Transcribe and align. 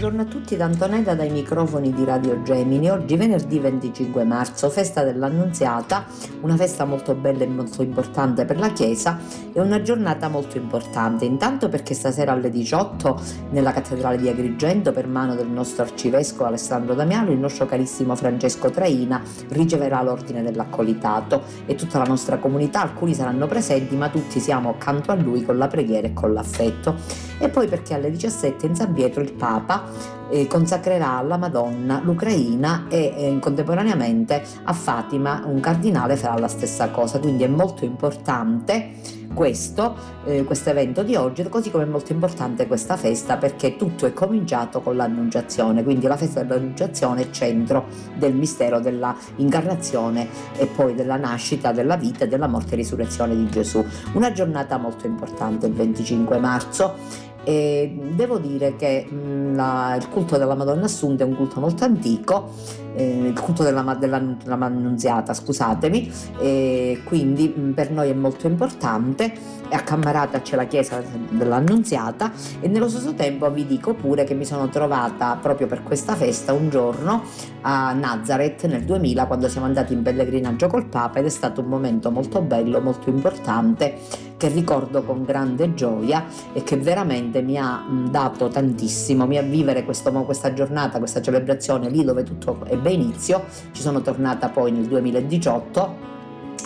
Buongiorno 0.00 0.26
a 0.26 0.32
tutti 0.32 0.56
da 0.56 0.64
Antonella 0.64 1.14
dai 1.14 1.28
microfoni 1.28 1.92
di 1.92 2.06
Radio 2.06 2.40
Gemini. 2.40 2.90
Oggi 2.90 3.18
venerdì 3.18 3.58
25 3.58 4.24
marzo, 4.24 4.70
festa 4.70 5.04
dell'Annunziata, 5.04 6.06
una 6.40 6.56
festa 6.56 6.86
molto 6.86 7.14
bella 7.14 7.44
e 7.44 7.46
molto 7.46 7.82
importante 7.82 8.46
per 8.46 8.58
la 8.58 8.72
Chiesa 8.72 9.18
e 9.52 9.60
una 9.60 9.82
giornata 9.82 10.28
molto 10.28 10.56
importante. 10.56 11.26
Intanto 11.26 11.68
perché 11.68 11.92
stasera 11.92 12.32
alle 12.32 12.48
18 12.48 13.20
nella 13.50 13.72
cattedrale 13.72 14.16
di 14.16 14.30
Agrigento 14.30 14.90
per 14.90 15.06
mano 15.06 15.34
del 15.34 15.48
nostro 15.48 15.82
arcivescovo 15.82 16.46
Alessandro 16.46 16.94
Damiano 16.94 17.30
il 17.30 17.38
nostro 17.38 17.66
carissimo 17.66 18.16
Francesco 18.16 18.70
Traina 18.70 19.20
riceverà 19.48 20.00
l'ordine 20.00 20.42
dell'accolitato 20.42 21.42
e 21.66 21.74
tutta 21.74 21.98
la 21.98 22.04
nostra 22.04 22.38
comunità, 22.38 22.80
alcuni 22.80 23.12
saranno 23.12 23.46
presenti 23.46 23.96
ma 23.96 24.08
tutti 24.08 24.40
siamo 24.40 24.70
accanto 24.70 25.12
a 25.12 25.14
lui 25.14 25.44
con 25.44 25.58
la 25.58 25.68
preghiera 25.68 26.06
e 26.06 26.14
con 26.14 26.32
l'affetto. 26.32 27.28
E 27.42 27.48
poi 27.50 27.68
perché 27.68 27.94
alle 27.94 28.10
17 28.10 28.66
in 28.66 28.74
San 28.74 28.92
Pietro 28.92 29.22
il 29.22 29.32
Papa 29.32 29.89
eh, 30.30 30.46
consacrerà 30.46 31.18
alla 31.18 31.36
Madonna 31.36 32.00
l'Ucraina 32.02 32.86
e 32.88 33.12
eh, 33.16 33.38
contemporaneamente 33.40 34.42
a 34.64 34.72
Fatima 34.72 35.42
un 35.44 35.60
cardinale 35.60 36.16
farà 36.16 36.38
la 36.38 36.48
stessa 36.48 36.90
cosa, 36.90 37.18
quindi 37.18 37.44
è 37.44 37.48
molto 37.48 37.84
importante 37.84 39.18
questo 39.32 39.96
eh, 40.24 40.44
evento 40.64 41.02
di 41.02 41.14
oggi, 41.14 41.48
così 41.48 41.70
come 41.70 41.84
è 41.84 41.86
molto 41.86 42.12
importante 42.12 42.66
questa 42.66 42.96
festa 42.96 43.36
perché 43.36 43.76
tutto 43.76 44.06
è 44.06 44.12
cominciato 44.12 44.80
con 44.80 44.96
l'annunciazione, 44.96 45.82
quindi 45.82 46.06
la 46.06 46.16
festa 46.16 46.42
dell'annunciazione 46.42 47.22
è 47.22 47.30
centro 47.30 47.86
del 48.16 48.34
mistero 48.34 48.80
dell'incarnazione 48.80 50.28
e 50.56 50.66
poi 50.66 50.94
della 50.94 51.16
nascita, 51.16 51.72
della 51.72 51.96
vita 51.96 52.24
e 52.24 52.28
della 52.28 52.48
morte 52.48 52.74
e 52.74 52.76
risurrezione 52.76 53.36
di 53.36 53.48
Gesù. 53.48 53.84
Una 54.14 54.32
giornata 54.32 54.76
molto 54.78 55.06
importante 55.06 55.66
il 55.66 55.74
25 55.74 56.38
marzo 56.38 57.28
e 57.44 57.98
devo 58.14 58.38
dire 58.38 58.76
che 58.76 59.04
mh, 59.04 59.54
la, 59.54 59.96
il 59.96 60.08
culto 60.08 60.36
della 60.36 60.54
Madonna 60.54 60.84
Assunta 60.84 61.24
è 61.24 61.26
un 61.26 61.36
culto 61.36 61.60
molto 61.60 61.84
antico, 61.84 62.50
eh, 62.94 63.28
il 63.28 63.38
culto 63.38 63.62
della, 63.62 63.82
della, 63.98 64.18
della 64.18 64.58
Annunziata, 64.64 65.34
scusatemi, 65.34 66.12
e 66.38 67.00
quindi 67.04 67.52
mh, 67.54 67.72
per 67.72 67.90
noi 67.90 68.10
è 68.10 68.14
molto 68.14 68.46
importante. 68.46 69.58
A 69.72 69.82
Cammarata 69.82 70.40
c'è 70.40 70.56
la 70.56 70.64
chiesa 70.64 71.02
dell'Annunziata. 71.30 72.32
E 72.60 72.68
nello 72.68 72.88
stesso 72.88 73.14
tempo 73.14 73.50
vi 73.50 73.66
dico 73.66 73.94
pure 73.94 74.24
che 74.24 74.34
mi 74.34 74.44
sono 74.44 74.68
trovata 74.68 75.38
proprio 75.40 75.66
per 75.66 75.82
questa 75.82 76.16
festa 76.16 76.52
un 76.52 76.70
giorno 76.70 77.22
a 77.62 77.92
Nazareth 77.92 78.66
nel 78.66 78.84
2000 78.84 79.26
quando 79.26 79.48
siamo 79.48 79.66
andati 79.66 79.92
in 79.92 80.02
pellegrinaggio 80.02 80.66
col 80.66 80.86
Papa. 80.86 81.20
Ed 81.20 81.26
è 81.26 81.30
stato 81.30 81.60
un 81.60 81.68
momento 81.68 82.10
molto 82.10 82.40
bello, 82.40 82.80
molto 82.80 83.10
importante 83.10 84.28
che 84.40 84.48
ricordo 84.48 85.02
con 85.02 85.22
grande 85.22 85.74
gioia 85.74 86.24
e 86.54 86.62
che 86.62 86.78
veramente 86.78 87.42
mi 87.42 87.58
ha 87.58 87.84
dato 88.08 88.48
tantissimo, 88.48 89.26
mi 89.26 89.36
ha 89.36 89.42
vivere 89.42 89.84
questo, 89.84 90.10
questa 90.10 90.54
giornata, 90.54 90.96
questa 90.96 91.20
celebrazione 91.20 91.90
lì 91.90 92.02
dove 92.02 92.22
tutto 92.22 92.64
ebbe 92.80 92.90
inizio, 92.92 93.44
ci 93.72 93.82
sono 93.82 94.00
tornata 94.00 94.48
poi 94.48 94.72
nel 94.72 94.86
2018 94.86 96.08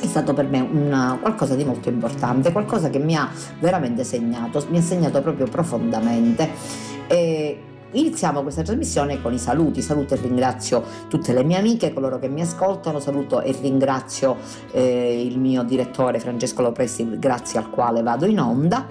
è 0.00 0.06
stato 0.06 0.32
per 0.32 0.46
me 0.46 0.60
una, 0.60 1.18
qualcosa 1.20 1.54
di 1.54 1.64
molto 1.64 1.88
importante, 1.88 2.52
qualcosa 2.52 2.90
che 2.90 2.98
mi 2.98 3.16
ha 3.16 3.30
veramente 3.58 4.04
segnato, 4.04 4.64
mi 4.70 4.78
ha 4.78 4.82
segnato 4.82 5.20
proprio 5.20 5.46
profondamente. 5.46 6.50
E 7.06 7.58
Iniziamo 7.94 8.42
questa 8.42 8.62
trasmissione 8.62 9.22
con 9.22 9.32
i 9.32 9.38
saluti, 9.38 9.80
saluto 9.80 10.14
e 10.14 10.16
ringrazio 10.20 10.82
tutte 11.06 11.32
le 11.32 11.44
mie 11.44 11.58
amiche, 11.58 11.92
coloro 11.92 12.18
che 12.18 12.26
mi 12.26 12.40
ascoltano, 12.40 12.98
saluto 12.98 13.40
e 13.40 13.56
ringrazio 13.60 14.36
eh, 14.72 15.24
il 15.24 15.38
mio 15.38 15.62
direttore 15.62 16.18
Francesco 16.18 16.60
Lopresti, 16.62 17.08
grazie 17.20 17.60
al 17.60 17.70
quale 17.70 18.02
vado 18.02 18.26
in 18.26 18.40
onda 18.40 18.84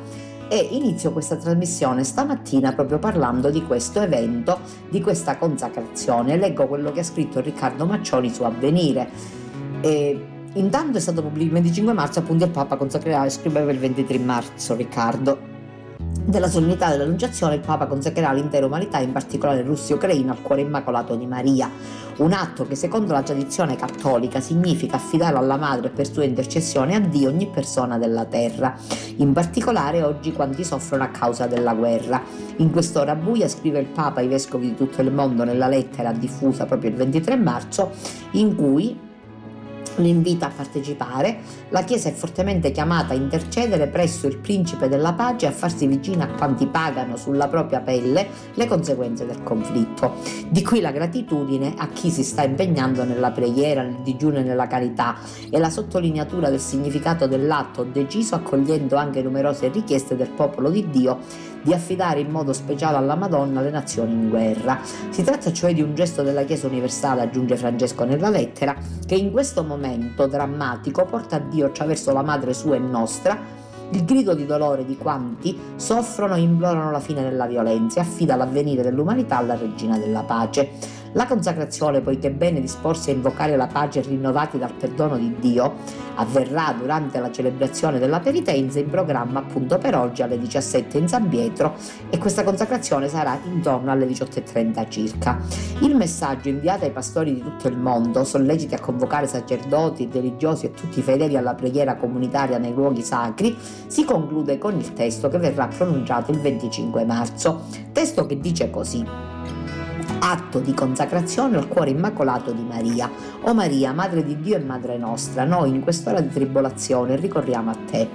e 0.54 0.68
inizio 0.70 1.12
questa 1.12 1.36
trasmissione 1.36 2.04
stamattina 2.04 2.74
proprio 2.74 3.00
parlando 3.00 3.50
di 3.50 3.64
questo 3.64 4.00
evento, 4.00 4.60
di 4.88 5.02
questa 5.02 5.36
consacrazione. 5.38 6.38
Leggo 6.38 6.68
quello 6.68 6.92
che 6.92 7.00
ha 7.00 7.04
scritto 7.04 7.42
Riccardo 7.42 7.88
Maccioni 7.88 8.32
su 8.32 8.44
Avvenire. 8.44 9.10
E 9.82 10.26
intanto 10.54 11.00
è 11.00 11.02
stato 11.02 11.24
pubblicato 11.24 11.48
il 11.48 11.54
25 11.54 11.94
marzo, 11.94 12.20
appunto 12.20 12.44
il 12.46 12.52
Papa 12.52 12.76
consacrerà, 12.76 13.28
scriveva 13.30 13.72
il 13.72 13.80
23 13.80 14.20
marzo 14.20 14.76
Riccardo 14.76 15.53
della 16.26 16.48
solennità 16.48 16.90
dell'annunciazione 16.90 17.56
il 17.56 17.60
Papa 17.60 17.86
consacrerà 17.86 18.32
l'intera 18.32 18.66
umanità, 18.66 18.98
in 19.00 19.12
particolare 19.12 19.62
Russia 19.62 19.94
e 19.94 19.98
Ucraina, 19.98 20.32
al 20.32 20.42
cuore 20.42 20.62
immacolato 20.62 21.16
di 21.16 21.28
Maria. 21.28 21.70
Un 22.18 22.32
atto 22.32 22.66
che 22.66 22.76
secondo 22.76 23.12
la 23.12 23.24
tradizione 23.24 23.76
cattolica 23.76 24.40
significa 24.40 24.96
affidare 24.96 25.38
alla 25.38 25.58
Madre 25.58 25.90
per 25.90 26.12
sua 26.12 26.24
intercessione 26.24 26.96
a 26.96 27.00
Dio 27.00 27.30
ogni 27.30 27.48
persona 27.48 27.98
della 27.98 28.26
terra, 28.26 28.74
in 29.18 29.34
particolare 29.34 30.02
oggi 30.02 30.32
quanti 30.32 30.64
soffrono 30.64 31.04
a 31.04 31.08
causa 31.08 31.46
della 31.46 31.74
guerra. 31.74 32.22
In 32.58 32.72
quest'ora 32.72 33.16
buia 33.16 33.48
scrive 33.48 33.80
il 33.80 33.88
Papa 33.88 34.22
ai 34.22 34.28
vescovi 34.28 34.70
di 34.70 34.76
tutto 34.76 35.02
il 35.02 35.12
mondo 35.12 35.44
nella 35.44 35.68
lettera 35.68 36.12
diffusa 36.14 36.66
proprio 36.66 36.90
il 36.90 36.96
23 36.96 37.36
marzo, 37.36 37.92
in 38.32 38.56
cui 38.56 39.03
lo 39.98 40.08
invita 40.08 40.48
a 40.48 40.52
partecipare, 40.56 41.38
la 41.70 41.84
Chiesa 41.84 42.10
è 42.10 42.14
fortemente 42.14 42.72
chiamata 42.72 43.14
a 43.14 43.18
intercedere 43.18 43.88
presso 43.88 44.28
il 44.28 44.38
principe 44.38 44.88
della 44.88 45.14
pace 45.14 45.46
e 45.46 45.50
a 45.50 45.52
farsi 45.52 45.88
vicina 45.88 46.26
a 46.26 46.36
quanti 46.36 46.68
pagano 46.68 47.16
sulla 47.18 47.48
propria 47.48 47.82
pelle 47.82 48.28
le 48.54 48.68
conseguenze 48.68 49.26
del 49.26 49.44
conflitto. 49.44 50.16
Di 50.50 50.64
qui 50.64 50.82
la 50.82 50.92
gratitudine 50.92 51.74
a 51.78 51.88
chi 51.90 52.10
si 52.10 52.24
sta 52.24 52.44
impegnando 52.44 53.04
nella 53.04 53.32
preghiera, 53.32 53.82
nel 53.82 54.02
digiuno 54.04 54.38
e 54.38 54.44
nella 54.44 54.68
carità 54.68 55.16
e 55.50 55.60
la 55.60 55.70
sottolineatura 55.70 56.50
del 56.50 56.60
significato 56.60 57.28
dell'atto 57.28 57.84
deciso 57.84 58.36
accogliendo 58.36 58.96
anche 58.96 59.22
numerose 59.22 59.70
richieste 59.70 60.16
del 60.16 60.30
popolo 60.30 60.70
di 60.70 60.90
Dio 60.90 61.52
di 61.64 61.74
affidare 61.74 62.20
in 62.20 62.30
modo 62.30 62.54
speciale 62.54 62.98
alla 62.98 63.16
Madonna 63.16 63.62
le 63.62 63.72
nazioni 63.72 64.12
in 64.12 64.30
guerra. 64.30 64.80
Si 65.10 65.24
tratta 65.24 65.52
cioè 65.52 65.74
di 65.74 65.82
un 65.82 65.96
gesto 65.96 66.22
della 66.22 66.44
Chiesa 66.44 66.68
universale, 66.68 67.22
aggiunge 67.22 67.56
Francesco 67.56 68.04
nella 68.04 68.30
lettera, 68.30 68.76
che 69.06 69.16
in 69.16 69.32
questo 69.32 69.64
momento 69.64 70.28
drammatico 70.28 71.06
porta 71.06 71.38
a 71.38 71.40
Dio 71.40 71.68
attraverso 71.68 72.12
la 72.12 72.22
Madre 72.22 72.54
sua 72.54 72.76
e 72.76 72.80
nostra 72.80 73.62
il 73.94 74.06
grido 74.06 74.34
di 74.34 74.46
dolore 74.46 74.86
di 74.86 74.98
quanti 74.98 75.58
soffrono 75.76 76.36
e 76.36 76.42
implorano 76.42 76.92
la 76.92 77.00
fine 77.00 77.22
della 77.22 77.46
violenza 77.46 78.00
e 78.00 78.04
affida 78.04 78.36
l'avvenire 78.36 78.82
dell'umanità 78.82 79.38
alla 79.38 79.56
Regina 79.56 79.98
della 79.98 80.24
Pace. 80.24 81.02
La 81.14 81.28
consacrazione, 81.28 82.02
poiché 82.02 82.32
bene 82.32 82.60
disporsi 82.60 83.12
a 83.12 83.14
invocare 83.14 83.56
la 83.56 83.68
pace 83.68 84.02
rinnovati 84.02 84.58
dal 84.58 84.74
perdono 84.74 85.18
di 85.18 85.36
Dio, 85.40 85.76
avverrà 86.16 86.74
durante 86.78 87.20
la 87.20 87.32
celebrazione 87.32 88.00
della 88.00 88.20
penitenza 88.20 88.80
in 88.80 88.90
programma 88.90 89.40
appunto 89.40 89.78
per 89.78 89.96
oggi 89.96 90.24
alle 90.24 90.40
17 90.40 90.98
in 90.98 91.08
San 91.08 91.30
Pietro 91.30 91.76
e 92.10 92.18
questa 92.18 92.44
consacrazione 92.44 93.08
sarà 93.08 93.38
intorno 93.46 93.92
alle 93.92 94.08
18.30 94.08 94.90
circa. 94.90 95.40
Il 95.82 95.96
messaggio 95.96 96.50
inviato 96.50 96.86
ai 96.86 96.92
pastori 96.92 97.36
di 97.36 97.42
tutto 97.42 97.68
il 97.68 97.78
mondo, 97.78 98.24
solleciti 98.24 98.74
a 98.74 98.80
convocare 98.80 99.28
sacerdoti, 99.28 100.10
religiosi 100.12 100.66
e 100.66 100.72
tutti 100.72 101.00
i 101.00 101.04
fedeli 101.04 101.38
alla 101.38 101.54
preghiera 101.54 101.96
comunitaria 101.96 102.58
nei 102.58 102.74
luoghi 102.74 103.04
sacri, 103.04 103.56
si 103.86 104.04
conclude 104.04 104.58
con 104.58 104.78
il 104.78 104.94
testo 104.94 105.30
che 105.30 105.38
verrà 105.38 105.68
pronunciato 105.68 106.32
il 106.32 106.40
25 106.40 107.06
marzo. 107.06 107.66
Testo 107.92 108.26
che 108.26 108.40
dice 108.40 108.72
così. 108.72 109.63
Atto 110.26 110.60
di 110.60 110.74
consacrazione 110.74 111.58
al 111.58 111.68
cuore 111.68 111.90
immacolato 111.90 112.52
di 112.52 112.64
Maria. 112.64 113.12
O 113.42 113.54
Maria, 113.54 113.92
Madre 113.92 114.24
di 114.24 114.40
Dio 114.40 114.56
e 114.56 114.60
Madre 114.60 114.98
nostra, 114.98 115.44
noi 115.44 115.70
in 115.70 115.82
quest'ora 115.82 116.22
di 116.22 116.30
tribolazione 116.30 117.18
ricorriamo 117.18 117.72
a 117.72 117.78
te. 117.86 118.10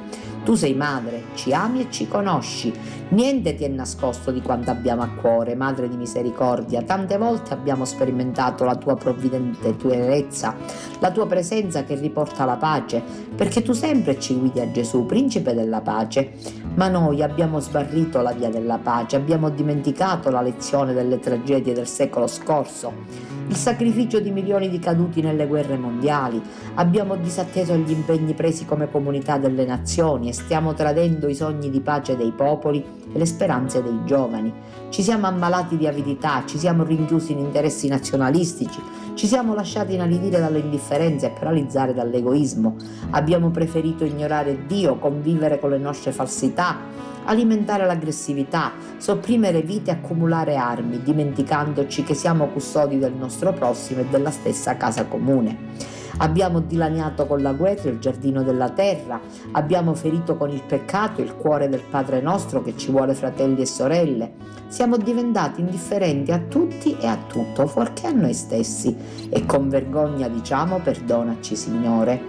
Tu 0.44 0.54
sei 0.54 0.74
madre, 0.74 1.24
ci 1.34 1.52
ami 1.52 1.82
e 1.82 1.90
ci 1.90 2.08
conosci. 2.08 2.72
Niente 3.10 3.54
ti 3.54 3.64
è 3.64 3.68
nascosto 3.68 4.30
di 4.30 4.40
quanto 4.40 4.70
abbiamo 4.70 5.02
a 5.02 5.08
cuore, 5.08 5.54
Madre 5.54 5.88
di 5.88 5.96
misericordia. 5.96 6.82
Tante 6.82 7.18
volte 7.18 7.52
abbiamo 7.52 7.84
sperimentato 7.84 8.64
la 8.64 8.76
tua 8.76 8.96
provvidente 8.96 9.76
tenerezza, 9.76 10.54
la 11.00 11.10
tua 11.10 11.26
presenza 11.26 11.84
che 11.84 11.94
riporta 11.94 12.44
la 12.44 12.56
pace, 12.56 13.02
perché 13.34 13.62
tu 13.62 13.72
sempre 13.72 14.18
ci 14.18 14.36
guidi 14.36 14.60
a 14.60 14.70
Gesù, 14.70 15.06
principe 15.06 15.54
della 15.54 15.80
pace. 15.80 16.32
Ma 16.74 16.88
noi 16.88 17.22
abbiamo 17.22 17.60
sbarrito 17.60 18.20
la 18.20 18.32
via 18.32 18.48
della 18.48 18.78
pace, 18.78 19.16
abbiamo 19.16 19.50
dimenticato 19.50 20.30
la 20.30 20.40
lezione 20.40 20.92
delle 20.92 21.18
tragedie 21.18 21.74
del 21.74 21.88
secolo 21.88 22.26
scorso 22.26 23.27
il 23.48 23.56
sacrificio 23.56 24.20
di 24.20 24.30
milioni 24.30 24.68
di 24.68 24.78
caduti 24.78 25.22
nelle 25.22 25.46
guerre 25.46 25.78
mondiali, 25.78 26.40
abbiamo 26.74 27.16
disatteso 27.16 27.74
gli 27.76 27.90
impegni 27.90 28.34
presi 28.34 28.66
come 28.66 28.90
comunità 28.90 29.38
delle 29.38 29.64
nazioni 29.64 30.28
e 30.28 30.34
stiamo 30.34 30.74
tradendo 30.74 31.28
i 31.28 31.34
sogni 31.34 31.70
di 31.70 31.80
pace 31.80 32.14
dei 32.14 32.32
popoli 32.32 32.84
e 33.10 33.18
le 33.18 33.26
speranze 33.26 33.82
dei 33.82 34.00
giovani. 34.04 34.52
Ci 34.90 35.02
siamo 35.02 35.26
ammalati 35.26 35.76
di 35.76 35.86
avidità, 35.86 36.44
ci 36.46 36.58
siamo 36.58 36.82
rinchiusi 36.82 37.32
in 37.32 37.38
interessi 37.38 37.88
nazionalistici, 37.88 38.80
ci 39.14 39.26
siamo 39.26 39.54
lasciati 39.54 39.92
inalidire 39.92 40.40
dall'indifferenza 40.40 41.26
e 41.26 41.30
paralizzare 41.30 41.92
dall'egoismo. 41.92 42.76
Abbiamo 43.10 43.50
preferito 43.50 44.04
ignorare 44.04 44.64
Dio, 44.66 44.96
convivere 44.96 45.60
con 45.60 45.70
le 45.70 45.78
nostre 45.78 46.10
falsità, 46.10 46.78
alimentare 47.24 47.84
l'aggressività, 47.84 48.72
sopprimere 48.96 49.60
vite 49.60 49.90
e 49.90 49.94
accumulare 49.94 50.56
armi, 50.56 51.02
dimenticandoci 51.02 52.02
che 52.02 52.14
siamo 52.14 52.46
custodi 52.46 52.98
del 52.98 53.12
nostro 53.12 53.52
prossimo 53.52 54.00
e 54.00 54.06
della 54.06 54.30
stessa 54.30 54.78
casa 54.78 55.04
comune. 55.04 55.97
Abbiamo 56.18 56.60
dilaniato 56.60 57.26
con 57.26 57.42
la 57.42 57.52
guerra 57.52 57.90
il 57.90 57.98
giardino 57.98 58.42
della 58.42 58.70
terra, 58.70 59.20
abbiamo 59.52 59.94
ferito 59.94 60.36
con 60.36 60.50
il 60.50 60.62
peccato 60.66 61.20
il 61.20 61.34
cuore 61.34 61.68
del 61.68 61.82
Padre 61.88 62.20
nostro 62.20 62.62
che 62.62 62.76
ci 62.76 62.90
vuole 62.90 63.14
fratelli 63.14 63.60
e 63.60 63.66
sorelle. 63.66 64.32
Siamo 64.68 64.96
diventati 64.96 65.60
indifferenti 65.60 66.30
a 66.30 66.38
tutti 66.38 66.96
e 66.98 67.06
a 67.06 67.16
tutto, 67.26 67.66
fuorché 67.66 68.06
a 68.06 68.12
noi 68.12 68.34
stessi. 68.34 68.94
E 69.30 69.46
con 69.46 69.68
vergogna 69.68 70.28
diciamo 70.28 70.80
perdonaci 70.80 71.56
Signore. 71.56 72.20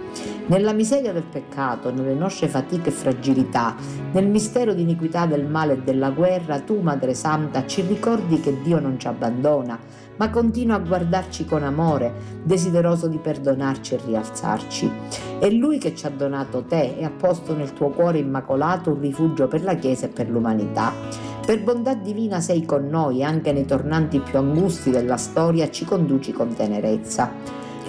Nella 0.46 0.72
miseria 0.72 1.12
del 1.12 1.24
peccato, 1.24 1.92
nelle 1.92 2.14
nostre 2.14 2.48
fatiche 2.48 2.88
e 2.88 2.92
fragilità, 2.92 3.76
nel 4.12 4.26
mistero 4.26 4.74
di 4.74 4.82
iniquità 4.82 5.26
del 5.26 5.46
male 5.46 5.74
e 5.74 5.82
della 5.82 6.10
guerra, 6.10 6.60
tu, 6.60 6.80
Madre 6.80 7.14
Santa, 7.14 7.66
ci 7.66 7.82
ricordi 7.82 8.40
che 8.40 8.60
Dio 8.62 8.80
non 8.80 8.98
ci 8.98 9.06
abbandona, 9.06 9.78
ma 10.20 10.28
continua 10.28 10.76
a 10.76 10.80
guardarci 10.80 11.46
con 11.46 11.62
amore, 11.62 12.12
desideroso 12.42 13.08
di 13.08 13.16
perdonarci 13.16 13.94
e 13.94 14.00
rialzarci. 14.04 14.92
È 15.38 15.48
Lui 15.48 15.78
che 15.78 15.94
ci 15.94 16.04
ha 16.04 16.10
donato 16.10 16.62
te 16.62 16.94
e 16.98 17.04
ha 17.04 17.10
posto 17.10 17.56
nel 17.56 17.72
tuo 17.72 17.88
cuore 17.88 18.18
immacolato 18.18 18.90
un 18.90 19.00
rifugio 19.00 19.48
per 19.48 19.62
la 19.62 19.76
Chiesa 19.76 20.04
e 20.04 20.08
per 20.10 20.28
l'umanità. 20.28 20.92
Per 21.44 21.62
bontà 21.62 21.94
divina 21.94 22.38
sei 22.40 22.66
con 22.66 22.86
noi 22.86 23.20
e 23.20 23.22
anche 23.22 23.50
nei 23.52 23.64
tornanti 23.64 24.20
più 24.20 24.36
angusti 24.36 24.90
della 24.90 25.16
storia 25.16 25.70
ci 25.70 25.86
conduci 25.86 26.32
con 26.32 26.54
tenerezza. 26.54 27.32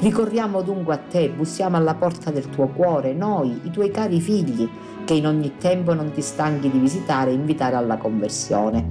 Ricorriamo 0.01 0.63
dunque 0.63 0.95
a 0.95 0.97
te, 0.97 1.29
bussiamo 1.29 1.77
alla 1.77 1.93
porta 1.93 2.31
del 2.31 2.49
tuo 2.49 2.65
cuore, 2.69 3.13
noi, 3.13 3.61
i 3.65 3.69
tuoi 3.69 3.91
cari 3.91 4.19
figli, 4.19 4.67
che 5.05 5.13
in 5.13 5.27
ogni 5.27 5.57
tempo 5.59 5.93
non 5.93 6.09
ti 6.09 6.21
stanchi 6.21 6.71
di 6.71 6.79
visitare 6.79 7.29
e 7.29 7.35
invitare 7.35 7.75
alla 7.75 7.97
conversione. 7.97 8.83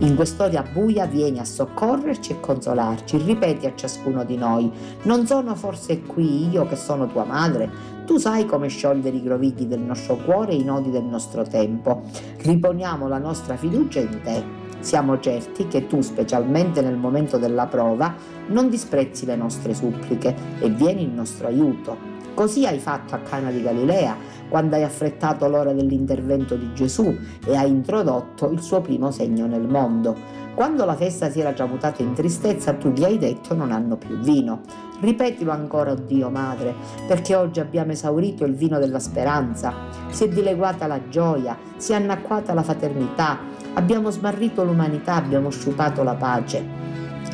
In 0.00 0.14
quest'ora 0.14 0.62
buia 0.70 1.06
vieni 1.06 1.38
a 1.38 1.46
soccorrerci 1.46 2.32
e 2.32 2.40
consolarci, 2.40 3.16
ripeti 3.16 3.64
a 3.64 3.74
ciascuno 3.74 4.24
di 4.24 4.36
noi, 4.36 4.70
non 5.04 5.26
sono 5.26 5.54
forse 5.54 6.02
qui 6.02 6.50
io 6.50 6.66
che 6.66 6.76
sono 6.76 7.06
tua 7.06 7.24
madre? 7.24 7.70
Tu 8.04 8.18
sai 8.18 8.44
come 8.44 8.68
sciogliere 8.68 9.16
i 9.16 9.22
grovigli 9.22 9.64
del 9.64 9.80
nostro 9.80 10.16
cuore 10.16 10.52
e 10.52 10.56
i 10.56 10.64
nodi 10.64 10.90
del 10.90 11.04
nostro 11.04 11.44
tempo. 11.44 12.02
Riponiamo 12.42 13.08
la 13.08 13.18
nostra 13.18 13.56
fiducia 13.56 14.00
in 14.00 14.20
te. 14.22 14.57
Siamo 14.80 15.18
certi 15.18 15.66
che 15.66 15.86
tu, 15.86 16.00
specialmente 16.00 16.80
nel 16.80 16.96
momento 16.96 17.36
della 17.36 17.66
prova, 17.66 18.14
non 18.48 18.68
disprezzi 18.68 19.26
le 19.26 19.36
nostre 19.36 19.74
suppliche 19.74 20.34
e 20.60 20.70
vieni 20.70 21.02
in 21.02 21.14
nostro 21.14 21.48
aiuto. 21.48 22.16
Così 22.34 22.64
hai 22.66 22.78
fatto 22.78 23.16
a 23.16 23.18
Cana 23.18 23.50
di 23.50 23.60
Galilea, 23.60 24.16
quando 24.48 24.76
hai 24.76 24.84
affrettato 24.84 25.48
l'ora 25.48 25.72
dell'intervento 25.72 26.54
di 26.54 26.72
Gesù 26.72 27.12
e 27.44 27.56
hai 27.56 27.68
introdotto 27.68 28.48
il 28.50 28.60
suo 28.60 28.80
primo 28.80 29.10
segno 29.10 29.46
nel 29.46 29.66
mondo. 29.66 30.14
Quando 30.54 30.84
la 30.84 30.94
festa 30.94 31.30
si 31.30 31.40
era 31.40 31.52
già 31.52 31.66
mutata 31.66 32.02
in 32.02 32.14
tristezza, 32.14 32.74
tu 32.74 32.90
gli 32.90 33.04
hai 33.04 33.18
detto 33.18 33.54
non 33.54 33.72
hanno 33.72 33.96
più 33.96 34.18
vino. 34.18 34.60
Ripetilo 35.00 35.52
ancora, 35.52 35.92
oh 35.92 35.94
Dio 35.96 36.30
Madre, 36.30 36.74
perché 37.06 37.34
oggi 37.36 37.60
abbiamo 37.60 37.92
esaurito 37.92 38.44
il 38.44 38.54
vino 38.54 38.78
della 38.78 38.98
speranza. 38.98 39.72
Si 40.08 40.24
è 40.24 40.28
dileguata 40.28 40.86
la 40.86 41.08
gioia, 41.08 41.56
si 41.76 41.92
è 41.92 41.94
annacquata 41.94 42.54
la 42.54 42.62
fraternità, 42.62 43.38
Abbiamo 43.74 44.10
smarrito 44.10 44.64
l'umanità, 44.64 45.14
abbiamo 45.14 45.50
sciupato 45.50 46.02
la 46.02 46.14
pace. 46.14 46.66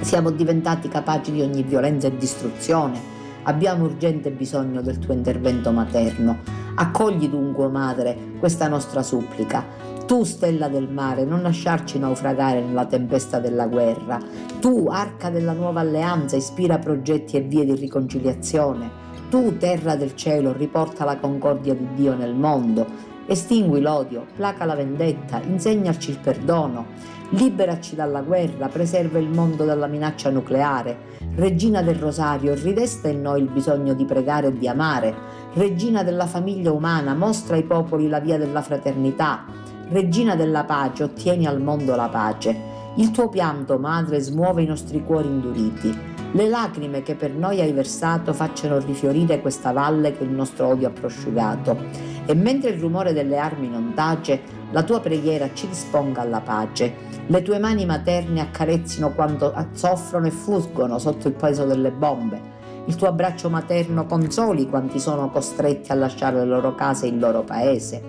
Siamo 0.01 0.31
diventati 0.31 0.89
capaci 0.89 1.33
di 1.33 1.41
ogni 1.41 1.63
violenza 1.63 2.09
e 2.09 2.17
distruzione. 2.17 3.13
Abbiamo 3.45 3.85
urgente 3.85 4.31
bisogno 4.31 4.83
del 4.83 4.99
tuo 4.99 5.15
intervento 5.15 5.71
materno. 5.71 6.39
Accogli 6.77 7.29
dunque, 7.29 7.69
Madre, 7.69 8.17
questa 8.39 8.69
nostra 8.69 9.03
supplica. 9.03 9.65
Tu, 10.07 10.25
stella 10.25 10.69
del 10.69 10.91
mare, 10.91 11.25
non 11.25 11.41
lasciarci 11.41 11.99
naufragare 11.99 12.61
nella 12.61 12.85
tempesta 12.85 13.39
della 13.39 13.67
guerra. 13.67 14.19
Tu, 14.61 14.87
arca 14.91 15.31
della 15.31 15.53
nuova 15.53 15.81
alleanza, 15.81 16.37
ispira 16.37 16.79
progetti 16.79 17.37
e 17.37 17.41
vie 17.41 17.65
di 17.65 17.75
riconciliazione. 17.75 18.91
Tu, 19.31 19.57
terra 19.57 19.97
del 19.97 20.15
cielo, 20.15 20.53
riporta 20.53 21.05
la 21.05 21.17
concordia 21.17 21.75
di 21.75 21.89
Dio 21.95 22.15
nel 22.15 22.35
mondo. 22.35 23.13
Estingui 23.27 23.81
l'odio, 23.81 24.27
placa 24.37 24.67
la 24.67 24.75
vendetta, 24.75 25.41
insegnaci 25.41 26.11
il 26.11 26.19
perdono, 26.19 26.85
liberaci 27.31 27.95
dalla 27.95 28.21
guerra, 28.21 28.69
preserva 28.69 29.19
il 29.19 29.31
mondo 29.31 29.65
dalla 29.65 29.87
minaccia 29.87 30.29
nucleare. 30.29 31.13
Regina 31.37 31.81
del 31.81 31.95
Rosario, 31.95 32.55
ridesta 32.55 33.09
in 33.09 33.23
noi 33.23 33.41
il 33.41 33.49
bisogno 33.49 33.95
di 33.95 34.05
pregare 34.05 34.49
e 34.49 34.59
di 34.59 34.69
amare. 34.69 35.15
Regina 35.55 36.03
della 36.03 36.27
famiglia 36.27 36.71
umana, 36.71 37.15
mostra 37.15 37.57
ai 37.57 37.65
popoli 37.65 38.09
la 38.09 38.21
via 38.21 38.37
della 38.37 38.61
fraternità. 38.61 39.47
Regina 39.89 40.37
della 40.37 40.65
pace, 40.65 41.05
ottieni 41.05 41.47
al 41.47 41.63
mondo 41.63 41.97
la 41.97 42.09
pace. 42.09 42.73
Il 42.97 43.11
tuo 43.11 43.31
pianto, 43.31 43.79
Madre, 43.79 44.21
smuove 44.21 44.63
i 44.63 44.67
nostri 44.67 45.03
cuori 45.03 45.29
induriti. 45.29 46.13
Le 46.33 46.49
lacrime 46.49 47.03
che 47.03 47.15
per 47.15 47.33
noi 47.33 47.61
hai 47.61 47.73
versato 47.73 48.33
facciano 48.33 48.79
rifiorire 48.79 49.41
questa 49.41 49.73
valle 49.73 50.13
che 50.13 50.25
il 50.25 50.31
nostro 50.31 50.67
odio 50.67 50.89
ha 50.89 50.91
prosciugato 50.91 52.14
e 52.27 52.35
mentre 52.35 52.71
il 52.71 52.81
rumore 52.81 53.13
delle 53.13 53.39
armi 53.39 53.69
non 53.69 53.93
tace, 53.95 54.41
la 54.71 54.83
tua 54.83 55.01
preghiera 55.01 55.51
ci 55.53 55.69
disponga 55.69 56.23
alla 56.23 56.41
pace. 56.41 57.13
Le 57.27 57.43
tue 57.43 57.59
mani 57.59 57.87
materne 57.87 58.41
accarezzino 58.41 59.13
quando 59.13 59.53
soffrono 59.73 60.27
e 60.27 60.31
fuggono 60.31 60.99
sotto 60.99 61.29
il 61.29 61.35
peso 61.35 61.65
delle 61.65 61.91
bombe. 61.91 62.53
Il 62.87 62.97
tuo 62.97 63.09
abbraccio 63.09 63.49
materno 63.49 64.05
consoli 64.05 64.69
quanti 64.69 64.99
sono 64.99 65.31
costretti 65.31 65.91
a 65.91 65.95
lasciare 65.95 66.39
le 66.39 66.45
loro 66.45 66.75
case 66.75 67.07
e 67.07 67.11
il 67.11 67.19
loro 67.19 67.43
paese. 67.43 68.03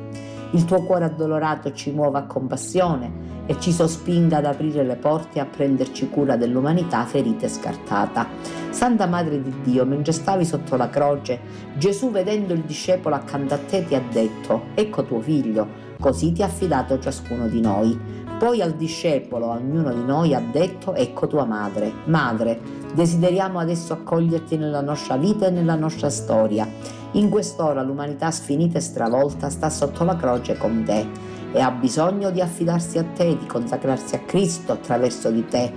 Il 0.55 0.63
tuo 0.63 0.83
cuore 0.83 1.03
addolorato 1.03 1.73
ci 1.73 1.91
muova 1.91 2.19
a 2.19 2.25
compassione 2.27 3.43
e 3.45 3.59
ci 3.59 3.73
sospinga 3.73 4.37
ad 4.37 4.45
aprire 4.45 4.83
le 4.83 4.95
porte 4.95 5.37
e 5.37 5.41
a 5.41 5.45
prenderci 5.45 6.09
cura 6.09 6.37
dell'umanità 6.37 7.03
ferita 7.03 7.45
e 7.45 7.49
scartata. 7.49 8.25
Santa 8.69 9.05
Madre 9.05 9.41
di 9.41 9.53
Dio, 9.63 9.85
mentre 9.85 10.13
stavi 10.13 10.45
sotto 10.45 10.77
la 10.77 10.87
croce, 10.87 11.41
Gesù 11.75 12.09
vedendo 12.09 12.53
il 12.53 12.61
discepolo 12.61 13.15
accanto 13.15 13.53
a 13.53 13.57
te 13.57 13.83
ti 13.85 13.95
ha 13.95 14.01
detto, 14.09 14.67
ecco 14.75 15.03
tuo 15.03 15.19
figlio, 15.19 15.67
così 15.99 16.31
ti 16.31 16.41
ha 16.41 16.45
affidato 16.45 16.99
ciascuno 16.99 17.49
di 17.49 17.59
noi. 17.59 17.99
Poi 18.39 18.61
al 18.61 18.75
discepolo, 18.75 19.51
a 19.51 19.57
ognuno 19.57 19.93
di 19.93 20.05
noi, 20.05 20.33
ha 20.33 20.41
detto, 20.51 20.93
ecco 20.93 21.27
tua 21.27 21.43
madre. 21.43 21.91
Madre, 22.05 22.61
desideriamo 22.93 23.59
adesso 23.59 23.91
accoglierti 23.91 24.55
nella 24.55 24.81
nostra 24.81 25.17
vita 25.17 25.47
e 25.47 25.51
nella 25.51 25.75
nostra 25.75 26.09
storia. 26.09 27.03
In 27.15 27.29
quest'ora 27.29 27.81
l'umanità 27.81 28.29
sfinita 28.29 28.77
e 28.77 28.81
stravolta 28.81 29.49
sta 29.49 29.69
sotto 29.69 30.03
la 30.03 30.17
croce 30.17 30.57
con 30.57 30.83
te 30.83 31.07
e 31.53 31.61
ha 31.61 31.71
bisogno 31.71 32.29
di 32.29 32.41
affidarsi 32.41 32.97
a 32.97 33.05
te, 33.05 33.37
di 33.37 33.45
consacrarsi 33.45 34.15
a 34.15 34.19
Cristo 34.19 34.73
attraverso 34.73 35.31
di 35.31 35.45
te. 35.45 35.71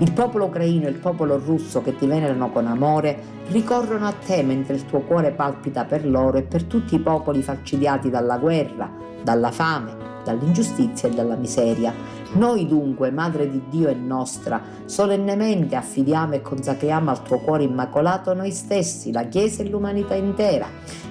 Il 0.00 0.12
popolo 0.12 0.44
ucraino 0.44 0.86
e 0.86 0.90
il 0.90 0.98
popolo 0.98 1.38
russo 1.38 1.80
che 1.80 1.96
ti 1.96 2.06
venerano 2.06 2.50
con 2.50 2.66
amore 2.66 3.18
ricorrono 3.48 4.06
a 4.06 4.12
te 4.12 4.42
mentre 4.42 4.74
il 4.74 4.84
tuo 4.84 5.00
cuore 5.00 5.30
palpita 5.30 5.86
per 5.86 6.06
loro 6.06 6.36
e 6.36 6.42
per 6.42 6.64
tutti 6.64 6.96
i 6.96 7.00
popoli 7.00 7.40
falcidiati 7.40 8.10
dalla 8.10 8.36
guerra, 8.36 8.90
dalla 9.22 9.50
fame, 9.50 9.96
dall'ingiustizia 10.22 11.08
e 11.08 11.12
dalla 11.12 11.36
miseria. 11.36 11.94
Noi 12.34 12.66
dunque, 12.66 13.12
Madre 13.12 13.48
di 13.48 13.62
Dio 13.68 13.88
e 13.88 13.94
nostra, 13.94 14.60
solennemente 14.86 15.76
affidiamo 15.76 16.34
e 16.34 16.40
consacriamo 16.40 17.08
al 17.08 17.22
tuo 17.22 17.38
cuore 17.38 17.62
immacolato 17.62 18.34
noi 18.34 18.50
stessi, 18.50 19.12
la 19.12 19.22
Chiesa 19.28 19.62
e 19.62 19.68
l'umanità 19.68 20.14
intera, 20.14 20.66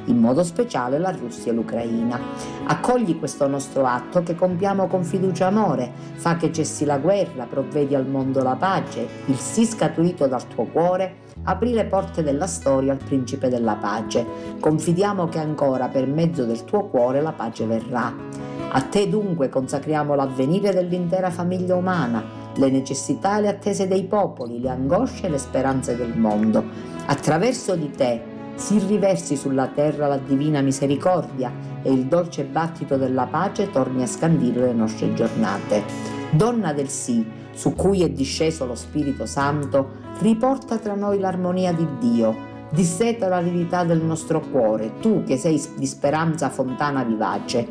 in 0.05 0.17
modo 0.17 0.43
speciale 0.43 0.97
la 0.97 1.11
Russia 1.11 1.53
e 1.53 1.55
l'Ucraina. 1.55 2.19
Accogli 2.65 3.17
questo 3.17 3.47
nostro 3.47 3.85
atto 3.85 4.21
che 4.21 4.35
compiamo 4.35 4.87
con 4.87 5.05
fiducia 5.05 5.45
e 5.45 5.47
amore, 5.47 5.91
fa 6.15 6.35
che 6.35 6.51
cessi 6.51 6.83
la 6.83 6.97
guerra, 6.97 7.45
provvedi 7.45 7.95
al 7.95 8.05
mondo 8.05 8.43
la 8.43 8.55
pace, 8.55 9.07
il 9.27 9.37
sì 9.37 9.65
scaturito 9.65 10.27
dal 10.27 10.45
tuo 10.47 10.65
cuore 10.65 11.21
aprì 11.43 11.71
le 11.71 11.85
porte 11.85 12.21
della 12.21 12.47
storia 12.47 12.91
al 12.91 13.03
principe 13.03 13.47
della 13.47 13.75
pace. 13.75 14.25
Confidiamo 14.59 15.27
che 15.27 15.39
ancora 15.39 15.87
per 15.87 16.05
mezzo 16.05 16.43
del 16.43 16.65
tuo 16.65 16.87
cuore 16.87 17.21
la 17.21 17.31
pace 17.31 17.65
verrà. 17.65 18.52
A 18.75 18.81
te 18.81 19.07
dunque 19.07 19.49
consacriamo 19.49 20.15
l'avvenire 20.15 20.73
dell'intera 20.73 21.29
famiglia 21.29 21.75
umana, 21.75 22.23
le 22.55 22.71
necessità 22.71 23.37
e 23.37 23.41
le 23.41 23.47
attese 23.49 23.87
dei 23.87 24.05
popoli, 24.05 24.59
le 24.59 24.69
angosce 24.69 25.27
e 25.27 25.29
le 25.29 25.37
speranze 25.37 25.95
del 25.95 26.17
mondo. 26.17 26.63
Attraverso 27.05 27.75
di 27.75 27.91
te 27.91 28.21
si 28.55 28.79
riversi 28.79 29.35
sulla 29.35 29.67
terra 29.67 30.07
la 30.07 30.17
divina 30.17 30.61
misericordia 30.61 31.51
e 31.83 31.91
il 31.91 32.07
dolce 32.07 32.45
battito 32.45 32.97
della 32.97 33.27
pace 33.27 33.69
torni 33.69 34.01
a 34.01 34.07
scandire 34.07 34.61
le 34.61 34.73
nostre 34.73 35.13
giornate. 35.13 35.83
Donna 36.31 36.73
del 36.73 36.89
sì, 36.89 37.23
su 37.53 37.75
cui 37.75 38.01
è 38.01 38.09
disceso 38.09 38.65
lo 38.65 38.73
Spirito 38.73 39.27
Santo, 39.27 40.01
riporta 40.21 40.77
tra 40.77 40.95
noi 40.95 41.19
l'armonia 41.19 41.71
di 41.73 41.87
Dio, 41.99 42.52
disseta 42.73 43.27
l'aridità 43.27 43.83
del 43.83 44.01
nostro 44.01 44.39
cuore, 44.39 44.93
tu 44.99 45.23
che 45.23 45.37
sei 45.37 45.61
di 45.77 45.85
speranza 45.85 46.49
fontana 46.49 47.03
vivace. 47.03 47.67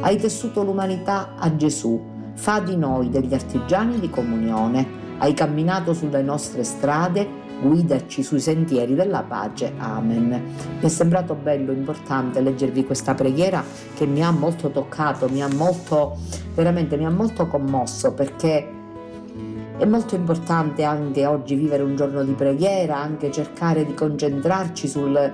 Hai 0.00 0.16
tessuto 0.16 0.62
l'umanità 0.62 1.34
a 1.36 1.54
Gesù, 1.56 2.02
fa 2.34 2.60
di 2.60 2.76
noi 2.76 3.10
degli 3.10 3.34
artigiani 3.34 4.00
di 4.00 4.08
comunione. 4.08 5.04
Hai 5.18 5.34
camminato 5.34 5.94
sulle 5.94 6.22
nostre 6.22 6.64
strade, 6.64 7.44
guidaci 7.60 8.22
sui 8.22 8.40
sentieri 8.40 8.94
della 8.94 9.22
pace. 9.22 9.72
Amen. 9.78 10.28
Mi 10.28 10.80
è 10.80 10.88
sembrato 10.88 11.34
bello, 11.34 11.72
importante 11.72 12.40
leggervi 12.40 12.84
questa 12.84 13.14
preghiera 13.14 13.62
che 13.94 14.06
mi 14.06 14.22
ha 14.22 14.30
molto 14.30 14.70
toccato, 14.70 15.28
mi 15.28 15.42
ha 15.42 15.48
molto, 15.54 16.16
veramente 16.54 16.96
mi 16.96 17.06
ha 17.06 17.10
molto 17.10 17.46
commosso 17.46 18.12
perché 18.12 18.75
è 19.78 19.84
molto 19.84 20.14
importante 20.14 20.84
anche 20.84 21.26
oggi 21.26 21.54
vivere 21.54 21.82
un 21.82 21.96
giorno 21.96 22.24
di 22.24 22.32
preghiera, 22.32 22.96
anche 22.96 23.30
cercare 23.30 23.84
di 23.84 23.92
concentrarci 23.92 24.88
sul, 24.88 25.32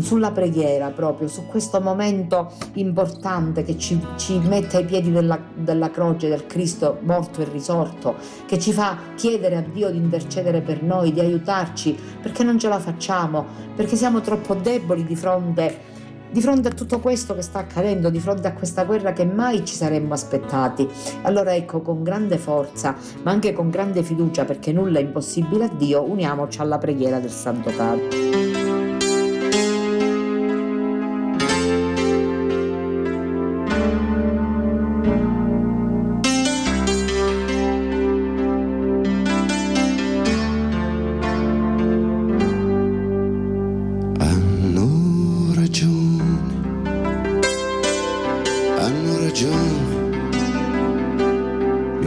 sulla 0.00 0.30
preghiera 0.32 0.90
proprio, 0.90 1.28
su 1.28 1.46
questo 1.46 1.80
momento 1.80 2.52
importante 2.74 3.62
che 3.62 3.78
ci, 3.78 3.98
ci 4.16 4.38
mette 4.38 4.76
ai 4.76 4.84
piedi 4.84 5.10
della, 5.10 5.38
della, 5.54 5.90
croce 5.90 6.28
del 6.28 6.46
Cristo 6.46 6.98
morto 7.02 7.40
e 7.40 7.48
risorto, 7.50 8.16
che 8.44 8.58
ci 8.58 8.72
fa 8.72 8.98
chiedere 9.14 9.56
a 9.56 9.62
Dio 9.62 9.90
di 9.90 9.96
intercedere 9.96 10.60
per 10.60 10.82
noi, 10.82 11.12
di 11.12 11.20
aiutarci, 11.20 11.96
perché 12.20 12.44
non 12.44 12.58
ce 12.58 12.68
la 12.68 12.78
facciamo, 12.78 13.46
perché 13.74 13.96
siamo 13.96 14.20
troppo 14.20 14.54
deboli 14.54 15.04
di 15.04 15.16
fronte 15.16 15.98
di 16.30 16.40
fronte 16.40 16.68
a 16.68 16.72
tutto 16.72 17.00
questo 17.00 17.34
che 17.34 17.42
sta 17.42 17.58
accadendo, 17.58 18.10
di 18.10 18.20
fronte 18.20 18.48
a 18.48 18.52
questa 18.52 18.84
guerra 18.84 19.12
che 19.12 19.24
mai 19.24 19.64
ci 19.64 19.74
saremmo 19.74 20.14
aspettati. 20.14 20.88
Allora 21.22 21.54
ecco, 21.54 21.80
con 21.80 22.02
grande 22.02 22.38
forza, 22.38 22.94
ma 23.22 23.30
anche 23.30 23.52
con 23.52 23.70
grande 23.70 24.02
fiducia, 24.02 24.44
perché 24.44 24.72
nulla 24.72 24.98
è 24.98 25.02
impossibile 25.02 25.64
a 25.64 25.70
Dio, 25.72 26.02
uniamoci 26.02 26.60
alla 26.60 26.78
preghiera 26.78 27.18
del 27.18 27.30
Santo 27.30 27.70
Padre. 27.76 28.59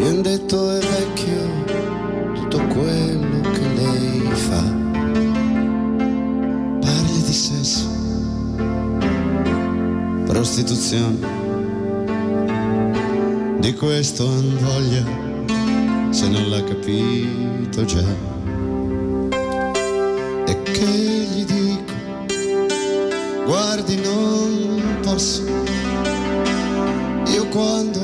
Mi 0.03 0.09
han 0.09 0.21
detto 0.21 0.69
è 0.69 0.79
vecchio 0.79 1.63
tutto 2.33 2.57
quello 2.73 3.39
che 3.51 3.61
lei 3.73 4.19
fa. 4.33 4.61
Parli 6.81 7.21
di 7.21 7.31
sesso, 7.31 7.87
prostituzione. 10.25 11.19
Di 13.59 13.73
questo 13.75 14.27
han 14.27 14.57
voglia 14.57 15.05
se 16.09 16.27
non 16.27 16.49
l'ha 16.49 16.61
capito 16.65 17.85
già. 17.85 18.03
E 20.45 20.61
che 20.63 20.85
gli 20.85 21.45
dico? 21.45 21.93
Guardi, 23.45 24.01
non 24.01 24.99
posso. 25.01 25.43
Io 27.27 27.47
quando 27.47 28.02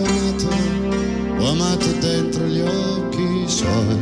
sole, 3.60 3.98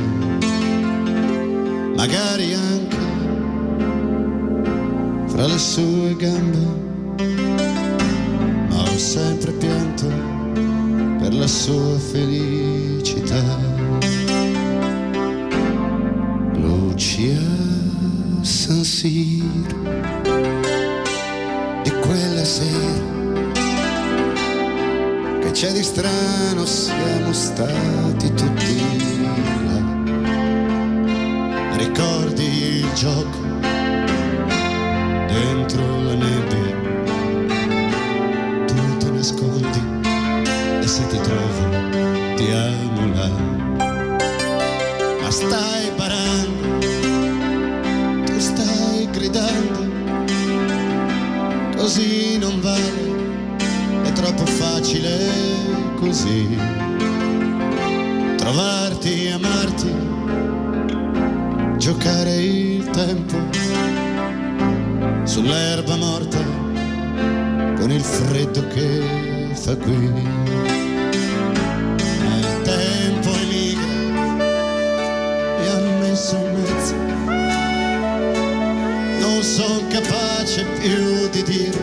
magari 1.95 2.53
anche 2.53 2.97
fra 5.25 5.47
le 5.47 5.57
sue 5.57 6.15
gambe, 6.15 6.65
ma 8.69 8.81
ho 8.83 8.97
sempre 8.97 9.51
pianto 9.53 10.05
per 11.17 11.33
la 11.33 11.47
sua 11.47 11.97
felicità. 11.97 13.66
con 67.87 67.95
il 67.95 68.03
freddo 68.03 68.67
che 68.67 69.49
fa 69.53 69.73
qui. 69.77 70.11
Il 72.33 72.61
tempo 72.63 73.29
è 73.31 73.43
lì 73.45 73.77
e 75.61 75.67
ha 75.69 75.79
messo 76.01 76.35
in 76.35 76.51
mezzo. 76.51 76.95
Non 79.21 79.41
sono 79.41 79.87
capace 79.87 80.65
più 80.81 81.29
di 81.29 81.43
dire 81.43 81.79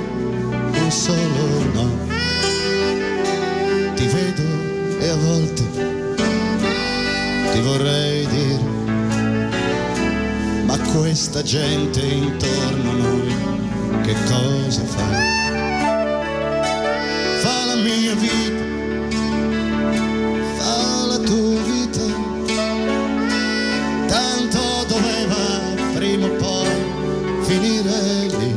un 0.78 0.90
solo 0.90 1.72
no. 1.72 1.88
Ti 3.94 4.06
vedo 4.06 4.42
e 5.00 5.08
a 5.08 5.16
volte 5.16 5.62
ti 7.50 7.60
vorrei 7.60 8.26
dire, 8.26 8.62
ma 10.66 10.78
questa 10.92 11.42
gente 11.42 12.00
intorno 12.00 12.90
a 12.90 12.94
noi 12.94 13.34
che 14.02 14.14
cosa 14.26 14.84
fa? 14.84 15.33
mia 17.96 18.14
vita, 18.14 18.64
fa 20.56 21.06
la 21.06 21.18
tua 21.18 21.60
vita, 21.62 22.06
tanto 24.06 24.84
doveva 24.88 25.60
prima 25.94 26.26
o 26.26 26.30
poi 26.30 26.74
finire 27.42 28.26
lì. 28.38 28.52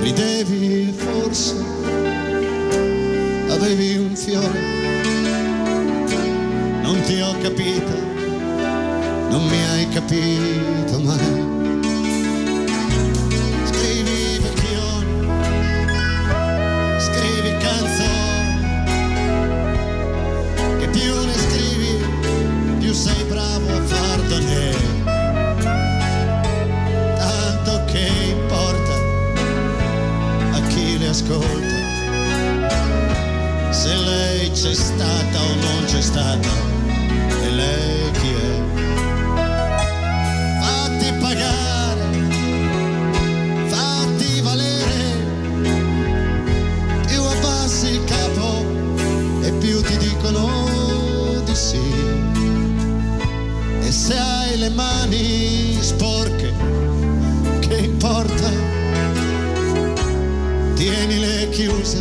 Ridevi 0.00 0.92
forse, 0.96 1.54
avevi 3.50 3.96
un 3.98 4.16
fiore, 4.16 4.60
non 6.82 7.00
ti 7.02 7.20
ho 7.20 7.36
capito, 7.40 7.94
non 9.30 9.46
mi 9.46 9.64
hai 9.70 9.88
capito 9.90 10.98
mai. 11.00 11.41
Ascolta. 31.22 31.80
Se 33.72 33.94
lei 33.94 34.50
c'è 34.50 34.74
stata 34.74 35.40
o 35.40 35.54
non 35.54 35.84
c'è 35.84 36.00
stata, 36.00 36.48
e 37.42 37.50
lei 37.50 38.01
Chiuse, 61.82 62.00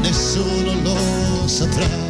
nessuno 0.00 0.80
lo 0.82 1.48
saprà. 1.48 2.03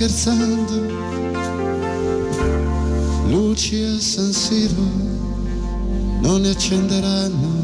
Scherzando. 0.00 0.88
Luci 3.28 3.82
a 3.82 4.00
San 4.00 4.32
Siro 4.32 4.88
non 6.22 6.40
ne 6.40 6.50
accenderanno 6.50 7.59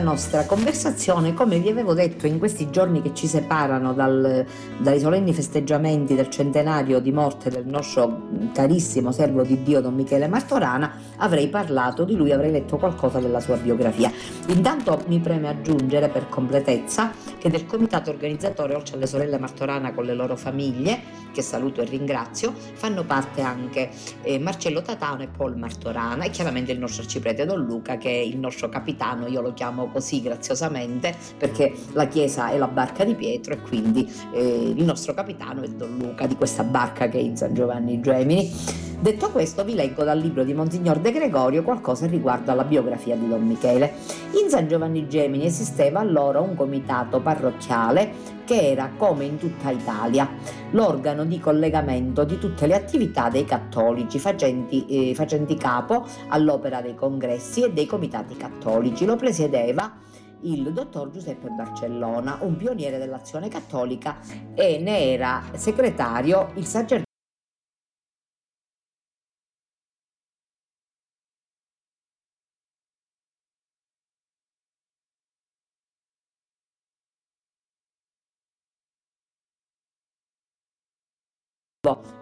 nostra 0.00 0.44
conversazione, 0.44 1.34
come 1.34 1.58
vi 1.58 1.68
avevo 1.68 1.94
detto 1.94 2.26
in 2.26 2.38
questi 2.38 2.70
giorni 2.70 3.02
che 3.02 3.14
ci 3.14 3.26
separano 3.26 3.92
dal- 3.92 4.44
dai 4.78 4.98
solenni 4.98 5.32
festeggiamenti 5.32 6.14
del 6.14 6.28
centenario 6.28 6.98
di 7.00 7.12
morte 7.12 7.50
del 7.50 7.66
nostro 7.66 8.28
carissimo 8.52 9.12
servo 9.12 9.42
di 9.42 9.62
Dio 9.62 9.80
Don 9.80 9.94
Michele 9.94 10.28
Martorana, 10.28 10.92
avrei 11.16 11.48
parlato 11.48 12.04
di 12.04 12.16
lui, 12.16 12.32
avrei 12.32 12.50
letto 12.50 12.76
qualcosa 12.76 13.20
della 13.20 13.40
sua 13.40 13.56
biografia. 13.56 14.10
Intanto 14.48 15.02
mi 15.06 15.20
preme 15.20 15.48
aggiungere 15.48 16.08
per 16.08 16.28
completezza 16.28 17.12
che 17.38 17.48
del 17.48 17.66
comitato 17.66 18.10
organizzatore, 18.10 18.74
oltre 18.74 18.96
alle 18.96 19.06
sorelle 19.06 19.38
Martorana 19.38 19.92
con 19.92 20.04
le 20.04 20.14
loro 20.14 20.36
famiglie, 20.36 21.00
che 21.32 21.42
saluto 21.42 21.80
e 21.80 21.84
ringrazio, 21.84 22.52
fanno 22.52 23.04
parte 23.04 23.40
anche 23.40 23.90
eh, 24.22 24.38
Marcello 24.38 24.82
Tatano 24.82 25.22
e 25.22 25.28
Paul 25.28 25.56
Martorana 25.56 26.24
e 26.24 26.30
chiaramente 26.30 26.72
il 26.72 26.78
nostro 26.78 27.02
arciprete 27.02 27.46
Don 27.46 27.64
Luca 27.64 27.96
che 27.96 28.10
è 28.10 28.22
il 28.22 28.38
nostro 28.38 28.68
capitano, 28.68 29.26
io 29.26 29.40
lo 29.40 29.52
chiamo 29.52 29.89
così 29.92 30.22
graziosamente 30.22 31.14
perché 31.36 31.72
la 31.92 32.06
chiesa 32.06 32.50
è 32.50 32.58
la 32.58 32.68
barca 32.68 33.04
di 33.04 33.14
Pietro 33.14 33.54
e 33.54 33.60
quindi 33.60 34.10
eh, 34.32 34.72
il 34.74 34.84
nostro 34.84 35.14
capitano 35.14 35.62
è 35.62 35.68
Don 35.68 35.96
Luca 35.98 36.26
di 36.26 36.36
questa 36.36 36.64
barca 36.64 37.08
che 37.08 37.18
è 37.18 37.22
in 37.22 37.36
San 37.36 37.54
Giovanni 37.54 38.00
Gemini. 38.00 38.88
Detto 39.00 39.30
questo 39.30 39.64
vi 39.64 39.74
leggo 39.74 40.04
dal 40.04 40.18
libro 40.18 40.44
di 40.44 40.52
Monsignor 40.52 40.98
De 40.98 41.10
Gregorio 41.10 41.62
qualcosa 41.62 42.06
riguardo 42.06 42.50
alla 42.50 42.64
biografia 42.64 43.16
di 43.16 43.26
Don 43.26 43.46
Michele. 43.46 43.94
In 44.42 44.50
San 44.50 44.68
Giovanni 44.68 45.08
Gemini 45.08 45.46
esisteva 45.46 46.00
allora 46.00 46.40
un 46.40 46.54
comitato 46.54 47.18
parrocchiale 47.20 48.38
che 48.50 48.70
era, 48.70 48.90
come 48.96 49.26
in 49.26 49.38
tutta 49.38 49.70
Italia, 49.70 50.28
l'organo 50.72 51.24
di 51.24 51.38
collegamento 51.38 52.24
di 52.24 52.36
tutte 52.36 52.66
le 52.66 52.74
attività 52.74 53.28
dei 53.28 53.44
cattolici 53.44 54.18
facenti, 54.18 55.10
eh, 55.10 55.14
facenti 55.14 55.54
capo 55.54 56.04
all'opera 56.30 56.80
dei 56.80 56.96
congressi 56.96 57.62
e 57.62 57.72
dei 57.72 57.86
comitati 57.86 58.36
cattolici. 58.36 59.04
Lo 59.04 59.14
presiedeva 59.14 59.92
il 60.40 60.72
dottor 60.72 61.10
Giuseppe 61.10 61.48
Barcellona, 61.48 62.38
un 62.40 62.56
pioniere 62.56 62.98
dell'azione 62.98 63.46
cattolica 63.46 64.18
e 64.56 64.78
ne 64.78 65.12
era 65.12 65.44
segretario 65.54 66.48
il 66.54 66.66
sacerdote 66.66 67.09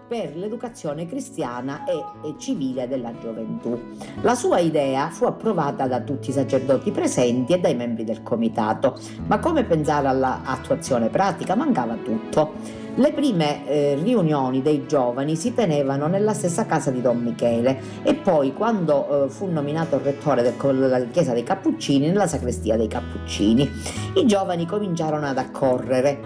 per 0.09 0.35
l'educazione 0.37 1.07
cristiana 1.07 1.85
e, 1.85 2.29
e 2.29 2.35
civile 2.39 2.89
della 2.89 3.13
gioventù. 3.21 3.79
La 4.23 4.35
sua 4.35 4.59
idea 4.59 5.11
fu 5.11 5.27
approvata 5.27 5.87
da 5.87 6.01
tutti 6.01 6.31
i 6.31 6.33
sacerdoti 6.33 6.91
presenti 6.91 7.53
e 7.53 7.59
dai 7.59 7.75
membri 7.75 8.05
del 8.05 8.23
comitato, 8.23 8.99
ma 9.27 9.39
come 9.39 9.65
pensare 9.65 10.09
all'attuazione 10.09 11.09
pratica 11.09 11.55
mancava 11.55 11.97
tutto. 12.03 12.87
Le 12.95 13.13
prime 13.13 13.65
eh, 13.69 13.95
riunioni 14.03 14.61
dei 14.61 14.87
giovani 14.87 15.37
si 15.37 15.55
tenevano 15.55 16.09
nella 16.09 16.33
stessa 16.33 16.67
casa 16.67 16.91
di 16.91 17.01
Don 17.01 17.19
Michele 17.19 17.81
e 18.03 18.15
poi 18.15 18.53
quando 18.53 19.27
eh, 19.27 19.29
fu 19.29 19.47
nominato 19.47 20.01
rettore 20.03 20.43
del- 20.43 20.57
della 20.57 21.05
chiesa 21.05 21.33
dei 21.33 21.45
Cappuccini 21.45 22.09
nella 22.09 22.27
sacrestia 22.27 22.77
dei 22.77 22.89
Cappuccini. 22.89 23.71
I 24.15 24.27
giovani 24.27 24.67
cominciarono 24.67 25.27
ad 25.27 25.39
accorrere, 25.39 26.19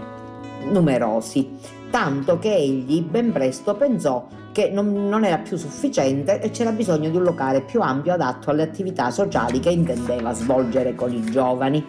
numerosi, 0.70 1.59
tanto 1.92 2.38
che 2.38 2.55
egli 2.55 3.02
ben 3.02 3.33
presto 3.33 3.74
pensò 3.74 4.26
che 4.50 4.70
non, 4.70 5.11
non 5.11 5.26
era 5.26 5.37
più 5.37 5.59
sufficiente 5.59 6.40
e 6.40 6.50
c'era 6.50 6.72
bisogno 6.72 7.11
di 7.11 7.18
un 7.18 7.22
locale 7.22 7.61
più 7.61 7.83
ampio 7.83 8.14
adatto 8.14 8.48
alle 8.48 8.62
attività 8.62 9.11
sociali 9.11 9.61
che 9.61 9.68
intendeva 9.68 10.33
svolgere 10.33 10.94
con 10.94 11.12
i 11.12 11.22
giovani. 11.31 11.85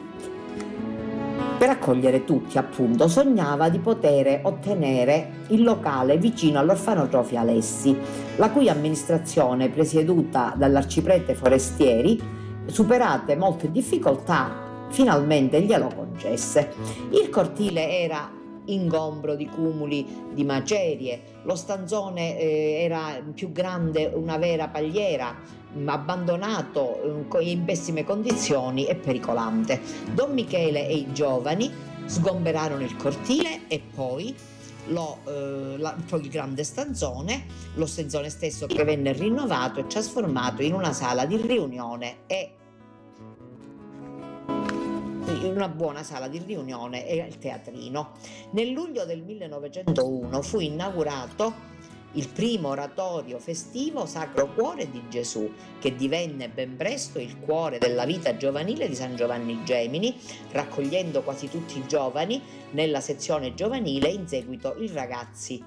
Per 1.57 1.69
accogliere 1.69 2.25
tutti, 2.25 2.57
appunto, 2.57 3.07
sognava 3.07 3.69
di 3.69 3.79
poter 3.79 4.41
ottenere 4.43 5.45
il 5.47 5.63
locale 5.63 6.17
vicino 6.17 6.59
all'orfanotrofio 6.59 7.39
Alessi, 7.39 7.97
la 8.35 8.49
cui 8.49 8.67
amministrazione, 8.67 9.69
presieduta 9.69 10.53
dall'arciprete 10.57 11.33
Forestieri, 11.33 12.21
superate 12.65 13.37
molte 13.37 13.71
difficoltà, 13.71 14.51
finalmente 14.89 15.61
glielo 15.61 15.87
concesse. 15.95 16.73
Il 17.11 17.29
cortile 17.29 17.99
era 17.99 18.41
ingombro 18.65 19.35
di 19.35 19.47
cumuli 19.47 20.05
di 20.33 20.43
macerie, 20.43 21.21
lo 21.43 21.55
stanzone 21.55 22.37
eh, 22.39 22.83
era 22.83 23.21
più 23.33 23.51
grande 23.51 24.11
una 24.13 24.37
vera 24.37 24.67
pagliera, 24.67 25.35
mh, 25.73 25.87
abbandonato 25.87 27.25
co- 27.27 27.39
in 27.39 27.65
pessime 27.65 28.03
condizioni 28.03 28.85
e 28.85 28.95
pericolante. 28.95 29.81
Don 30.13 30.33
Michele 30.33 30.87
e 30.87 30.95
i 30.95 31.11
giovani 31.11 31.71
sgomberarono 32.05 32.83
il 32.83 32.95
cortile 32.95 33.61
e 33.67 33.81
poi 33.93 34.35
lo, 34.87 35.19
eh, 35.25 35.77
la- 35.77 35.95
il 36.13 36.29
grande 36.29 36.63
stanzone, 36.63 37.45
lo 37.75 37.85
stanzone 37.85 38.29
stesso 38.29 38.65
che 38.67 38.83
venne 38.83 39.13
rinnovato 39.13 39.79
e 39.79 39.87
trasformato 39.87 40.61
in 40.61 40.73
una 40.73 40.91
sala 40.91 41.25
di 41.25 41.37
riunione 41.37 42.17
e 42.27 42.51
una 45.41 45.67
buona 45.67 46.03
sala 46.03 46.27
di 46.27 46.41
riunione 46.45 47.07
e 47.07 47.17
il 47.17 47.37
teatrino. 47.37 48.11
Nel 48.51 48.69
luglio 48.69 49.05
del 49.05 49.23
1901 49.23 50.41
fu 50.41 50.59
inaugurato 50.59 51.71
il 52.13 52.29
primo 52.29 52.69
oratorio 52.69 53.39
festivo 53.39 54.05
Sacro 54.05 54.53
Cuore 54.53 54.89
di 54.89 55.01
Gesù, 55.09 55.51
che 55.79 55.95
divenne 55.95 56.49
ben 56.49 56.75
presto 56.75 57.19
il 57.19 57.39
cuore 57.39 57.79
della 57.79 58.05
vita 58.05 58.37
giovanile 58.37 58.87
di 58.87 58.95
San 58.95 59.15
Giovanni 59.15 59.63
Gemini, 59.63 60.15
raccogliendo 60.51 61.23
quasi 61.23 61.49
tutti 61.49 61.79
i 61.79 61.87
giovani 61.87 62.41
nella 62.71 63.01
sezione 63.01 63.55
giovanile, 63.55 64.09
in 64.09 64.27
seguito 64.27 64.75
i 64.77 64.91
ragazzi 64.91 65.63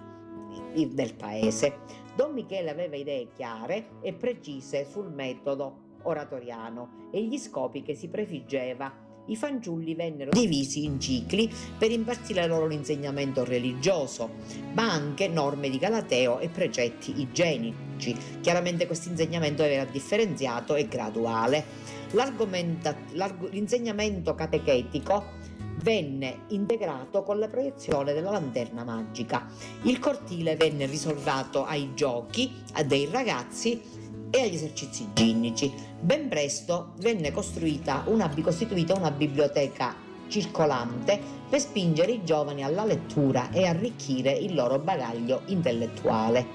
del 0.72 1.14
paese. 1.14 1.79
Don 2.14 2.33
Michele 2.33 2.70
aveva 2.70 2.96
idee 2.96 3.29
chiare 3.35 3.98
e 4.00 4.12
precise 4.12 4.87
sul 4.88 5.11
metodo 5.11 5.85
oratoriano 6.02 7.09
e 7.11 7.24
gli 7.24 7.38
scopi 7.38 7.83
che 7.83 7.94
si 7.94 8.09
prefiggeva 8.09 9.06
i 9.27 9.37
fanciulli 9.37 9.95
vennero 9.95 10.31
divisi 10.31 10.85
in 10.85 11.01
cicli 11.01 11.51
per 11.79 11.91
impartire 11.91 12.47
loro 12.47 12.67
l'insegnamento 12.67 13.45
religioso, 13.45 14.31
ma 14.73 14.91
anche 14.91 15.29
norme 15.29 15.69
di 15.69 15.79
Galateo 15.79 16.39
e 16.39 16.49
precetti 16.49 17.21
igienici. 17.21 18.17
Chiaramente 18.41 18.87
questo 18.87 19.09
insegnamento 19.09 19.62
era 19.62 19.85
differenziato 19.85 20.75
e 20.75 20.87
graduale. 20.89 21.65
l'insegnamento 23.51 24.35
catechetico 24.35 25.35
venne 25.83 26.41
integrato 26.49 27.23
con 27.23 27.39
la 27.39 27.49
proiezione 27.49 28.12
della 28.12 28.31
lanterna 28.31 28.85
magica. 28.85 29.47
Il 29.83 29.99
cortile 29.99 30.57
venne 30.57 30.87
risolvato 30.87 31.65
ai 31.65 31.93
giochi 31.95 32.53
dei 32.87 33.09
ragazzi 33.11 33.81
e 34.31 34.43
agli 34.43 34.55
esercizi 34.55 35.09
ginnici. 35.12 35.73
Ben 36.01 36.29
presto 36.29 36.93
venne 36.99 37.33
costruita 37.33 38.05
una, 38.07 38.33
costituita 38.43 38.95
una 38.95 39.11
biblioteca 39.11 39.95
circolante 40.29 41.19
per 41.49 41.61
spingere 41.61 42.12
i 42.12 42.25
giovani 42.25 42.65
alla 42.65 42.85
lettura 42.85 43.51
e 43.51 43.67
arricchire 43.67 44.33
il 44.33 44.55
loro 44.55 44.79
bagaglio 44.79 45.43
intellettuale. 45.47 46.47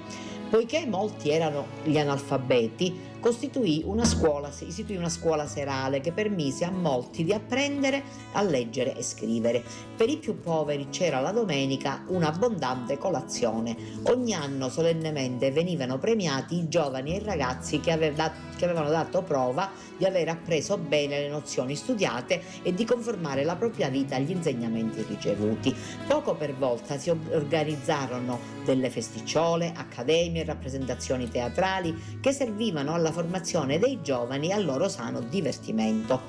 Poiché 0.50 0.84
molti 0.86 1.30
erano 1.30 1.66
gli 1.82 1.96
analfabeti, 1.96 2.94
costituì 3.22 3.82
una 3.86 4.04
scuola, 4.04 4.50
istituì 4.66 4.96
una 4.96 5.08
scuola 5.08 5.46
serale 5.46 6.00
che 6.00 6.10
permise 6.10 6.64
a 6.64 6.72
molti 6.72 7.22
di 7.22 7.32
apprendere 7.32 8.02
a 8.32 8.42
leggere 8.42 8.96
e 8.96 9.02
scrivere. 9.04 9.62
Per 9.96 10.08
i 10.08 10.16
più 10.16 10.40
poveri 10.40 10.88
c'era 10.90 11.20
la 11.20 11.30
domenica 11.30 12.02
un'abbondante 12.08 12.98
colazione. 12.98 13.76
Ogni 14.06 14.34
anno 14.34 14.68
solennemente 14.68 15.52
venivano 15.52 15.98
premiati 15.98 16.56
i 16.56 16.68
giovani 16.68 17.14
e 17.14 17.18
i 17.18 17.24
ragazzi 17.24 17.78
che, 17.78 17.92
aveva, 17.92 18.32
che 18.56 18.64
avevano 18.64 18.90
dato 18.90 19.22
prova 19.22 19.70
di 19.96 20.04
aver 20.04 20.28
appreso 20.28 20.76
bene 20.76 21.20
le 21.20 21.28
nozioni 21.28 21.76
studiate 21.76 22.42
e 22.62 22.74
di 22.74 22.84
conformare 22.84 23.44
la 23.44 23.54
propria 23.54 23.88
vita 23.88 24.16
agli 24.16 24.32
insegnamenti 24.32 25.04
ricevuti. 25.08 25.72
Poco 26.08 26.34
per 26.34 26.56
volta 26.56 26.98
si 26.98 27.08
organizzarono 27.10 28.40
delle 28.64 28.90
festicciole, 28.90 29.72
accademie, 29.76 30.44
rappresentazioni 30.44 31.28
teatrali 31.28 32.18
che 32.20 32.32
servivano 32.32 32.94
alla 32.94 33.11
formazione 33.12 33.78
dei 33.78 34.00
giovani 34.02 34.52
al 34.52 34.64
loro 34.64 34.88
sano 34.88 35.20
divertimento. 35.20 36.20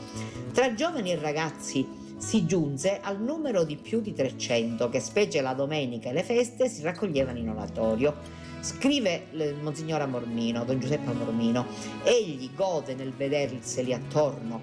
Tra 0.53 0.73
giovani 0.73 1.11
e 1.11 1.19
ragazzi 1.19 2.01
si 2.17 2.45
giunse 2.45 2.99
al 3.01 3.19
numero 3.19 3.63
di 3.63 3.75
più 3.75 3.99
di 3.99 4.13
300 4.13 4.87
che 4.89 4.99
specie 4.99 5.41
la 5.41 5.53
domenica 5.53 6.09
e 6.09 6.13
le 6.13 6.23
feste 6.23 6.69
si 6.69 6.81
raccoglievano 6.83 7.37
in 7.37 7.49
oratorio. 7.49 8.15
Scrive 8.61 9.25
il 9.31 9.57
Monsignor 9.61 10.01
Amormino, 10.01 10.63
Don 10.63 10.79
Giuseppe 10.79 11.09
Amormino, 11.09 11.65
egli 12.03 12.49
gode 12.55 12.95
nel 12.95 13.11
vederseli 13.11 13.93
attorno, 13.93 14.61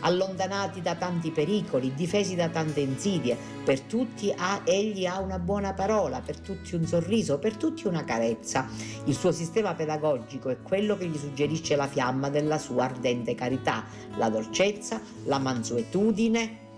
allontanati 0.00 0.80
da 0.80 0.94
tanti 0.94 1.30
pericoli, 1.30 1.94
difesi 1.94 2.34
da 2.34 2.48
tante 2.48 2.80
insidie. 2.80 3.36
Per 3.64 3.80
tutti 3.82 4.32
ha, 4.36 4.62
egli 4.64 5.06
ha 5.06 5.20
una 5.20 5.38
buona 5.38 5.72
parola, 5.72 6.20
per 6.20 6.40
tutti 6.40 6.74
un 6.74 6.86
sorriso, 6.86 7.38
per 7.38 7.56
tutti 7.56 7.86
una 7.86 8.04
carezza. 8.04 8.68
Il 9.04 9.14
suo 9.14 9.32
sistema 9.32 9.74
pedagogico 9.74 10.48
è 10.48 10.60
quello 10.62 10.96
che 10.96 11.06
gli 11.06 11.18
suggerisce 11.18 11.76
la 11.76 11.86
fiamma 11.86 12.30
della 12.30 12.58
sua 12.58 12.84
ardente 12.84 13.34
carità, 13.34 13.84
la 14.16 14.28
dolcezza, 14.28 15.00
la 15.24 15.38
mansuetudine, 15.38 16.68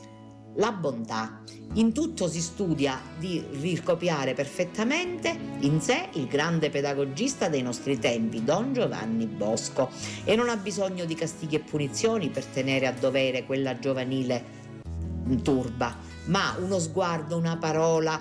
la 0.57 0.73
bontà. 0.73 1.41
In 1.75 1.93
tutto 1.93 2.29
si 2.29 2.41
studia 2.41 3.01
di 3.19 3.45
ricopiare 3.61 4.35
perfettamente 4.35 5.35
in 5.61 5.81
sé 5.81 6.09
il 6.15 6.27
grande 6.27 6.69
pedagogista 6.69 7.49
dei 7.49 7.63
nostri 7.63 7.99
tempi, 7.99 8.45
Don 8.45 8.73
Giovanni 8.73 9.27
Bosco, 9.27 9.89
e 10.25 10.37
non 10.37 10.49
ha 10.49 10.57
bisogno 10.57 11.05
di 11.05 11.15
castighi 11.15 11.57
e 11.57 11.61
punizioni 11.61 12.29
per 12.29 12.45
tenere 12.45 12.87
a 12.87 12.93
dovere 12.93 13.47
quella 13.47 13.79
giovanile 13.79 14.61
turba, 15.43 15.97
ma 16.27 16.57
uno 16.59 16.79
sguardo, 16.79 17.37
una 17.37 17.57
parola, 17.57 18.21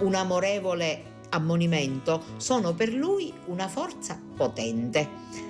un 0.00 0.14
amorevole 0.14 1.09
ammonimento 1.30 2.22
sono 2.36 2.74
per 2.74 2.92
lui 2.92 3.32
una 3.46 3.68
forza 3.68 4.20
potente. 4.36 5.48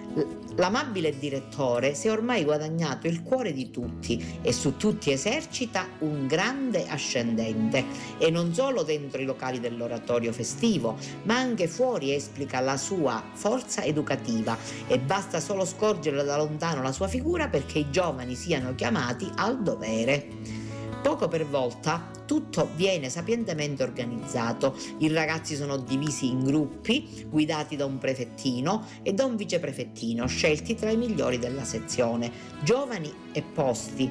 L'amabile 0.56 1.16
direttore 1.16 1.94
si 1.94 2.08
è 2.08 2.10
ormai 2.10 2.42
guadagnato 2.42 3.06
il 3.06 3.22
cuore 3.22 3.52
di 3.52 3.70
tutti 3.70 4.40
e 4.42 4.52
su 4.52 4.76
tutti 4.76 5.12
esercita 5.12 5.86
un 6.00 6.26
grande 6.26 6.88
ascendente 6.88 7.84
e 8.18 8.28
non 8.30 8.52
solo 8.52 8.82
dentro 8.82 9.22
i 9.22 9.24
locali 9.24 9.60
dell'oratorio 9.60 10.32
festivo, 10.32 10.98
ma 11.22 11.36
anche 11.36 11.68
fuori 11.68 12.12
esplica 12.12 12.58
la 12.58 12.76
sua 12.76 13.22
forza 13.32 13.84
educativa 13.84 14.58
e 14.88 14.98
basta 14.98 15.38
solo 15.38 15.64
scorgere 15.64 16.24
da 16.24 16.36
lontano 16.36 16.82
la 16.82 16.92
sua 16.92 17.06
figura 17.06 17.48
perché 17.48 17.78
i 17.78 17.90
giovani 17.90 18.34
siano 18.34 18.74
chiamati 18.74 19.30
al 19.36 19.62
dovere. 19.62 20.59
Poco 21.02 21.28
per 21.28 21.46
volta 21.46 22.10
tutto 22.26 22.68
viene 22.76 23.08
sapientemente 23.08 23.82
organizzato. 23.82 24.76
I 24.98 25.08
ragazzi 25.08 25.56
sono 25.56 25.78
divisi 25.78 26.28
in 26.28 26.44
gruppi 26.44 27.26
guidati 27.28 27.74
da 27.74 27.86
un 27.86 27.96
prefettino 27.96 28.84
e 29.02 29.14
da 29.14 29.24
un 29.24 29.36
viceprefettino 29.36 30.26
scelti 30.26 30.74
tra 30.74 30.90
i 30.90 30.98
migliori 30.98 31.38
della 31.38 31.64
sezione, 31.64 32.30
giovani 32.62 33.10
e 33.32 33.42
posti 33.42 34.10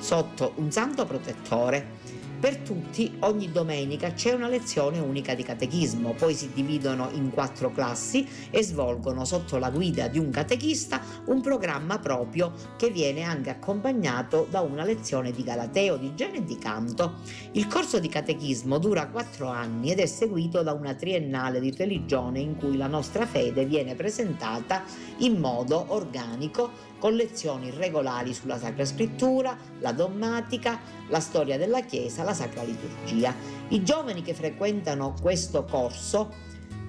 sotto 0.00 0.52
un 0.56 0.72
santo 0.72 1.06
protettore. 1.06 2.02
Per 2.44 2.58
tutti 2.58 3.10
ogni 3.20 3.50
domenica 3.50 4.12
c'è 4.12 4.34
una 4.34 4.48
lezione 4.48 4.98
unica 4.98 5.34
di 5.34 5.42
catechismo, 5.42 6.12
poi 6.12 6.34
si 6.34 6.50
dividono 6.52 7.08
in 7.14 7.30
quattro 7.30 7.72
classi 7.72 8.28
e 8.50 8.62
svolgono 8.62 9.24
sotto 9.24 9.56
la 9.56 9.70
guida 9.70 10.08
di 10.08 10.18
un 10.18 10.28
catechista 10.28 11.00
un 11.24 11.40
programma 11.40 11.98
proprio 11.98 12.52
che 12.76 12.90
viene 12.90 13.22
anche 13.22 13.48
accompagnato 13.48 14.46
da 14.50 14.60
una 14.60 14.84
lezione 14.84 15.30
di 15.30 15.42
galateo, 15.42 15.96
di 15.96 16.08
igiene 16.08 16.36
e 16.36 16.44
di 16.44 16.58
canto. 16.58 17.14
Il 17.52 17.66
corso 17.66 17.98
di 17.98 18.10
catechismo 18.10 18.76
dura 18.76 19.08
quattro 19.08 19.48
anni 19.48 19.92
ed 19.92 19.98
è 19.98 20.06
seguito 20.06 20.62
da 20.62 20.74
una 20.74 20.92
triennale 20.92 21.60
di 21.60 21.74
religione 21.74 22.40
in 22.40 22.56
cui 22.56 22.76
la 22.76 22.88
nostra 22.88 23.24
fede 23.24 23.64
viene 23.64 23.94
presentata 23.94 24.84
in 25.20 25.40
modo 25.40 25.86
organico 25.94 26.92
con 27.04 27.16
lezioni 27.16 27.68
regolari 27.68 28.32
sulla 28.32 28.56
Sacra 28.56 28.86
Scrittura, 28.86 29.54
la 29.80 29.92
dommatica, 29.92 30.80
la 31.08 31.20
storia 31.20 31.58
della 31.58 31.82
Chiesa, 31.82 32.22
la 32.22 32.32
Sacra 32.32 32.62
Liturgia. 32.62 33.34
I 33.68 33.84
giovani 33.84 34.22
che 34.22 34.32
frequentano 34.32 35.12
questo 35.20 35.64
corso 35.64 36.32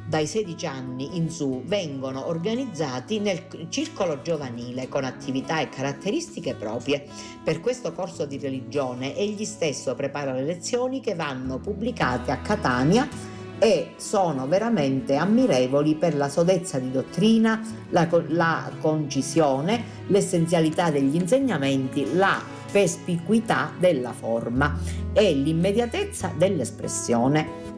dai 0.08 0.25
16 0.25 0.67
anni 0.67 1.17
in 1.17 1.30
su 1.30 1.63
vengono 1.65 2.28
organizzati 2.28 3.19
nel 3.19 3.67
circolo 3.67 4.21
giovanile 4.21 4.88
con 4.88 5.04
attività 5.04 5.60
e 5.60 5.67
caratteristiche 5.67 6.54
proprie. 6.56 7.06
Per 7.43 7.60
questo 7.60 7.91
corso 7.91 8.25
di 8.25 8.38
religione 8.38 9.17
egli 9.17 9.43
stesso 9.43 9.95
prepara 9.95 10.32
le 10.32 10.43
lezioni 10.43 11.01
che 11.01 11.15
vanno 11.15 11.60
pubblicate 11.60 12.32
a 12.32 12.38
Catania 12.38 13.35
e 13.59 13.93
sono 13.97 14.47
veramente 14.47 15.15
ammirevoli 15.15 15.95
per 15.95 16.15
la 16.15 16.29
sodezza 16.29 16.79
di 16.79 16.91
dottrina, 16.91 17.61
la, 17.89 18.07
la 18.27 18.71
concisione, 18.79 19.83
l'essenzialità 20.07 20.89
degli 20.91 21.15
insegnamenti, 21.15 22.15
la 22.15 22.41
perspicuità 22.71 23.71
della 23.79 24.11
forma 24.11 24.77
e 25.13 25.33
l'immediatezza 25.33 26.33
dell'espressione. 26.37 27.73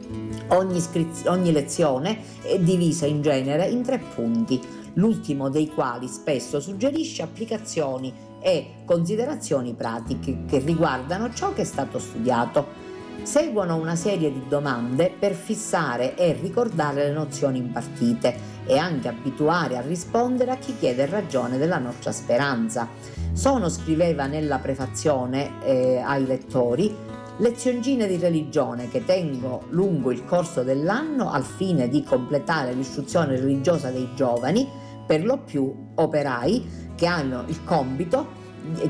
Ogni, 0.48 0.78
iscriz- 0.78 1.26
ogni 1.26 1.52
lezione 1.52 2.18
è 2.42 2.58
divisa 2.58 3.06
in 3.06 3.22
genere 3.22 3.68
in 3.68 3.82
tre 3.82 4.00
punti, 4.14 4.60
l'ultimo 4.94 5.48
dei 5.50 5.68
quali 5.68 6.08
spesso 6.08 6.58
suggerisce 6.58 7.22
applicazioni 7.22 8.12
e 8.40 8.70
considerazioni 8.84 9.74
pratiche 9.74 10.44
che 10.48 10.58
riguardano 10.58 11.32
ciò 11.32 11.52
che 11.52 11.62
è 11.62 11.64
stato 11.64 11.98
studiato 11.98 12.87
seguono 13.22 13.76
una 13.76 13.96
serie 13.96 14.32
di 14.32 14.44
domande 14.48 15.12
per 15.16 15.34
fissare 15.34 16.16
e 16.16 16.32
ricordare 16.40 17.06
le 17.06 17.12
nozioni 17.12 17.58
impartite 17.58 18.56
e 18.66 18.76
anche 18.76 19.08
abituare 19.08 19.76
a 19.76 19.80
rispondere 19.80 20.50
a 20.50 20.56
chi 20.56 20.76
chiede 20.78 21.06
ragione 21.06 21.58
della 21.58 21.78
nostra 21.78 22.12
speranza. 22.12 22.88
Sono, 23.32 23.68
scriveva 23.68 24.26
nella 24.26 24.58
prefazione 24.58 25.62
eh, 25.64 25.98
ai 25.98 26.26
lettori, 26.26 26.94
lezioncine 27.38 28.06
di 28.06 28.16
religione 28.16 28.88
che 28.88 29.04
tengo 29.04 29.62
lungo 29.70 30.10
il 30.10 30.24
corso 30.24 30.62
dell'anno 30.62 31.30
al 31.30 31.44
fine 31.44 31.88
di 31.88 32.02
completare 32.02 32.72
l'istruzione 32.72 33.38
religiosa 33.38 33.90
dei 33.90 34.10
giovani, 34.14 34.68
per 35.06 35.24
lo 35.24 35.38
più 35.38 35.72
operai 35.94 36.92
che 36.94 37.06
hanno 37.06 37.44
il 37.46 37.62
compito 37.64 38.37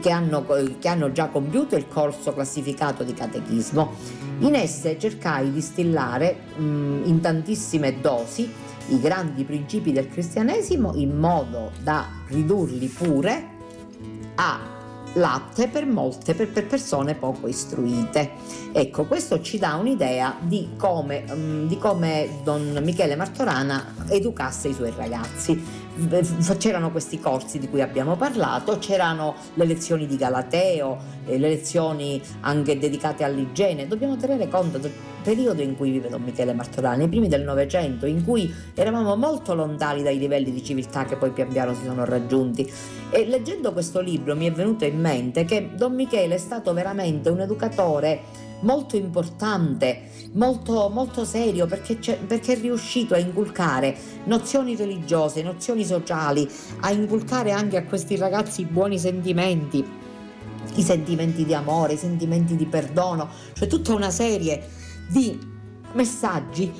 che 0.01 0.11
hanno, 0.11 0.45
che 0.79 0.89
hanno 0.89 1.13
già 1.13 1.29
compiuto 1.29 1.77
il 1.77 1.89
corso 1.89 2.33
classificato 2.33 3.05
di 3.05 3.15
catechismo. 3.15 3.93
In 4.41 4.55
esse 4.55 4.99
cercai 4.99 5.53
di 5.53 5.61
stillare 5.61 6.37
mh, 6.57 7.03
in 7.05 7.21
tantissime 7.21 8.01
dosi 8.01 8.51
i 8.89 9.01
grandi 9.01 9.45
principi 9.45 9.93
del 9.93 10.09
cristianesimo 10.09 10.95
in 10.95 11.17
modo 11.17 11.73
da 11.83 12.07
ridurli 12.29 12.87
pure 12.87 13.57
a 14.37 14.77
latte 15.15 15.69
per 15.69 15.87
molte 15.87 16.35
per, 16.35 16.51
per 16.51 16.67
persone 16.67 17.15
poco 17.15 17.49
istruite. 17.49 18.33
Ecco, 18.73 19.07
questo 19.07 19.41
ci 19.41 19.59
dà 19.59 19.75
un'idea 19.75 20.37
di 20.41 20.71
come, 20.77 21.25
um, 21.29 21.67
di 21.67 21.79
come 21.79 22.41
Don 22.45 22.79
Michele 22.83 23.17
Martorana 23.17 23.95
educasse 24.09 24.69
i 24.69 24.75
suoi 24.75 24.93
ragazzi 24.97 25.87
c'erano 26.59 26.91
questi 26.91 27.19
corsi 27.19 27.59
di 27.59 27.69
cui 27.69 27.81
abbiamo 27.81 28.17
parlato, 28.17 28.79
c'erano 28.79 29.35
le 29.55 29.65
lezioni 29.65 30.07
di 30.07 30.17
Galateo, 30.17 30.97
eh, 31.27 31.39
le 31.39 31.49
lezioni 31.49 32.23
anche 32.41 32.79
dedicate 32.79 33.25
all'igiene. 33.25 33.87
Dobbiamo 33.87 34.17
tenere 34.17 34.49
conto 34.49 34.79
del 34.79 34.93
periodo 35.23 35.63
in 35.63 35.77
cui 35.77 35.91
vive 35.91 36.09
Don 36.09 36.23
Michele 36.23 36.55
Martorani, 36.55 37.05
i 37.05 37.09
primi 37.09 37.29
del 37.29 37.43
Novecento, 37.43 38.07
in 38.07 38.25
cui 38.25 38.53
eravamo 38.75 39.17
molto 39.17 39.55
lontani 39.55 40.03
dai 40.03 40.19
livelli 40.19 40.53
di 40.53 40.63
civiltà 40.63 41.05
che 41.05 41.17
poi 41.17 41.31
pian 41.31 41.49
piano 41.49 41.75
si 41.75 41.85
sono 41.85 42.05
raggiunti. 42.05 42.71
E 43.11 43.27
leggendo 43.27 43.73
questo 43.73 44.01
libro 44.01 44.37
mi 44.37 44.47
è 44.47 44.53
venuto 44.53 44.85
in 44.85 45.01
mente 45.01 45.45
che 45.45 45.71
Don 45.75 45.95
Michele 45.95 46.37
è 46.37 46.39
stato 46.39 46.73
veramente 46.73 47.29
un 47.29 47.41
educatore 47.41 48.47
molto 48.61 48.97
importante, 48.97 50.11
molto, 50.33 50.88
molto 50.88 51.25
serio 51.25 51.66
perché, 51.66 51.97
perché, 51.97 52.55
è 52.55 52.61
riuscito 52.61 53.14
a 53.14 53.18
inculcare 53.18 53.97
nozioni 54.25 54.77
religiose, 54.77 55.42
nozioni 55.42 55.85
sociali, 55.85 56.49
a 56.81 56.90
inculcare 56.90 57.53
anche 57.53 57.77
a 57.77 57.85
questi 57.85 58.16
ragazzi 58.16 58.64
buoni 58.64 58.99
sentimenti, 58.99 59.85
i 60.75 60.83
sentimenti 60.83 61.44
di 61.44 61.55
amore, 61.55 61.94
i 61.94 61.99
sentimenti 61.99 62.57
di 62.57 62.66
perdono, 62.66 63.29
cioè 63.53 63.68
tutta 63.68 63.94
una 63.94 64.11
serie 64.11 64.66
di 65.09 65.38
messaggi 65.92 66.73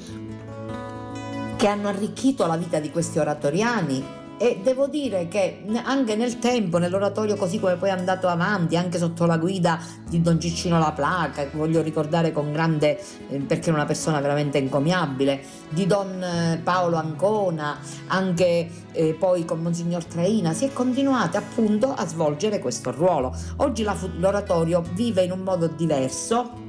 che 1.56 1.66
hanno 1.66 1.88
arricchito 1.88 2.46
la 2.46 2.56
vita 2.56 2.78
di 2.78 2.90
questi 2.90 3.18
oratoriani 3.18 4.17
e 4.38 4.61
devo 4.62 4.87
dire 4.87 5.29
che 5.29 5.64
anche 5.85 6.14
nel 6.14 6.38
tempo, 6.38 6.79
nell'oratorio 6.79 7.37
così 7.37 7.59
come 7.59 7.74
poi 7.77 7.88
è 7.88 7.92
andato 7.92 8.29
avanti, 8.29 8.77
anche 8.77 8.96
sotto 8.98 9.27
la 9.27 9.37
guida 9.37 9.81
di 10.09 10.22
Don 10.22 10.40
Ciccino 10.40 10.79
La 10.79 10.92
Placa, 10.92 11.42
che 11.48 11.57
voglio 11.57 11.83
ricordare 11.83 12.33
con 12.33 12.53
grande, 12.53 13.01
eh, 13.29 13.38
perché 13.38 13.70
è 13.70 13.72
una 13.72 13.85
persona 13.85 14.20
veramente 14.20 14.59
encomiabile, 14.59 15.42
di 15.68 15.87
Don 15.87 16.22
eh, 16.22 16.61
Paolo 16.62 16.96
Ancona, 16.96 17.79
anche 18.07 18.70
eh, 18.92 19.16
poi 19.18 19.44
con 19.44 19.61
Monsignor 19.61 20.05
Traina, 20.05 20.53
si 20.53 20.64
è 20.64 20.72
continuato 20.72 21.37
appunto 21.37 21.92
a 21.92 22.07
svolgere 22.07 22.61
questo 22.61 22.92
ruolo. 22.92 23.37
Oggi 23.57 23.83
la, 23.83 23.96
l'oratorio 24.16 24.83
vive 24.92 25.24
in 25.24 25.33
un 25.33 25.40
modo 25.40 25.66
diverso, 25.66 26.66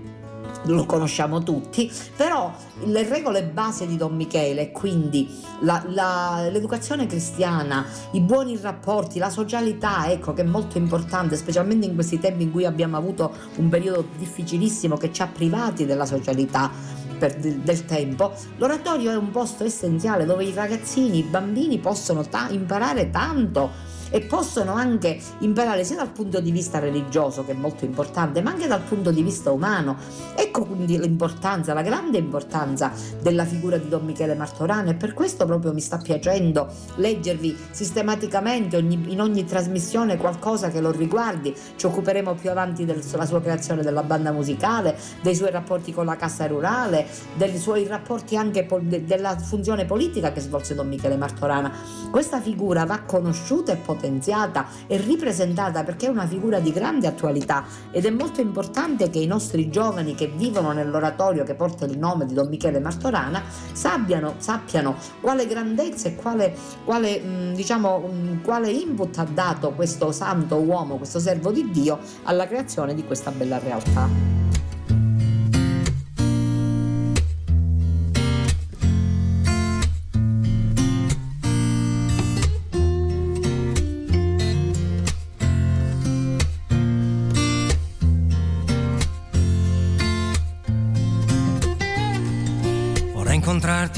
lo 0.64 0.86
conosciamo 0.86 1.42
tutti, 1.42 1.92
però 2.16 2.54
le 2.86 3.08
regole 3.08 3.44
base 3.44 3.88
di 3.88 3.98
Don 3.98 4.16
Michele, 4.16 4.72
quindi 4.72 5.28
la, 5.62 5.84
la, 5.88 6.48
l'educazione 6.50 7.06
cristiana, 7.08 7.86
i 8.12 8.22
buoni 8.22 8.58
rapporti, 8.62 9.20
la 9.20 9.30
socialità, 9.30 10.10
ecco 10.12 10.34
che 10.34 10.42
è 10.42 10.46
molto 10.46 10.78
importante, 10.78 11.36
specialmente 11.36 11.86
in 11.86 11.96
questi 11.96 12.20
tempi 12.20 12.44
in 12.44 12.52
cui 12.52 12.66
abbiamo 12.66 12.98
avuto 12.98 13.34
un 13.56 13.70
periodo 13.70 14.06
difficilissimo 14.18 14.98
che 14.98 15.12
ci 15.12 15.22
ha 15.22 15.28
privati 15.28 15.86
della 15.86 16.06
socialità 16.06 16.70
per, 17.18 17.36
del 17.38 17.86
tempo, 17.86 18.34
l'oratorio 18.58 19.12
è 19.12 19.16
un 19.16 19.32
posto 19.32 19.64
essenziale 19.64 20.26
dove 20.26 20.46
i 20.46 20.54
ragazzini, 20.54 21.20
i 21.20 21.24
bambini 21.24 21.78
possono 21.78 22.24
ta- 22.24 22.48
imparare 22.50 23.10
tanto 23.10 23.98
e 24.10 24.22
possono 24.22 24.74
anche 24.74 25.20
imparare 25.40 25.84
sia 25.84 25.98
dal 25.98 26.10
punto 26.10 26.40
di 26.40 26.52
vista 26.52 26.80
religioso, 26.80 27.46
che 27.46 27.52
è 27.52 27.56
molto 27.56 27.86
importante, 27.86 28.42
ma 28.42 28.52
anche 28.52 28.68
dal 28.68 28.82
punto 28.82 29.12
di 29.12 29.22
vista 29.22 29.52
umano. 29.52 29.98
Ecco 30.36 30.66
quindi 30.66 30.98
l'importanza, 30.98 31.74
la 31.74 31.82
grande 31.82 32.18
importanza 32.18 32.92
della 33.22 33.46
figura 33.46 33.78
di 33.78 33.88
Don 33.88 34.06
Michele 34.06 34.36
Martorano 34.36 34.90
e 34.90 34.96
per 34.96 35.14
questo 35.14 35.46
proprio 35.46 35.74
mi 35.74 35.82
sta 35.82 35.98
piacendo 35.98 36.68
leggervi 36.96 37.56
sistematicamente 37.72 38.78
ogni, 38.78 39.06
in 39.08 39.22
ogni 39.22 39.46
trasmissione 39.46 40.18
qualcosa 40.18 40.70
che 40.70 40.82
lo 40.82 40.92
riguardi. 40.92 41.56
Ci 41.76 41.86
occuperemo 41.86 42.34
più 42.36 42.50
avanti 42.50 42.86
della 42.86 43.26
sua 43.26 43.42
creazione 43.42 43.84
della 43.84 44.04
banda 44.04 44.32
musicale, 44.32 44.98
dei 45.22 45.36
suoi 45.36 45.52
rapporti 45.52 45.94
con 45.94 46.06
la 46.06 46.16
Cassa 46.16 46.48
Rurale, 46.48 47.06
dei 47.36 47.58
suoi 47.58 47.86
rapporti 47.88 48.36
anche 48.36 48.64
pol- 48.64 48.84
della 48.84 49.38
funzione 49.38 49.86
politica 49.86 50.32
che 50.32 50.42
svolse 50.42 50.76
Don 50.76 50.88
Michele 50.88 51.16
Martorana. 51.16 51.72
Questa 52.10 52.42
figura 52.42 52.86
va 52.86 53.02
conosciuta 53.06 53.72
e 53.72 53.76
potenziata 53.76 53.99
potenziata 54.00 54.68
e 54.88 54.96
ripresentata 54.98 55.84
perché 55.84 56.08
è 56.08 56.10
una 56.10 56.26
figura 56.26 56.60
di 56.60 56.72
grande 56.72 57.08
attualità 57.08 57.66
ed 57.92 58.06
è 58.06 58.10
molto 58.10 58.40
importante 58.40 59.10
che 59.10 59.20
i 59.20 59.28
nostri 59.28 59.70
giovani 59.70 60.16
che 60.16 60.28
vivono 60.28 60.72
nell'oratorio 60.72 61.44
che 61.44 61.54
porta 61.54 61.84
il 61.86 61.98
nome 61.98 62.26
di 62.26 62.34
Don 62.34 62.48
Michele 62.48 62.80
Martorana 62.80 63.44
sappiano, 63.74 64.36
sappiano 64.38 64.96
quale 65.20 65.46
grandezza 65.46 66.08
e 66.08 66.16
quale, 66.16 66.56
quale, 66.86 67.22
mm, 67.22 67.54
diciamo, 67.54 68.10
mm, 68.10 68.44
quale 68.44 68.72
input 68.72 69.18
ha 69.18 69.26
dato 69.26 69.72
questo 69.72 70.14
santo 70.14 70.56
uomo, 70.56 70.96
questo 70.96 71.20
servo 71.20 71.52
di 71.52 71.70
Dio 71.70 72.00
alla 72.24 72.48
creazione 72.48 72.96
di 72.96 73.04
questa 73.04 73.32
bella 73.32 73.60
realtà. 73.60 74.59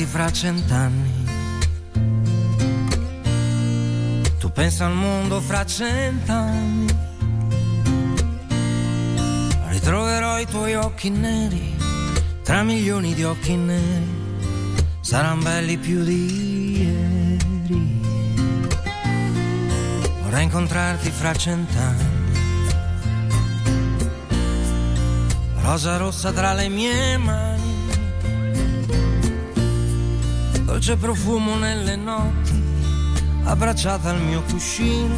Incontrarti 0.02 0.06
fra 0.06 0.32
cent'anni. 0.32 1.30
Tu 4.40 4.52
pensa 4.52 4.86
al 4.86 4.94
mondo 4.94 5.40
fra 5.40 5.66
cent'anni. 5.66 6.88
Ritroverò 9.68 10.40
i 10.40 10.46
tuoi 10.46 10.76
occhi 10.76 11.10
neri 11.10 11.76
tra 12.44 12.64
milioni 12.64 13.14
di 13.14 13.24
occhi 13.24 13.56
neri. 13.56 14.20
Saranno 15.02 15.42
belli 15.44 15.78
più 15.78 16.04
di 16.04 16.82
ieri. 16.82 18.02
Vorrei 20.24 20.44
incontrarti 20.44 21.10
fra 21.12 21.34
cent'anni. 21.34 22.20
Rosa 25.62 25.98
rossa 25.98 26.32
tra 26.32 26.54
le 26.54 26.70
mie 26.70 27.18
mani 27.18 27.51
dolce 30.82 30.98
profumo 30.98 31.58
nelle 31.58 31.96
notti, 31.96 32.60
abbracciata 33.44 34.10
al 34.10 34.20
mio 34.20 34.41
cuscino, 34.41 35.13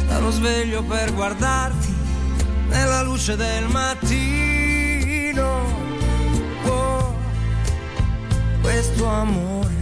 starò 0.00 0.30
sveglio 0.30 0.82
per 0.82 1.14
guardarti 1.14 1.94
nella 2.68 3.00
luce 3.00 3.36
del 3.36 3.66
mattino. 3.68 5.44
Oh, 6.66 7.16
questo 8.60 9.06
amore 9.06 9.72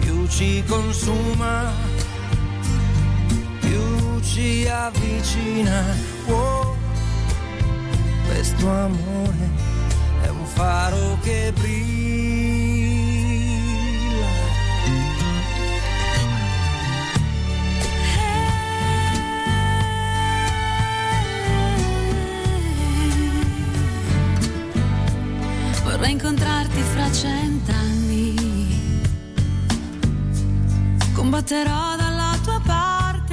più 0.00 0.26
ci 0.28 0.64
consuma, 0.66 1.70
più 3.60 4.18
ci 4.22 4.66
avvicina. 4.66 5.84
Oh, 6.28 6.74
questo 8.28 8.66
amore 8.66 9.50
è 10.22 10.28
un 10.28 10.46
faro 10.46 11.18
che 11.20 11.52
brilla 11.54 12.23
Vorrei 26.04 26.18
incontrarti 26.20 26.82
fra 26.82 27.10
cent'anni. 27.10 28.34
Combatterò 31.14 31.96
dalla 31.96 32.38
tua 32.42 32.60
parte. 32.62 33.32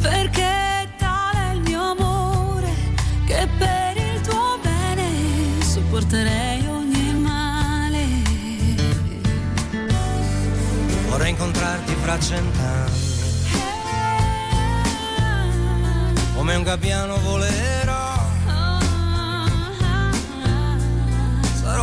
Perché 0.00 0.94
tale 0.98 1.50
è 1.50 1.54
il 1.54 1.60
mio 1.60 1.92
amore 1.92 2.72
che 3.24 3.48
per 3.56 3.96
il 3.98 4.20
tuo 4.22 4.58
bene 4.60 5.62
sopporterei 5.62 6.66
ogni 6.66 7.14
male. 7.14 8.06
Vorrei 11.08 11.30
incontrarti 11.30 11.94
fra 12.02 12.18
cent'anni. 12.18 12.98
Come 16.34 16.56
un 16.56 16.62
gabbiano 16.64 17.16
volerò 17.20 17.69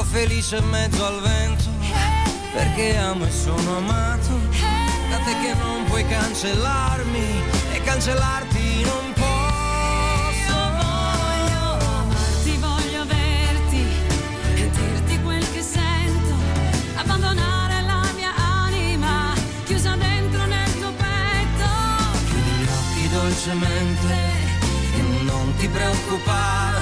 felice 0.09 0.57
in 0.57 0.67
mezzo 0.69 1.05
al 1.05 1.21
vento 1.21 1.65
perché 2.53 2.97
amo 2.97 3.25
e 3.25 3.31
sono 3.31 3.77
amato. 3.77 4.39
Da 5.09 5.17
te 5.17 5.35
che 5.41 5.53
non 5.59 5.83
puoi 5.85 6.05
cancellarmi 6.07 7.41
e 7.73 7.81
cancellarti 7.83 8.83
non 8.83 9.07
dolcemente 23.47 24.13
e 24.95 25.23
non 25.23 25.53
ti 25.57 25.67
preoccupare. 25.67 26.76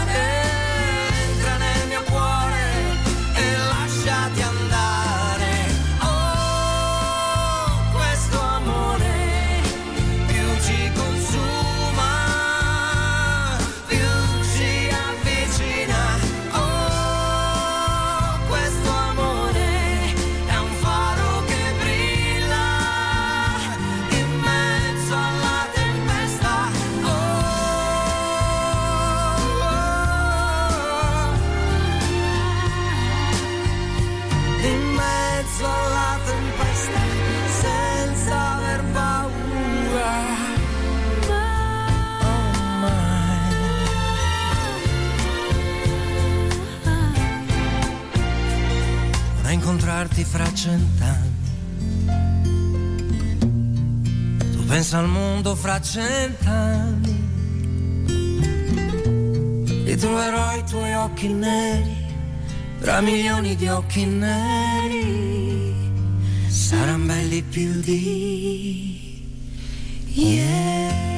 Incontrarti 49.56 50.24
fra 50.26 50.54
cent'anni. 50.54 51.34
Tu 54.52 54.66
pensa 54.66 55.00
al 55.00 55.08
mondo 55.08 55.56
fra 55.56 55.80
cent'anni. 55.80 57.24
Ritroverò 59.86 60.58
i 60.58 60.64
tuoi 60.66 60.94
occhi 60.94 61.28
neri, 61.30 61.96
tra 62.82 63.00
milioni 63.02 63.56
di 63.56 63.68
occhi 63.68 64.06
neri. 64.06 65.74
Saranno 66.48 67.06
belli 67.06 67.42
più 67.42 67.80
di 67.80 69.24
ieri. 70.14 71.16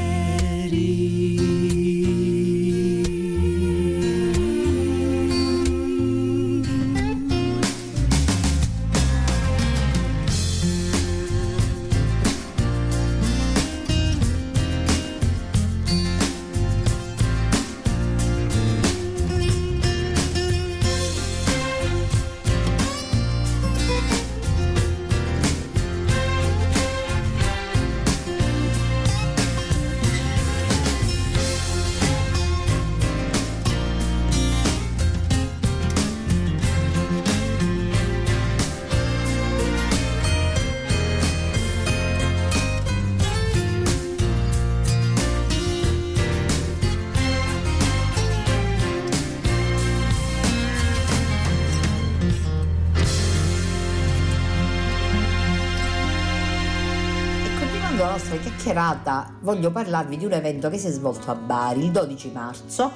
Voglio 59.57 59.71
parlarvi 59.71 60.17
di 60.17 60.25
un 60.25 60.33
evento 60.33 60.69
che 60.69 60.77
si 60.77 60.85
è 60.85 60.91
svolto 60.91 61.31
a 61.31 61.35
Bari 61.35 61.85
il 61.85 61.91
12 61.91 62.31
marzo. 62.31 62.91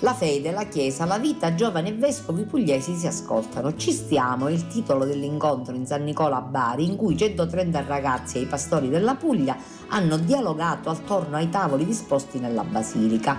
La 0.00 0.14
fede, 0.14 0.50
la 0.50 0.64
chiesa, 0.64 1.04
la 1.04 1.18
vita, 1.18 1.54
giovani 1.54 1.90
e 1.90 1.94
vescovi 1.94 2.44
pugliesi 2.44 2.94
si 2.94 3.06
ascoltano. 3.06 3.76
Ci 3.76 3.92
stiamo, 3.92 4.46
è 4.46 4.52
il 4.52 4.66
titolo 4.66 5.04
dell'incontro 5.04 5.74
in 5.74 5.86
San 5.86 6.04
Nicola 6.04 6.36
a 6.36 6.40
Bari, 6.40 6.86
in 6.86 6.96
cui 6.96 7.18
130 7.18 7.84
ragazzi 7.86 8.38
e 8.38 8.42
i 8.42 8.46
pastori 8.46 8.88
della 8.88 9.14
Puglia 9.14 9.58
hanno 9.88 10.16
dialogato 10.16 10.88
attorno 10.88 11.36
ai 11.36 11.50
tavoli 11.50 11.84
disposti 11.84 12.38
nella 12.38 12.64
basilica. 12.64 13.38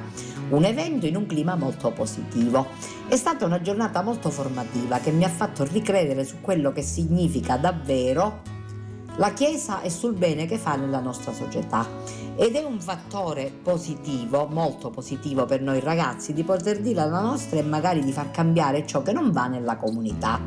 Un 0.49 0.63
evento 0.63 1.07
in 1.07 1.15
un 1.15 1.25
clima 1.25 1.55
molto 1.55 1.91
positivo. 1.91 2.67
È 3.07 3.15
stata 3.15 3.45
una 3.45 3.61
giornata 3.61 4.03
molto 4.03 4.29
formativa 4.29 4.99
che 4.99 5.09
mi 5.09 5.23
ha 5.23 5.29
fatto 5.29 5.63
ricredere 5.63 6.25
su 6.25 6.41
quello 6.41 6.71
che 6.71 6.83
significa 6.83 7.57
davvero 7.57 8.55
la 9.17 9.33
Chiesa 9.33 9.81
è 9.81 9.89
sul 9.89 10.13
bene 10.13 10.45
che 10.45 10.59
fa 10.59 10.75
nella 10.75 10.99
nostra 10.99 11.33
società 11.33 11.87
ed 12.39 12.53
è 12.53 12.63
un 12.63 12.79
fattore 12.79 13.51
positivo, 13.63 14.45
molto 14.45 14.91
positivo 14.91 15.45
per 15.45 15.59
noi 15.59 15.79
ragazzi, 15.79 16.33
di 16.33 16.43
poter 16.43 16.79
dire 16.81 17.07
la 17.07 17.21
nostra 17.21 17.57
e 17.57 17.63
magari 17.63 18.03
di 18.03 18.11
far 18.11 18.29
cambiare 18.29 18.85
ciò 18.85 19.01
che 19.01 19.11
non 19.11 19.31
va 19.31 19.47
nella 19.47 19.75
comunità. 19.75 20.39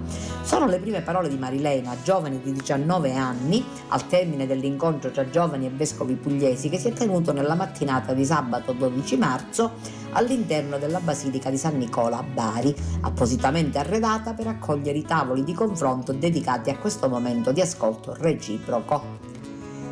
Sono 0.43 0.67
le 0.67 0.79
prime 0.79 1.01
parole 1.01 1.29
di 1.29 1.37
Marilena, 1.37 1.97
giovane 2.05 2.41
di 2.41 2.53
19 2.53 3.13
anni, 3.15 3.65
al 3.89 4.07
termine 4.07 4.47
dell'incontro 4.47 5.11
tra 5.11 5.29
giovani 5.29 5.67
e 5.67 5.71
vescovi 5.71 6.15
pugliesi 6.15 6.69
che 6.69 6.79
si 6.79 6.89
è 6.89 6.93
tenuto 6.93 7.33
nella 7.33 7.57
mattinata 7.57 8.13
di 8.13 8.25
sabato 8.25 8.73
12 8.73 9.17
marzo 9.17 9.73
all'interno 10.13 10.79
della 10.79 11.01
Basilica 11.01 11.51
di 11.51 11.57
San 11.57 11.77
Nicola 11.77 12.19
a 12.19 12.23
Bari, 12.23 12.73
appositamente 13.01 13.79
arredata 13.79 14.33
per 14.33 14.47
accogliere 14.47 14.99
i 14.99 15.05
tavoli 15.05 15.43
di 15.43 15.55
confronto 15.55 16.13
dedicati 16.13 16.71
a 16.71 16.79
questo 16.79 17.09
momento 17.09 17.51
di 17.51 17.61
ascolto 17.61 18.15
reciproco. 18.17 19.30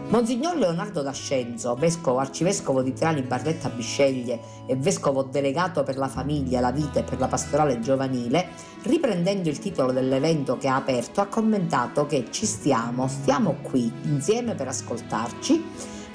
Monsignor 0.08 0.56
Leonardo 0.56 1.02
D'Ascenzo, 1.02 1.74
vescovo 1.74 2.18
arcivescovo 2.18 2.80
di 2.80 2.94
Trani 2.94 3.20
Barletta 3.20 3.68
Bisceglie 3.68 4.40
e 4.64 4.74
vescovo 4.74 5.22
delegato 5.22 5.82
per 5.82 5.98
la 5.98 6.08
famiglia, 6.08 6.60
la 6.60 6.70
vita 6.70 7.00
e 7.00 7.02
per 7.02 7.18
la 7.18 7.28
pastorale 7.28 7.78
giovanile, 7.80 8.48
riprendendo 8.84 9.50
il 9.50 9.58
titolo 9.58 9.92
dell'evento 9.92 10.56
che 10.56 10.66
ha 10.66 10.76
aperto, 10.76 11.20
ha 11.20 11.26
commentato 11.26 12.06
che 12.06 12.28
ci 12.30 12.46
stiamo, 12.46 13.06
stiamo 13.06 13.56
qui 13.60 13.92
insieme 14.04 14.54
per 14.54 14.68
ascoltarci. 14.68 15.62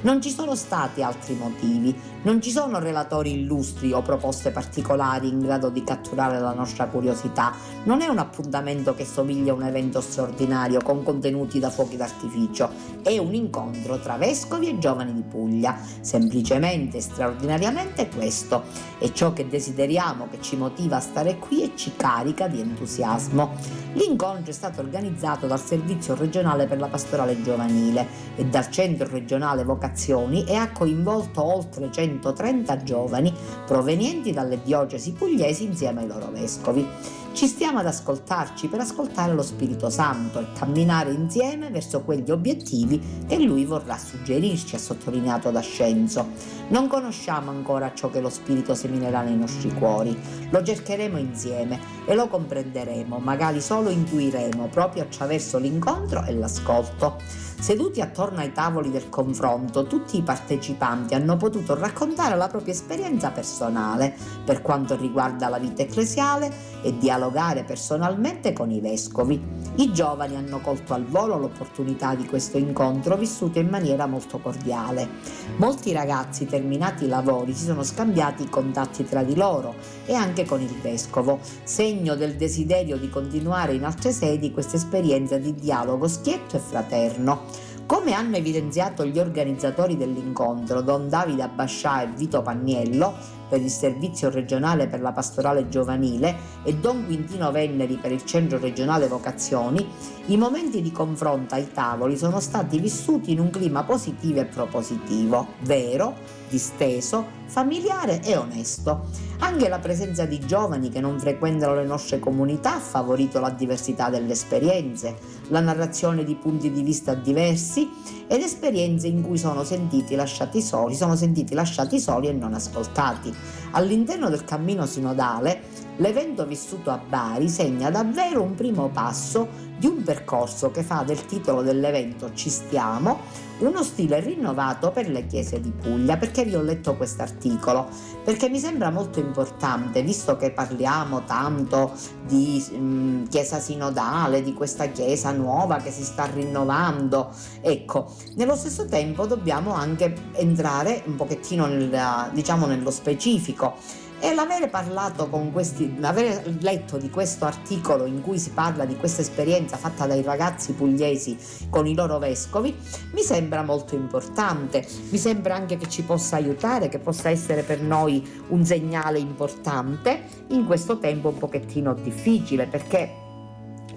Non 0.02 0.24
ci 0.24 0.32
sono 0.32 0.56
stati 0.56 1.04
altri 1.04 1.36
motivi, 1.36 1.96
non 2.24 2.42
ci 2.42 2.52
sono 2.52 2.80
relatori 2.80 3.34
illustri 3.34 3.92
o 3.92 4.02
proposte 4.02 4.52
particolari 4.52 5.28
in 5.28 5.40
grado 5.40 5.70
di 5.70 5.84
catturare 5.84 6.40
la 6.40 6.54
nostra 6.54 6.88
curiosità, 6.88 7.54
non 7.84 8.02
è 8.02 8.08
un 8.08 8.18
appuntamento 8.18 8.94
che 8.96 9.06
somiglia 9.06 9.52
a 9.52 9.56
un 9.56 9.64
evento 9.64 10.00
straordinario 10.02 10.82
con 10.82 11.04
contenuti 11.04 11.60
da 11.60 11.70
fuochi 11.70 11.98
d'artificio, 11.98 12.70
è 13.04 13.18
un 13.18 13.34
incontro 13.34 14.00
tra 14.00 14.16
vescovi 14.18 14.70
e 14.70 14.78
giovani 14.78 15.14
di 15.14 15.24
Puglia, 15.24 15.78
semplicemente 16.00 16.98
e 16.98 17.02
straordinariamente 17.02 18.08
questo, 18.10 18.64
è 19.00 19.12
ciò 19.12 19.34
che 19.34 19.48
desideriamo, 19.48 20.28
che 20.30 20.42
ci 20.42 20.56
motiva 20.56 20.98
a 20.98 21.02
stare 21.02 21.38
qui 21.38 21.64
e 21.64 21.72
ci 21.76 21.94
carica 21.96 22.48
di 22.48 22.62
entusiasmo. 22.62 23.52
L'incontro 23.94 24.50
è 24.50 24.54
stato 24.54 24.82
organizzato 24.82 25.46
dal 25.46 25.60
Servizio 25.60 26.16
regionale 26.16 26.66
per 26.66 26.80
la 26.80 26.88
pastorale 26.88 27.42
giovanile 27.42 28.08
e 28.36 28.46
dal 28.46 28.70
Centro 28.72 29.08
regionale 29.08 29.64
vocazione 29.64 30.46
e 30.46 30.56
ha 30.56 30.72
coinvolto 30.72 31.44
oltre 31.44 31.90
130 32.22 32.84
giovani 32.84 33.34
provenienti 33.66 34.32
dalle 34.32 34.62
diocesi 34.64 35.12
pugliesi 35.14 35.66
insieme 35.66 36.02
ai 36.02 36.08
loro 36.08 36.30
vescovi. 36.32 36.86
Ci 37.34 37.48
stiamo 37.48 37.80
ad 37.80 37.88
ascoltarci 37.88 38.68
per 38.68 38.82
ascoltare 38.82 39.34
lo 39.34 39.42
Spirito 39.42 39.90
Santo 39.90 40.40
e 40.40 40.46
camminare 40.54 41.12
insieme 41.12 41.72
verso 41.72 42.02
quegli 42.02 42.30
obiettivi 42.30 43.26
che 43.28 43.40
Lui 43.40 43.66
vorrà 43.66 43.98
suggerirci, 43.98 44.76
ha 44.76 44.80
sottolineato 44.80 45.50
D'Ascenzo. 45.50 46.28
Non 46.68 46.88
conosciamo 46.88 47.50
ancora 47.50 47.92
ciò 47.96 48.12
che 48.12 48.22
lo 48.22 48.30
Spirito 48.30 48.76
seminerà 48.76 49.24
nei 49.24 49.36
nostri 49.36 49.74
cuori, 49.74 50.16
lo 50.52 50.62
cercheremo 50.62 51.18
insieme 51.18 51.80
e 52.06 52.14
lo 52.14 52.28
comprenderemo, 52.28 53.18
magari 53.18 53.62
solo 53.62 53.90
intuiremo 53.90 54.68
proprio 54.68 55.02
attraverso 55.02 55.58
l'incontro 55.58 56.24
e 56.26 56.36
l'ascolto. 56.36 57.18
Seduti 57.60 58.02
attorno 58.02 58.40
ai 58.40 58.52
tavoli 58.52 58.92
del 58.92 59.10
confronto, 59.10 59.88
tutti 59.88 60.18
i 60.18 60.22
partecipanti 60.22 61.16
hanno 61.16 61.38
potuto 61.38 61.76
raccontare 61.76 62.36
la 62.36 62.48
propria 62.48 62.74
esperienza 62.74 63.32
personale 63.32 64.14
per 64.44 64.62
quanto 64.62 64.98
riguarda 64.98 65.48
la 65.48 65.58
vita 65.60 65.82
ecclesiale 65.82 66.73
e 66.84 66.98
dialogare 66.98 67.64
personalmente 67.64 68.54
con 68.54 68.70
i 68.70 68.80
vescovi. 68.80 69.42
I 69.76 69.92
giovani 69.92 70.36
hanno 70.36 70.60
colto 70.60 70.94
al 70.94 71.06
volo 71.06 71.40
l'opportunità 71.40 72.14
di 72.14 72.26
questo 72.26 72.60
incontro 72.60 73.18
vissuto 73.18 73.58
in 73.58 73.70
maniera 73.70 74.06
molto 74.06 74.38
cordiale. 74.38 75.08
Molti 75.56 75.92
ragazzi, 75.94 76.46
terminati 76.46 77.06
i 77.06 77.08
lavori, 77.08 77.54
si 77.54 77.66
sono 77.66 77.82
scambiati 77.82 78.44
i 78.44 78.50
contatti 78.50 79.04
tra 79.04 79.24
di 79.24 79.36
loro 79.36 79.74
e 80.06 80.14
anche 80.14 80.46
con 80.46 80.62
il 80.62 80.76
vescovo, 80.82 81.40
segno 81.64 82.14
del 82.16 82.36
desiderio 82.36 82.98
di 82.98 83.10
continuare 83.10 83.74
in 83.74 83.84
altre 83.84 84.12
sedi 84.12 84.52
questa 84.52 84.76
esperienza 84.76 85.38
di 85.38 85.56
dialogo 85.56 86.08
schietto 86.08 86.58
e 86.58 86.60
fraterno. 86.60 87.72
Come 87.94 88.14
hanno 88.14 88.38
evidenziato 88.38 89.06
gli 89.06 89.20
organizzatori 89.20 89.96
dell'incontro, 89.96 90.82
Don 90.82 91.10
Davide 91.10 91.44
Abbascià 91.44 92.02
e 92.02 92.08
Vito 92.08 92.42
Pagniello, 92.42 93.14
per 93.48 93.62
il 93.62 93.70
Servizio 93.70 94.32
regionale 94.32 94.88
per 94.88 95.00
la 95.00 95.12
pastorale 95.12 95.70
giovanile 95.70 96.36
e 96.64 96.74
Don 96.74 97.06
Quintino 97.06 97.52
Venneri 97.52 97.98
per 97.98 98.12
il 98.12 98.26
Centro 98.26 98.58
regionale 98.58 99.08
vocazioni, 99.08 99.88
i 100.26 100.38
momenti 100.38 100.82
di 100.82 100.92
confronto 100.92 101.54
ai 101.54 101.72
tavoli 101.72 102.18
sono 102.18 102.40
stati 102.40 102.80
vissuti 102.80 103.32
in 103.32 103.40
un 103.40 103.52
clima 103.52 103.84
positivo 103.84 104.40
e 104.40 104.46
propositivo, 104.46 105.50
vero, 105.60 106.16
disteso, 106.54 107.42
familiare 107.48 108.22
e 108.22 108.38
onesto. 108.38 109.08
Anche 109.40 109.68
la 109.68 109.80
presenza 109.80 110.26
di 110.26 110.40
giovani 110.40 110.90
che 110.90 111.02
non 111.02 111.20
frequentano 111.20 111.74
le 111.74 111.84
nostre 111.84 112.20
comunità 112.20 112.76
ha 112.76 112.80
favorito 112.80 113.40
la 113.40 113.50
diversità 113.50 114.10
delle 114.10 114.34
esperienze, 114.34 115.16
la 115.48 115.62
narrazione 115.62 116.24
di 116.24 116.36
punti 116.36 116.72
di 116.72 116.84
vista 116.84 117.16
diversi 117.16 117.90
ed 118.28 118.42
esperienze 118.42 119.08
in 119.08 119.24
cui 119.24 119.40
sono 119.40 119.64
sentiti 119.64 120.14
lasciati 120.14 120.62
soli, 120.62 120.94
sono 120.94 121.16
sentiti 121.16 121.56
lasciati 121.56 122.00
soli 122.00 122.28
e 122.28 122.34
non 122.34 122.54
ascoltati. 122.54 123.34
All'interno 123.72 124.30
del 124.30 124.46
cammino 124.46 124.86
sinodale, 124.86 125.62
l'evento 125.98 126.46
vissuto 126.46 126.90
a 126.90 126.98
Bari 126.98 127.50
segna 127.50 127.90
davvero 127.90 128.42
un 128.42 128.56
primo 128.56 128.90
passo 128.90 129.72
di 129.78 129.88
un 129.88 130.02
percorso 130.04 130.72
che 130.72 130.84
fa 130.84 131.04
del 131.04 131.26
titolo 131.26 131.62
dell'evento 131.62 132.34
Ci 132.34 132.50
stiamo 132.50 133.20
uno 133.60 133.84
stile 133.84 134.20
rinnovato 134.20 134.92
per 134.92 135.10
le 135.10 135.26
chiese 135.26 135.60
di 135.60 135.72
Puglia. 135.72 136.18
Perché 136.18 136.44
vi 136.44 136.56
ho 136.56 136.62
letto 136.62 136.96
questo 136.96 137.22
articolo? 137.22 137.88
Perché 138.24 138.50
mi 138.50 138.60
sembra 138.60 138.90
molto 138.90 139.20
importante, 139.20 140.02
visto 140.02 140.36
che 140.38 140.52
parliamo 140.52 141.24
tanto 141.24 141.94
di 142.26 142.64
mh, 142.70 142.76
mm, 142.76 143.24
chiesa 143.28 143.60
sinodale, 143.60 144.42
di 144.42 144.54
questa 144.54 144.88
chiesa 144.88 145.32
nuova 145.32 145.78
che 145.78 145.92
si 145.92 146.04
sta 146.04 146.26
rinnovando, 146.26 147.30
ecco, 147.62 148.12
nello 148.36 148.56
stesso 148.56 148.86
tempo 148.86 149.26
dobbiamo 149.26 149.74
anche 149.74 150.14
entrare 150.34 151.04
un 151.06 151.16
pochettino 151.16 151.66
nel, 151.66 152.30
diciamo, 152.34 152.66
nello 152.66 152.92
specifico 152.92 153.76
e 154.24 154.34
l'avere 154.34 154.70
parlato 154.70 155.28
con 155.28 155.52
questi, 155.52 156.00
l'aver 156.00 156.48
letto 156.62 156.98
di 156.98 157.10
questo 157.10 157.44
articolo 157.44 158.06
in 158.06 158.22
cui 158.22 158.40
si 158.40 158.52
parla 158.52 158.86
di 158.86 158.96
questa 158.96 159.20
esperienza 159.20 159.76
fatta 159.76 160.06
dai 160.06 160.22
ragazzi 160.22 160.72
pugliesi 160.72 161.38
con 161.70 161.86
i 161.88 161.94
loro 161.94 162.20
vescovi, 162.20 162.74
mi 163.12 163.22
sembra 163.22 163.64
molto 163.64 163.96
importante, 163.96 164.88
mi 165.10 165.18
sembra 165.18 165.56
anche 165.56 165.76
che 165.76 165.90
ci 165.90 166.04
possa 166.04 166.38
aiutare, 166.38 166.88
che 166.88 167.00
possa 167.00 167.30
essere 167.30 167.64
per 167.64 167.82
noi 167.82 168.26
un 168.48 168.64
segnale 168.64 169.20
importante 169.20 170.22
in 170.52 170.66
questo 170.66 171.00
tempo 171.00 171.28
un 171.28 171.38
pochettino 171.38 171.94
difficile 171.94 172.66
perché 172.66 173.23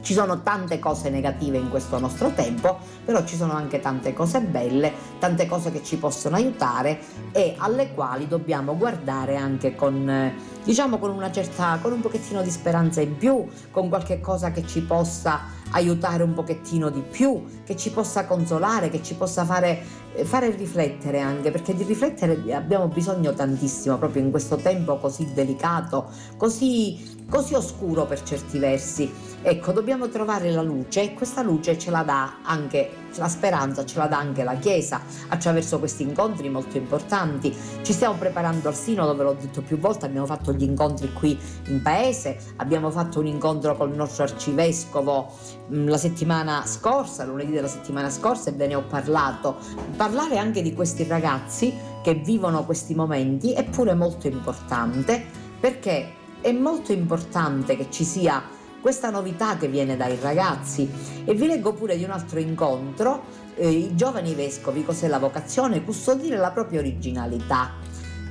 ci 0.07 0.15
sono 0.15 0.41
tante 0.43 0.79
cose 0.79 1.11
negative 1.11 1.59
in 1.59 1.69
questo 1.69 1.99
nostro 1.99 2.31
tempo, 2.31 2.79
però 3.05 3.25
ci 3.25 3.35
sono 3.35 3.55
anche 3.55 3.81
tante 3.81 4.13
cose 4.13 4.41
belle, 4.41 4.93
tante 5.19 5.47
cose 5.47 5.73
che 5.73 5.83
ci 5.83 5.97
possono 5.97 6.37
aiutare 6.37 7.01
e 7.33 7.57
alle 7.59 7.93
quali 7.93 8.29
dobbiamo 8.29 8.77
guardare 8.77 9.35
anche 9.35 9.75
con, 9.75 10.33
diciamo, 10.63 10.99
con 10.99 11.11
una 11.11 11.33
certa, 11.33 11.81
con 11.83 11.91
un 11.91 12.01
pochettino 12.01 12.41
di 12.43 12.51
speranza 12.51 13.01
in 13.01 13.17
più, 13.17 13.47
con 13.73 13.89
qualche 13.89 14.21
cosa 14.21 14.53
che 14.53 14.65
ci 14.65 14.83
possa 14.83 15.55
aiutare 15.71 16.23
un 16.23 16.35
pochettino 16.35 16.89
di 16.89 17.01
più, 17.03 17.43
che 17.65 17.75
ci 17.75 17.91
possa 17.91 18.27
consolare, 18.27 18.89
che 18.89 19.03
ci 19.03 19.15
possa 19.15 19.45
fare, 19.45 19.83
fare 20.23 20.55
riflettere 20.55 21.19
anche, 21.19 21.51
perché 21.51 21.75
di 21.75 21.83
riflettere 21.83 22.41
abbiamo 22.55 22.87
bisogno 22.87 23.35
tantissimo 23.35 23.99
proprio 23.99 24.23
in 24.23 24.31
questo 24.31 24.55
tempo 24.55 24.99
così 24.99 25.33
delicato, 25.35 26.11
così, 26.37 27.25
così 27.29 27.55
oscuro 27.55 28.07
per 28.07 28.23
certi 28.23 28.61
versi. 28.61 29.35
Ecco, 29.49 29.71
dobbiamo 29.71 30.09
trovare 30.09 30.51
la 30.51 30.61
luce 30.61 31.03
e 31.03 31.15
questa 31.15 31.41
luce 31.41 31.79
ce 31.79 31.93
la 31.93 32.03
dà 32.03 32.39
anche 32.43 32.91
la 33.15 33.29
speranza, 33.29 33.85
ce 33.85 33.97
la 33.97 34.09
dà 34.09 34.19
anche 34.19 34.43
la 34.43 34.57
Chiesa 34.57 35.01
attraverso 35.29 35.79
questi 35.79 36.03
incontri 36.03 36.49
molto 36.49 36.77
importanti. 36.79 37.57
Ci 37.81 37.93
stiamo 37.93 38.17
preparando 38.17 38.67
al 38.67 38.75
Sinodo, 38.75 39.15
ve 39.15 39.23
l'ho 39.23 39.37
detto 39.41 39.63
più 39.63 39.79
volte, 39.79 40.05
abbiamo 40.05 40.27
fatto 40.27 40.53
gli 40.53 40.65
incontri 40.65 41.13
qui 41.13 41.39
in 41.69 41.81
paese, 41.81 42.37
abbiamo 42.57 42.91
fatto 42.91 43.21
un 43.21 43.29
incontro 43.29 43.77
con 43.77 43.91
il 43.91 43.97
nostro 43.97 44.25
arcivescovo 44.25 45.33
mm, 45.73 45.87
la 45.87 45.97
settimana 45.97 46.67
scorsa, 46.67 47.25
lunedì 47.25 47.53
della 47.53 47.69
settimana 47.69 48.11
scorsa 48.11 48.51
e 48.51 48.55
ve 48.55 48.67
ne 48.67 48.75
ho 48.75 48.83
parlato. 48.83 49.59
Parlare 49.97 50.39
anche 50.39 50.61
di 50.61 50.75
questi 50.75 51.05
ragazzi 51.05 51.73
che 52.03 52.15
vivono 52.15 52.65
questi 52.65 52.97
momenti 52.97 53.53
è 53.53 53.63
pure 53.63 53.95
molto 53.95 54.27
importante 54.27 55.25
perché 55.61 56.15
è 56.41 56.51
molto 56.51 56.91
importante 56.91 57.77
che 57.77 57.87
ci 57.91 58.03
sia 58.03 58.55
questa 58.81 59.11
novità 59.11 59.57
che 59.57 59.69
viene 59.69 59.97
dai 59.97 60.19
ragazzi. 60.21 60.89
E 61.25 61.35
vi 61.35 61.47
leggo 61.47 61.73
pure 61.73 61.97
di 61.97 62.05
un 62.05 62.11
altro 62.11 62.39
incontro, 62.39 63.23
eh, 63.57 63.69
i 63.69 63.97
giovani 63.97 64.35
vescovi, 64.35 64.85
cos'è 64.85 65.09
la 65.09 65.19
vocazione? 65.19 65.83
Custodire 65.85 66.37
la 66.37 66.51
propria 66.51 66.81
originalità. 66.81 67.73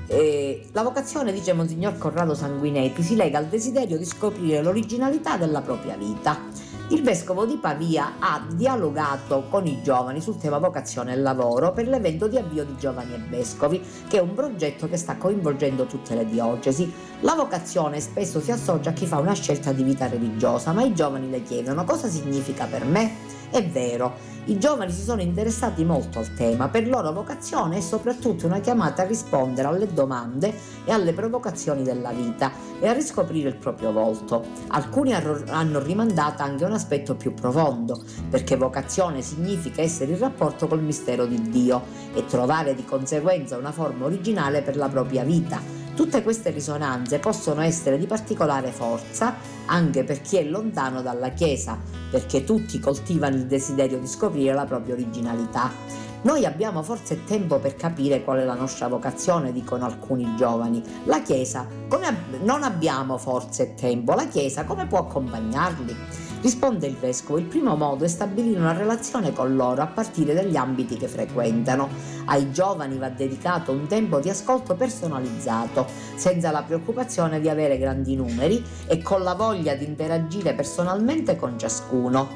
Eh, 0.07 0.67
la 0.71 0.83
vocazione, 0.83 1.33
dice 1.33 1.53
Monsignor 1.53 1.97
Corrado 1.97 2.35
Sanguinetti, 2.35 3.01
si 3.01 3.15
lega 3.15 3.39
al 3.39 3.47
desiderio 3.47 3.97
di 3.97 4.05
scoprire 4.05 4.61
l'originalità 4.61 5.37
della 5.37 5.61
propria 5.61 5.95
vita. 5.95 6.39
Il 6.89 7.01
vescovo 7.01 7.45
di 7.45 7.57
Pavia 7.57 8.13
ha 8.19 8.45
dialogato 8.47 9.47
con 9.49 9.65
i 9.65 9.81
giovani 9.81 10.21
sul 10.21 10.37
tema 10.37 10.59
vocazione 10.59 11.13
e 11.13 11.17
lavoro 11.17 11.73
per 11.73 11.87
l'evento 11.87 12.27
di 12.27 12.37
avvio 12.37 12.63
di 12.63 12.77
Giovani 12.77 13.15
e 13.15 13.21
Vescovi, 13.27 13.81
che 14.07 14.19
è 14.19 14.21
un 14.21 14.35
progetto 14.35 14.87
che 14.87 14.95
sta 14.95 15.17
coinvolgendo 15.17 15.87
tutte 15.87 16.13
le 16.13 16.27
diocesi. 16.27 16.93
La 17.21 17.33
vocazione 17.33 17.99
spesso 17.99 18.39
si 18.39 18.51
associa 18.51 18.91
a 18.91 18.93
chi 18.93 19.07
fa 19.07 19.17
una 19.17 19.33
scelta 19.33 19.71
di 19.71 19.81
vita 19.81 20.07
religiosa, 20.07 20.73
ma 20.73 20.83
i 20.83 20.93
giovani 20.93 21.31
le 21.31 21.41
chiedono 21.41 21.83
cosa 21.85 22.07
significa 22.07 22.65
per 22.65 22.85
me? 22.85 23.34
È 23.49 23.63
vero, 23.65 24.33
i 24.45 24.59
giovani 24.59 24.91
si 24.91 25.01
sono 25.01 25.21
interessati 25.21 25.83
molto 25.83 26.19
al 26.19 26.33
tema, 26.35 26.67
per 26.67 26.87
loro 26.87 27.11
vocazione 27.11 27.77
è 27.77 27.81
soprattutto 27.81 28.45
una 28.45 28.59
chiamata 28.59 29.01
a 29.01 29.05
rispondere 29.05 29.67
alle 29.67 29.91
domande 29.91 30.53
e 30.83 30.91
alle 30.91 31.13
provocazioni 31.13 31.83
della 31.83 32.11
vita 32.11 32.51
e 32.79 32.87
a 32.87 32.93
riscoprire 32.93 33.49
il 33.49 33.55
proprio 33.55 33.91
volto. 33.91 34.43
Alcuni 34.67 35.13
hanno 35.13 35.79
rimandato 35.79 36.43
anche 36.43 36.65
un 36.65 36.73
aspetto 36.73 37.15
più 37.15 37.33
profondo, 37.33 38.03
perché 38.29 38.55
vocazione 38.55 39.21
significa 39.21 39.81
essere 39.81 40.11
in 40.11 40.19
rapporto 40.19 40.67
col 40.67 40.83
mistero 40.83 41.25
di 41.25 41.41
Dio 41.49 41.81
e 42.13 42.25
trovare 42.25 42.75
di 42.75 42.85
conseguenza 42.85 43.57
una 43.57 43.71
forma 43.71 44.05
originale 44.05 44.61
per 44.61 44.75
la 44.75 44.89
propria 44.89 45.23
vita. 45.23 45.59
Tutte 45.95 46.21
queste 46.23 46.49
risonanze 46.49 47.19
possono 47.19 47.61
essere 47.61 47.97
di 47.97 48.05
particolare 48.05 48.69
forza 48.71 49.33
anche 49.65 50.03
per 50.03 50.21
chi 50.21 50.37
è 50.37 50.43
lontano 50.43 51.01
dalla 51.01 51.29
Chiesa, 51.29 51.79
perché 52.09 52.43
tutti 52.43 52.79
coltivano 52.79 53.35
il 53.35 53.45
desiderio 53.45 53.99
di 53.99 54.07
scoprire 54.07 54.53
la 54.53 54.65
propria 54.65 54.93
originalità. 54.93 55.71
Noi 56.21 56.43
abbiamo 56.43 56.81
forse 56.81 57.23
tempo 57.23 57.59
per 57.59 57.75
capire 57.75 58.23
qual 58.23 58.39
è 58.39 58.43
la 58.43 58.55
nostra 58.55 58.87
vocazione, 58.87 59.51
dicono 59.51 59.85
alcuni 59.85 60.35
giovani. 60.35 60.81
La 61.03 61.21
Chiesa, 61.21 61.67
come 61.87 62.07
ab- 62.07 62.41
non 62.41 62.63
abbiamo 62.63 63.17
forse 63.17 63.75
tempo, 63.75 64.13
la 64.15 64.27
Chiesa 64.27 64.63
come 64.65 64.87
può 64.87 64.99
accompagnarli? 64.99 65.95
Risponde 66.41 66.85
il 66.87 66.95
vescovo, 66.95 67.39
il 67.39 67.45
primo 67.45 67.75
modo 67.75 68.03
è 68.03 68.07
stabilire 68.07 68.59
una 68.59 68.73
relazione 68.73 69.33
con 69.33 69.55
loro 69.55 69.81
a 69.81 69.87
partire 69.87 70.33
dagli 70.33 70.55
ambiti 70.55 70.95
che 70.95 71.07
frequentano. 71.07 71.89
Ai 72.25 72.51
giovani 72.51 72.97
va 72.97 73.09
dedicato 73.09 73.71
un 73.71 73.87
tempo 73.87 74.19
di 74.19 74.29
ascolto 74.29 74.75
personalizzato, 74.75 75.87
senza 76.15 76.51
la 76.51 76.63
preoccupazione 76.63 77.39
di 77.39 77.49
avere 77.49 77.77
grandi 77.77 78.15
numeri 78.15 78.63
e 78.87 79.01
con 79.01 79.23
la 79.23 79.33
voglia 79.33 79.75
di 79.75 79.85
interagire 79.85 80.53
personalmente 80.53 81.35
con 81.35 81.57
ciascuno. 81.57 82.27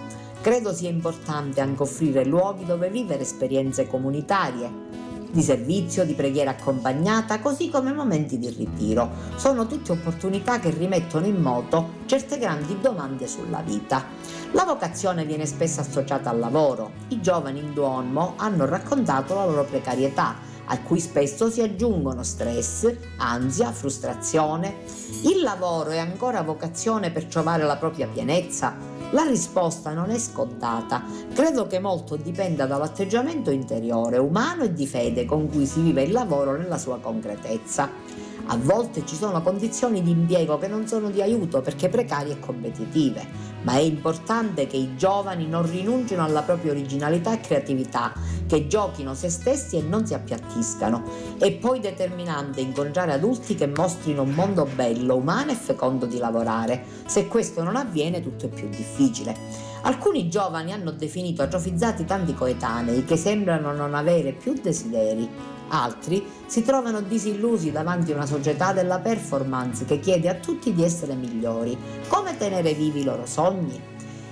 Credo 0.42 0.74
sia 0.74 0.90
importante 0.90 1.62
anche 1.62 1.84
offrire 1.84 2.26
luoghi 2.26 2.66
dove 2.66 2.90
vivere 2.90 3.24
esperienze 3.24 3.88
comunitarie, 3.88 5.09
di 5.32 5.42
servizio, 5.42 6.06
di 6.06 6.14
preghiera 6.14 6.52
accompagnata, 6.52 7.40
così 7.40 7.70
come 7.70 7.94
momenti 7.94 8.38
di 8.38 8.50
ritiro. 8.50 9.10
Sono 9.36 9.68
tutte 9.68 9.92
opportunità 9.92 10.60
che 10.60 10.70
rimettono 10.70 11.26
in 11.26 11.42
moto 11.42 11.98
certe 12.06 12.38
grandi 12.38 12.80
domande 12.82 13.28
sulla 13.28 13.62
vita. 13.62 14.06
La 14.52 14.64
vocazione 14.64 15.26
viene 15.26 15.46
spesso 15.46 15.82
associata 15.82 16.30
al 16.30 16.40
lavoro. 16.40 16.92
I 17.10 17.22
giovani 17.22 17.60
in 17.60 17.74
Duomo 17.74 18.34
hanno 18.38 18.66
raccontato 18.66 19.36
la 19.36 19.46
loro 19.46 19.64
precarietà, 19.66 20.36
a 20.66 20.80
cui 20.82 21.00
spesso 21.00 21.50
si 21.50 21.62
aggiungono 21.62 22.24
stress, 22.24 22.92
ansia, 23.18 23.72
frustrazione. 23.72 24.78
Il 25.24 25.42
lavoro 25.42 25.92
è 25.92 25.98
ancora 25.98 26.42
vocazione 26.42 27.12
per 27.12 27.26
trovare 27.26 27.64
la 27.64 27.78
propria 27.78 28.08
pienezza? 28.08 28.99
La 29.12 29.24
risposta 29.24 29.92
non 29.92 30.12
è 30.12 30.20
scontata. 30.20 31.04
Credo 31.34 31.66
che 31.66 31.80
molto 31.80 32.16
dipenda 32.16 32.68
dall'atteggiamento 32.68 33.50
interiore, 33.50 34.20
umano 34.20 34.66
e 34.66 34.74
di 34.74 34.86
fede 34.86 35.26
con 35.26 35.50
cui 35.50 35.66
si 35.66 35.82
vive 35.82 36.04
il 36.04 36.12
lavoro 36.12 36.56
nella 36.56 36.78
sua 36.78 37.00
concretezza. 37.00 37.90
A 38.52 38.58
volte 38.58 39.06
ci 39.08 39.16
sono 39.16 39.42
condizioni 39.42 40.04
di 40.04 40.12
impiego 40.12 40.60
che 40.60 40.68
non 40.68 40.88
sono 40.88 41.10
di 41.10 41.24
aiuto 41.24 41.62
perché 41.62 41.90
precarie 41.90 42.34
e 42.34 42.40
competitive, 42.40 43.26
ma 43.64 43.74
è 43.74 43.80
importante 43.80 44.68
che 44.68 44.78
i 44.78 44.96
giovani 44.96 45.48
non 45.48 45.70
rinuncino 45.70 46.24
alla 46.24 46.42
propria 46.42 46.72
originalità 46.72 47.34
e 47.34 47.42
creatività, 47.42 48.14
che 48.48 48.68
giochino 48.68 49.14
se 49.14 49.30
stessi 49.30 49.78
e 49.78 49.82
non 49.82 50.06
si 50.06 50.14
appiattiscano. 50.14 51.04
È 51.38 51.52
poi 51.54 51.80
determinante 51.80 52.62
incontrare 52.62 53.14
adulti 53.14 53.56
che 53.56 53.68
mostrino 53.68 54.24
un 54.24 54.32
mondo 54.32 54.66
bello, 54.66 55.16
umano 55.16 55.52
e 55.52 55.56
fecondo 55.56 56.06
di 56.06 56.18
lavorare. 56.18 56.84
Se 57.06 57.28
questo 57.28 57.64
non 57.64 57.76
avviene 57.76 58.22
tutto 58.22 58.46
è 58.46 58.50
più 58.50 58.68
difficile. 58.70 59.68
Alcuni 59.82 60.30
giovani 60.30 60.74
hanno 60.74 60.92
definito 60.92 61.42
atrofizzati 61.42 62.04
tanti 62.06 62.34
coetanei 62.34 63.06
che 63.06 63.16
sembrano 63.16 63.72
non 63.72 63.94
avere 63.94 64.34
più 64.34 64.54
desideri. 64.54 65.49
Altri 65.70 66.26
si 66.46 66.64
trovano 66.64 67.02
disillusi 67.02 67.72
davanti 67.72 68.12
a 68.12 68.16
una 68.16 68.26
società 68.26 68.74
della 68.74 69.00
performance 69.00 69.86
che 69.86 70.00
chiede 70.00 70.28
a 70.30 70.36
tutti 70.36 70.74
di 70.74 70.84
essere 70.84 71.14
migliori. 71.14 71.78
Come 72.08 72.38
tenere 72.38 72.74
vivi 72.74 73.02
i 73.02 73.04
loro 73.04 73.26
sogni? 73.26 73.80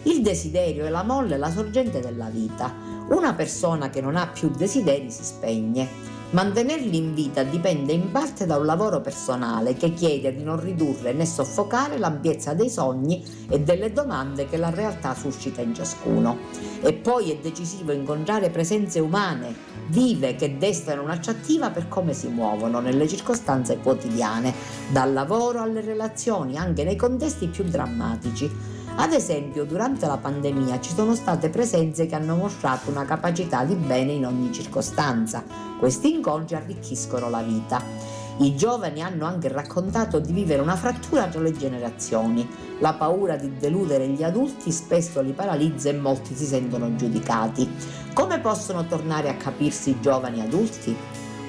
Il 0.03 0.21
desiderio 0.21 0.85
è 0.85 0.89
la 0.89 1.03
molla 1.03 1.35
e 1.35 1.37
la 1.37 1.51
sorgente 1.51 1.99
della 1.99 2.29
vita. 2.29 2.73
Una 3.09 3.33
persona 3.33 3.89
che 3.89 4.01
non 4.01 4.15
ha 4.15 4.27
più 4.27 4.49
desideri 4.49 5.11
si 5.11 5.23
spegne. 5.23 6.15
Mantenerli 6.29 6.97
in 6.97 7.13
vita 7.13 7.43
dipende 7.43 7.93
in 7.93 8.11
parte 8.11 8.45
da 8.45 8.57
un 8.57 8.65
lavoro 8.65 8.99
personale 8.99 9.75
che 9.75 9.93
chiede 9.93 10.35
di 10.35 10.43
non 10.43 10.59
ridurre 10.59 11.13
né 11.13 11.25
soffocare 11.25 11.97
l'ampiezza 11.97 12.53
dei 12.53 12.69
sogni 12.69 13.23
e 13.49 13.61
delle 13.61 13.93
domande 13.93 14.45
che 14.45 14.57
la 14.57 14.69
realtà 14.69 15.15
suscita 15.15 15.61
in 15.61 15.73
ciascuno. 15.73 16.37
E 16.81 16.91
poi 16.93 17.31
è 17.31 17.37
decisivo 17.37 17.93
incontrare 17.93 18.49
presenze 18.49 18.99
umane, 18.99 19.55
vive, 19.87 20.35
che 20.35 20.57
destano 20.57 21.03
un'attrattiva 21.03 21.69
per 21.69 21.87
come 21.87 22.13
si 22.13 22.27
muovono 22.27 22.79
nelle 22.79 23.07
circostanze 23.07 23.77
quotidiane, 23.77 24.53
dal 24.91 25.13
lavoro 25.13 25.61
alle 25.61 25.81
relazioni, 25.81 26.57
anche 26.57 26.83
nei 26.83 26.95
contesti 26.95 27.47
più 27.47 27.63
drammatici. 27.63 28.75
Ad 28.99 29.13
esempio, 29.13 29.63
durante 29.63 30.07
la 30.07 30.17
pandemia 30.17 30.79
ci 30.79 30.91
sono 30.91 31.13
state 31.13 31.49
presenze 31.49 32.07
che 32.07 32.15
hanno 32.15 32.35
mostrato 32.35 32.89
una 32.89 33.05
capacità 33.05 33.63
di 33.63 33.75
bene 33.75 34.13
in 34.13 34.25
ogni 34.25 34.51
circostanza. 34.51 35.43
Questi 35.77 36.11
incontri 36.11 36.55
arricchiscono 36.55 37.29
la 37.29 37.43
vita. 37.43 38.16
I 38.39 38.55
giovani 38.55 39.01
hanno 39.01 39.25
anche 39.25 39.47
raccontato 39.47 40.19
di 40.19 40.31
vivere 40.31 40.61
una 40.61 40.75
frattura 40.75 41.25
tra 41.25 41.41
le 41.41 41.53
generazioni. 41.53 42.47
La 42.79 42.93
paura 42.93 43.35
di 43.35 43.57
deludere 43.57 44.07
gli 44.09 44.21
adulti 44.21 44.71
spesso 44.71 45.21
li 45.21 45.31
paralizza 45.31 45.89
e 45.89 45.93
molti 45.93 46.35
si 46.35 46.45
sentono 46.45 46.95
giudicati. 46.95 47.67
Come 48.13 48.39
possono 48.39 48.85
tornare 48.85 49.29
a 49.29 49.37
capirsi 49.37 49.89
i 49.89 50.01
giovani 50.01 50.41
adulti? 50.41 50.95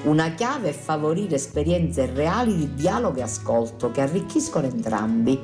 Una 0.05 0.31
chiave 0.31 0.69
è 0.69 0.73
favorire 0.73 1.35
esperienze 1.35 2.11
reali 2.11 2.55
di 2.55 2.73
dialogo 2.73 3.19
e 3.19 3.23
ascolto 3.23 3.91
che 3.91 4.01
arricchiscono 4.01 4.65
entrambi. 4.65 5.39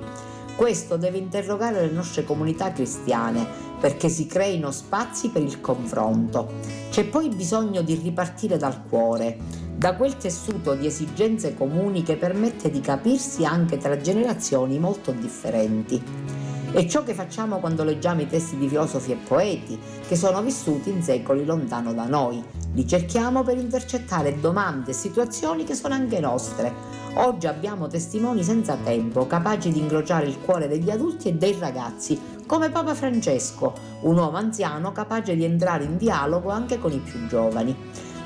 Questo 0.55 0.97
deve 0.97 1.19
interrogare 1.19 1.81
le 1.81 1.91
nostre 1.91 2.23
comunità 2.23 2.71
cristiane 2.71 3.45
perché 3.79 4.09
si 4.09 4.25
creino 4.25 4.71
spazi 4.71 5.29
per 5.29 5.43
il 5.43 5.61
confronto. 5.61 6.53
C'è 6.89 7.05
poi 7.05 7.29
bisogno 7.29 7.81
di 7.81 7.93
ripartire 7.93 8.57
dal 8.57 8.81
cuore, 8.89 9.37
da 9.75 9.95
quel 9.95 10.17
tessuto 10.17 10.73
di 10.73 10.87
esigenze 10.87 11.53
comuni 11.53 12.03
che 12.03 12.15
permette 12.15 12.71
di 12.71 12.79
capirsi 12.79 13.45
anche 13.45 13.77
tra 13.77 13.97
generazioni 13.97 14.79
molto 14.79 15.11
differenti. 15.11 16.01
È 16.71 16.85
ciò 16.85 17.03
che 17.03 17.13
facciamo 17.13 17.59
quando 17.59 17.83
leggiamo 17.83 18.21
i 18.21 18.27
testi 18.27 18.57
di 18.57 18.67
filosofi 18.67 19.11
e 19.11 19.17
poeti 19.17 19.79
che 20.07 20.15
sono 20.15 20.41
vissuti 20.41 20.89
in 20.89 21.03
secoli 21.03 21.45
lontano 21.45 21.93
da 21.93 22.05
noi. 22.05 22.43
Li 22.73 22.87
cerchiamo 22.87 23.43
per 23.43 23.57
intercettare 23.57 24.39
domande 24.39 24.91
e 24.91 24.93
situazioni 24.93 25.63
che 25.63 25.75
sono 25.75 25.93
anche 25.93 26.19
nostre, 26.19 26.95
Oggi 27.17 27.47
abbiamo 27.47 27.87
testimoni 27.87 28.43
senza 28.43 28.75
tempo, 28.83 29.25
capaci 29.25 29.71
di 29.71 29.79
incrociare 29.79 30.25
il 30.25 30.37
cuore 30.41 30.67
degli 30.67 30.89
adulti 30.89 31.29
e 31.29 31.33
dei 31.33 31.55
ragazzi, 31.57 32.19
come 32.45 32.69
Papa 32.69 32.93
Francesco, 32.93 33.73
un 34.01 34.17
uomo 34.17 34.35
anziano 34.35 34.91
capace 34.91 35.33
di 35.33 35.45
entrare 35.45 35.85
in 35.85 35.95
dialogo 35.95 36.49
anche 36.49 36.77
con 36.77 36.91
i 36.91 36.99
più 36.99 37.25
giovani. 37.27 37.73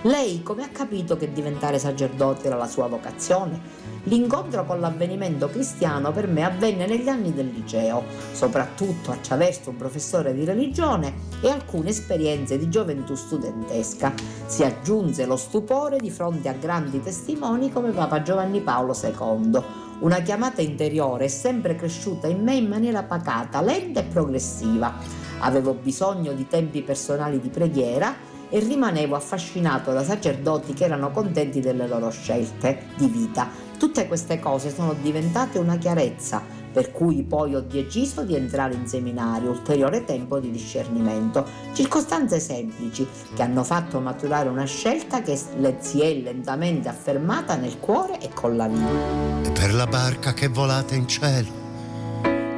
Lei 0.03 0.41
come 0.43 0.63
ha 0.63 0.69
capito 0.69 1.17
che 1.17 1.33
diventare 1.33 1.77
sacerdote 1.77 2.47
era 2.47 2.55
la 2.55 2.67
sua 2.67 2.87
vocazione? 2.87 3.59
L'incontro 4.03 4.63
con 4.63 4.79
l'avvenimento 4.79 5.49
cristiano 5.49 6.13
per 6.13 6.25
me 6.25 6.45
avvenne 6.45 6.87
negli 6.87 7.09
anni 7.09 7.33
del 7.33 7.51
liceo, 7.53 8.05
soprattutto 8.31 9.11
attraverso 9.11 9.71
un 9.71 9.75
professore 9.75 10.33
di 10.33 10.45
religione 10.45 11.13
e 11.41 11.49
alcune 11.49 11.89
esperienze 11.89 12.57
di 12.57 12.69
gioventù 12.69 13.13
studentesca. 13.13 14.13
Si 14.45 14.63
aggiunse 14.63 15.25
lo 15.25 15.35
stupore 15.35 15.97
di 15.97 16.09
fronte 16.09 16.47
a 16.47 16.53
grandi 16.53 17.01
testimoni 17.01 17.69
come 17.69 17.91
Papa 17.91 18.21
Giovanni 18.21 18.61
Paolo 18.61 18.97
II. 18.97 19.61
Una 19.99 20.21
chiamata 20.21 20.61
interiore 20.61 21.25
è 21.25 21.27
sempre 21.27 21.75
cresciuta 21.75 22.27
in 22.27 22.41
me 22.41 22.55
in 22.55 22.69
maniera 22.69 23.03
pacata, 23.03 23.59
lenta 23.59 23.99
e 23.99 24.03
progressiva. 24.03 24.95
Avevo 25.39 25.73
bisogno 25.73 26.31
di 26.31 26.47
tempi 26.47 26.83
personali 26.83 27.41
di 27.41 27.49
preghiera 27.49 28.28
e 28.49 28.59
rimanevo 28.59 29.15
affascinato 29.15 29.91
da 29.91 30.03
sacerdoti 30.03 30.73
che 30.73 30.85
erano 30.85 31.11
contenti 31.11 31.59
delle 31.59 31.87
loro 31.87 32.09
scelte 32.09 32.87
di 32.97 33.07
vita. 33.07 33.47
Tutte 33.77 34.07
queste 34.07 34.39
cose 34.39 34.73
sono 34.73 34.93
diventate 34.93 35.57
una 35.57 35.77
chiarezza, 35.77 36.41
per 36.71 36.91
cui 36.91 37.23
poi 37.23 37.55
ho 37.55 37.61
deciso 37.61 38.23
di 38.23 38.35
entrare 38.35 38.73
in 38.73 38.87
seminario, 38.87 39.51
ulteriore 39.51 40.03
tempo 40.03 40.39
di 40.39 40.51
discernimento, 40.51 41.45
circostanze 41.73 42.39
semplici 42.39 43.07
che 43.33 43.41
hanno 43.41 43.63
fatto 43.63 43.99
maturare 43.99 44.49
una 44.49 44.65
scelta 44.65 45.21
che 45.21 45.37
si 45.37 46.01
è 46.01 46.13
lentamente 46.13 46.89
affermata 46.89 47.55
nel 47.55 47.79
cuore 47.79 48.19
e 48.19 48.29
con 48.33 48.57
la 48.57 48.67
vita. 48.67 49.49
E 49.49 49.51
per 49.51 49.73
la 49.73 49.87
barca 49.87 50.33
che 50.33 50.47
volate 50.47 50.95
in 50.95 51.07
cielo, 51.07 51.49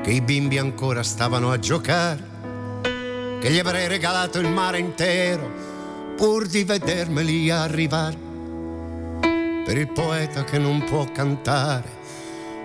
che 0.02 0.10
i 0.10 0.22
bimbi 0.22 0.58
ancora 0.58 1.04
stavano 1.04 1.52
a 1.52 1.60
giocare, 1.60 2.30
che 3.40 3.52
gli 3.52 3.60
avrei 3.60 3.88
regalato 3.88 4.40
il 4.40 4.50
mare 4.50 4.80
intero 4.80 5.71
pur 6.22 6.46
di 6.46 6.64
vedermeli 6.64 7.50
arrivare. 7.50 8.16
Per 9.66 9.76
il 9.76 9.88
poeta 9.88 10.44
che 10.44 10.60
non 10.60 10.84
può 10.84 11.12
cantare, 11.12 11.90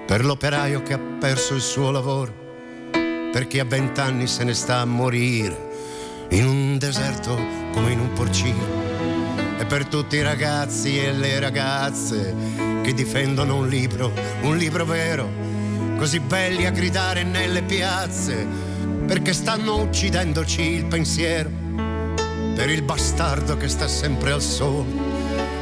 per 0.07 0.26
l'operaio 0.26 0.82
che 0.82 0.92
ha 0.92 0.98
perso 0.98 1.54
il 1.54 1.62
suo 1.62 1.90
lavoro, 1.90 2.34
per 3.32 3.46
chi 3.46 3.59
a 3.59 3.64
vent'anni 3.64 4.26
se 4.26 4.44
ne 4.44 4.52
sta 4.52 4.80
a 4.80 4.84
morire 4.84 6.26
in 6.32 6.46
un 6.46 6.76
deserto 6.76 7.34
come 7.72 7.92
in 7.92 8.00
un 8.00 8.12
porcino. 8.12 8.62
E 9.59 9.64
per 9.64 9.86
tutti 9.86 10.16
i 10.16 10.22
ragazzi 10.22 10.98
e 10.98 11.12
le 11.12 11.40
ragazze 11.40 12.34
che 12.82 12.92
difendono 12.92 13.57
un 13.57 13.68
libro, 13.68 14.12
un 14.42 14.59
libro 14.59 14.84
vero, 14.84 15.30
così 15.96 16.20
belli 16.20 16.66
a 16.66 16.70
gridare 16.70 17.22
nelle 17.22 17.62
piazze, 17.62 18.46
perché 19.07 19.32
stanno 19.32 19.80
uccidendoci 19.80 20.61
il 20.61 20.84
pensiero 20.84 21.64
per 22.57 22.70
il 22.70 22.80
bastardo 22.80 23.59
che 23.59 23.68
sta 23.68 23.86
sempre 23.86 24.32
al 24.32 24.40
sole, 24.40 24.90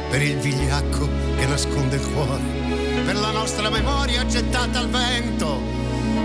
per 0.09 0.21
il 0.21 0.37
vigliacco 0.37 1.09
che 1.37 1.45
nasconde 1.45 1.97
il 1.97 2.07
cuore, 2.13 2.41
per 3.03 3.15
la 3.15 3.31
nostra 3.31 3.69
memoria 3.69 4.25
gettata 4.25 4.79
al 4.79 4.87
vento 4.87 5.59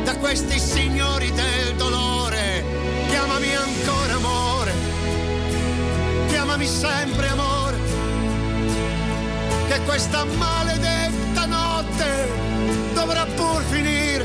da 0.04 0.16
questi 0.16 0.60
signori 0.60 1.32
del 1.32 1.74
dolore. 1.74 2.62
Chiamami 3.08 3.52
ancora 3.52 4.14
amore, 4.14 4.72
chiamami 6.28 6.66
sempre 6.66 7.28
amore, 7.28 7.76
che 9.66 9.80
questa 9.80 10.24
maledetta 10.24 11.46
notte 11.46 12.28
dovrà 12.94 13.26
pur 13.26 13.60
finire, 13.64 14.24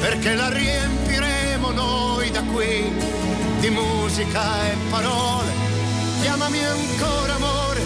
perché 0.00 0.34
la 0.34 0.50
riempiremo 0.50 1.70
noi 1.70 2.30
da 2.30 2.42
qui 2.42 3.19
di 3.60 3.68
musica 3.68 4.66
e 4.66 4.76
parole. 4.88 5.52
Chiamami 6.22 6.64
ancora 6.64 7.34
amore, 7.34 7.82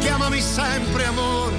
chiamami 0.00 0.40
sempre 0.40 1.04
amore. 1.04 1.54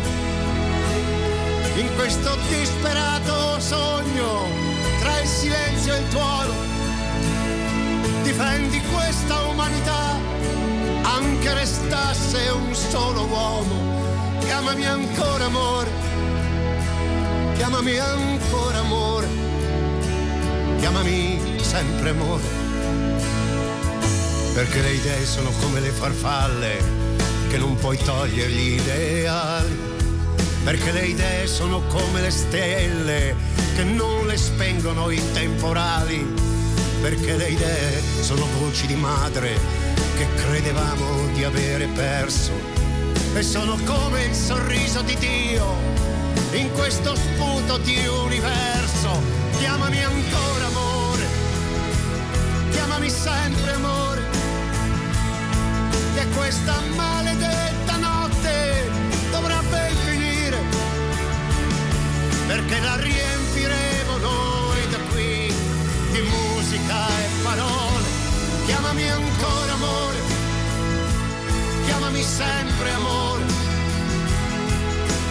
In 1.76 1.94
questo 1.96 2.36
disperato 2.50 3.60
sogno, 3.60 4.48
tra 5.00 5.20
il 5.20 5.28
silenzio 5.28 5.94
e 5.94 6.00
il 6.00 6.08
tuono, 6.08 6.54
difendi 8.24 8.82
questa 8.94 9.44
umanità, 9.44 10.18
anche 11.04 11.54
restasse 11.54 12.50
un 12.50 12.74
solo 12.74 13.26
uomo. 13.26 13.94
Chiamami 14.40 14.86
ancora 14.86 15.46
amore, 15.46 15.92
chiamami 17.56 17.98
ancora 17.98 18.80
amore, 18.80 19.28
chiamami 20.80 21.40
sempre 21.62 22.10
amore. 22.10 22.44
Perché 24.54 24.82
le 24.82 24.94
idee 24.94 25.26
sono 25.26 25.52
come 25.62 25.80
le 25.80 25.90
farfalle 25.90 26.78
che 27.50 27.58
non 27.58 27.76
puoi 27.76 27.98
togliere 27.98 28.52
gli 28.52 28.80
ideali. 28.80 29.78
Perché 30.64 30.92
le 30.92 31.06
idee 31.06 31.48
sono 31.48 31.82
come 31.88 32.22
le 32.22 32.32
stelle 32.32 33.36
che 33.76 33.84
non 33.84 34.26
le 34.26 34.38
spengono 34.38 35.10
i 35.10 35.22
temporali. 35.34 36.26
Perché 37.02 37.36
le 37.36 37.50
idee 37.50 38.02
sono 38.22 38.46
voci 38.60 38.88
di 38.88 38.96
madre 38.96 39.60
che 40.18 40.28
credevamo 40.36 41.28
di 41.34 41.44
avere 41.44 41.88
perso. 41.88 42.52
e 43.36 43.44
sono 43.44 43.78
come 43.84 44.24
il 44.24 44.34
sorriso 44.34 45.02
di 45.02 45.16
Dio 45.18 45.66
in 46.54 46.72
questo 46.72 47.16
sputo 47.16 47.78
di 47.80 47.98
universo. 48.08 49.22
Chiamami 49.58 50.02
ancora 50.04 50.65
chiamami 52.96 53.10
sempre 53.10 53.74
amore, 53.74 54.22
che 56.16 56.28
questa 56.30 56.80
maledetta 56.96 57.98
notte 57.98 58.90
dovrà 59.32 59.62
ben 59.70 59.94
finire, 60.06 60.58
perché 62.48 62.80
la 62.80 62.96
riempiremo 62.96 64.18
noi 64.18 64.90
da 64.90 64.98
qui 65.12 65.54
di 66.12 66.22
musica 66.22 67.08
e 67.20 67.28
parole. 67.44 68.04
Chiamami 68.66 69.10
ancora 69.10 69.74
amore, 69.74 70.18
chiamami 71.86 72.24
sempre 72.24 72.92
amore. 72.92 73.44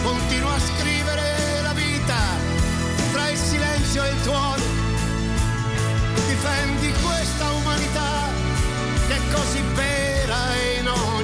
Continua 0.03 0.53
a 0.53 0.59
scrivere 0.59 1.61
la 1.63 1.73
vita 1.73 2.19
tra 3.11 3.27
il 3.29 3.37
silenzio 3.39 4.03
e 4.03 4.09
il 4.09 4.21
tuono. 4.21 4.54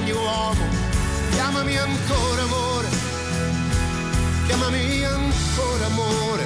Ogni 0.02 0.10
uomo. 0.12 0.64
Chiamami 1.30 1.76
ancora 1.76 2.42
amore, 2.42 2.88
chiamami 4.46 5.04
ancora 5.04 5.86
amore, 5.86 6.44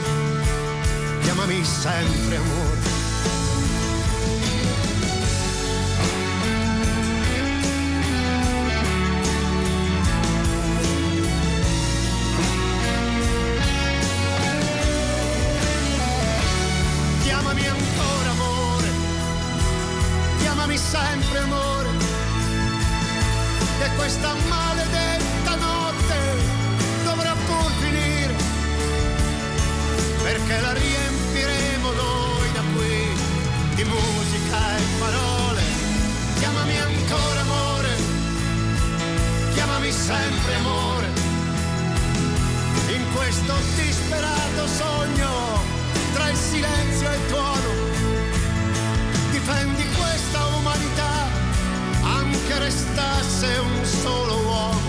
chiamami 1.23 1.65
sempre 1.65 2.37
amore. 2.37 2.96
Questa 24.17 24.35
maledetta 24.49 25.55
notte 25.57 26.17
dovrà 27.05 27.35
pur 27.47 27.71
finire, 27.81 28.35
perché 30.23 30.61
la 30.61 30.73
riempiremo 30.73 31.93
noi 31.93 32.53
da 32.53 32.63
qui 32.75 33.15
di 33.75 33.85
musica 33.85 34.77
e 34.77 34.83
parole. 34.99 35.63
Chiamami 36.39 36.79
ancora 36.79 37.41
amore, 37.41 37.97
chiamami 39.53 39.93
sempre 39.93 40.55
amore, 40.55 41.07
in 42.89 43.05
questo 43.15 43.55
disperato 43.75 44.67
sogno 44.67 45.61
tra 46.15 46.31
il 46.31 46.37
silenzio 46.37 47.11
e 47.11 47.15
il 47.15 47.27
tuono. 47.29 47.56
Restasse 52.67 53.47
un 53.59 53.85
solo 53.85 54.35
uomo. 54.41 54.81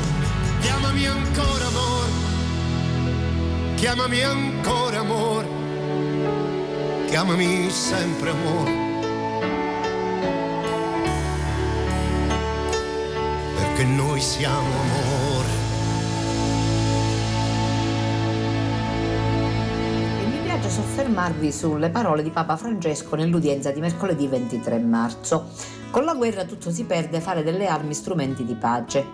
Chiamami 0.62 1.06
ancora 1.06 1.66
amore, 1.68 2.12
chiamami 3.76 4.24
ancora 4.24 5.00
amore, 5.00 5.48
chiamami 7.08 7.70
sempre 7.70 8.32
amore. 8.32 8.72
Perché 13.56 13.84
noi 13.84 14.22
siamo 14.22 14.80
amore. 14.82 15.66
Soffermarvi 20.68 21.52
sulle 21.52 21.90
parole 21.90 22.22
di 22.22 22.30
Papa 22.30 22.56
Francesco 22.56 23.16
nell'udienza 23.16 23.72
di 23.72 23.80
mercoledì 23.80 24.28
23 24.28 24.78
marzo. 24.80 25.50
Con 25.90 26.04
la 26.04 26.14
guerra 26.14 26.46
tutto 26.46 26.70
si 26.70 26.84
perde, 26.84 27.22
fare 27.22 27.44
delle 27.44 27.68
armi 27.68 27.94
strumenti 27.94 28.44
di 28.44 28.56
pace. 28.56 29.06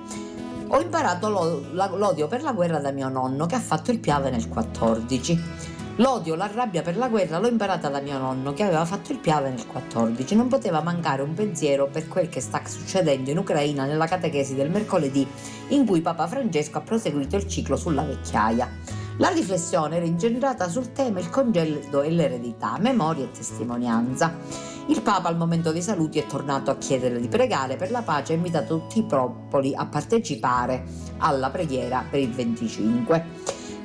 Ho 0.68 0.82
imparato 0.82 1.30
l'odio 1.30 2.28
per 2.28 2.42
la 2.42 2.52
guerra 2.52 2.80
da 2.80 2.92
mio 2.92 3.10
nonno 3.10 3.46
che 3.46 3.56
ha 3.56 3.60
fatto 3.60 3.92
il 3.92 4.00
Piave 4.00 4.32
nel 4.32 4.50
14. 4.50 5.72
L'odio, 5.98 6.34
la 6.34 6.50
rabbia 6.52 6.82
per 6.82 6.98
la 6.98 7.08
guerra 7.08 7.38
l'ho 7.38 7.48
imparata 7.48 7.88
da 7.88 8.02
mio 8.02 8.18
nonno 8.18 8.54
che 8.54 8.64
aveva 8.64 8.84
fatto 8.84 9.12
il 9.12 9.20
Piave 9.20 9.50
nel 9.50 9.68
14. 9.68 10.36
Non 10.36 10.48
poteva 10.48 10.82
mancare 10.82 11.22
un 11.22 11.36
pensiero 11.36 11.88
per 11.88 12.08
quel 12.08 12.28
che 12.30 12.42
sta 12.42 12.60
succedendo 12.66 13.30
in 13.30 13.38
Ucraina 13.38 13.86
nella 13.86 14.08
catechesi 14.08 14.56
del 14.56 14.72
mercoledì 14.72 15.28
in 15.68 15.86
cui 15.86 16.02
Papa 16.02 16.26
Francesco 16.26 16.80
ha 16.80 16.82
proseguito 16.82 17.36
il 17.36 17.48
ciclo 17.48 17.76
sulla 17.76 18.02
vecchiaia. 18.02 18.68
La 19.18 19.30
riflessione 19.30 19.98
era 19.98 20.06
incentrata 20.06 20.68
sul 20.68 20.92
tema 20.92 21.20
il 21.20 21.30
congedo 21.30 22.02
e 22.02 22.10
l'eredità, 22.10 22.78
memoria 22.80 23.26
e 23.26 23.32
testimonianza. 23.32 24.72
Il 24.88 25.02
Papa 25.02 25.30
al 25.30 25.38
momento 25.38 25.72
dei 25.72 25.82
saluti 25.82 26.20
è 26.20 26.26
tornato 26.26 26.70
a 26.70 26.76
chiedere 26.76 27.20
di 27.22 27.30
pregare 27.30 27.78
per 27.78 27.90
la 27.90 28.02
pace 28.02 28.34
e 28.34 28.36
ha 28.36 28.38
invitato 28.38 28.80
tutti 28.80 29.00
i 29.00 29.04
popoli 29.04 29.74
a 29.74 29.86
partecipare 29.86 30.84
alla 31.20 31.50
preghiera 31.50 32.04
per 32.10 32.20
il 32.20 32.32
25 32.32 33.26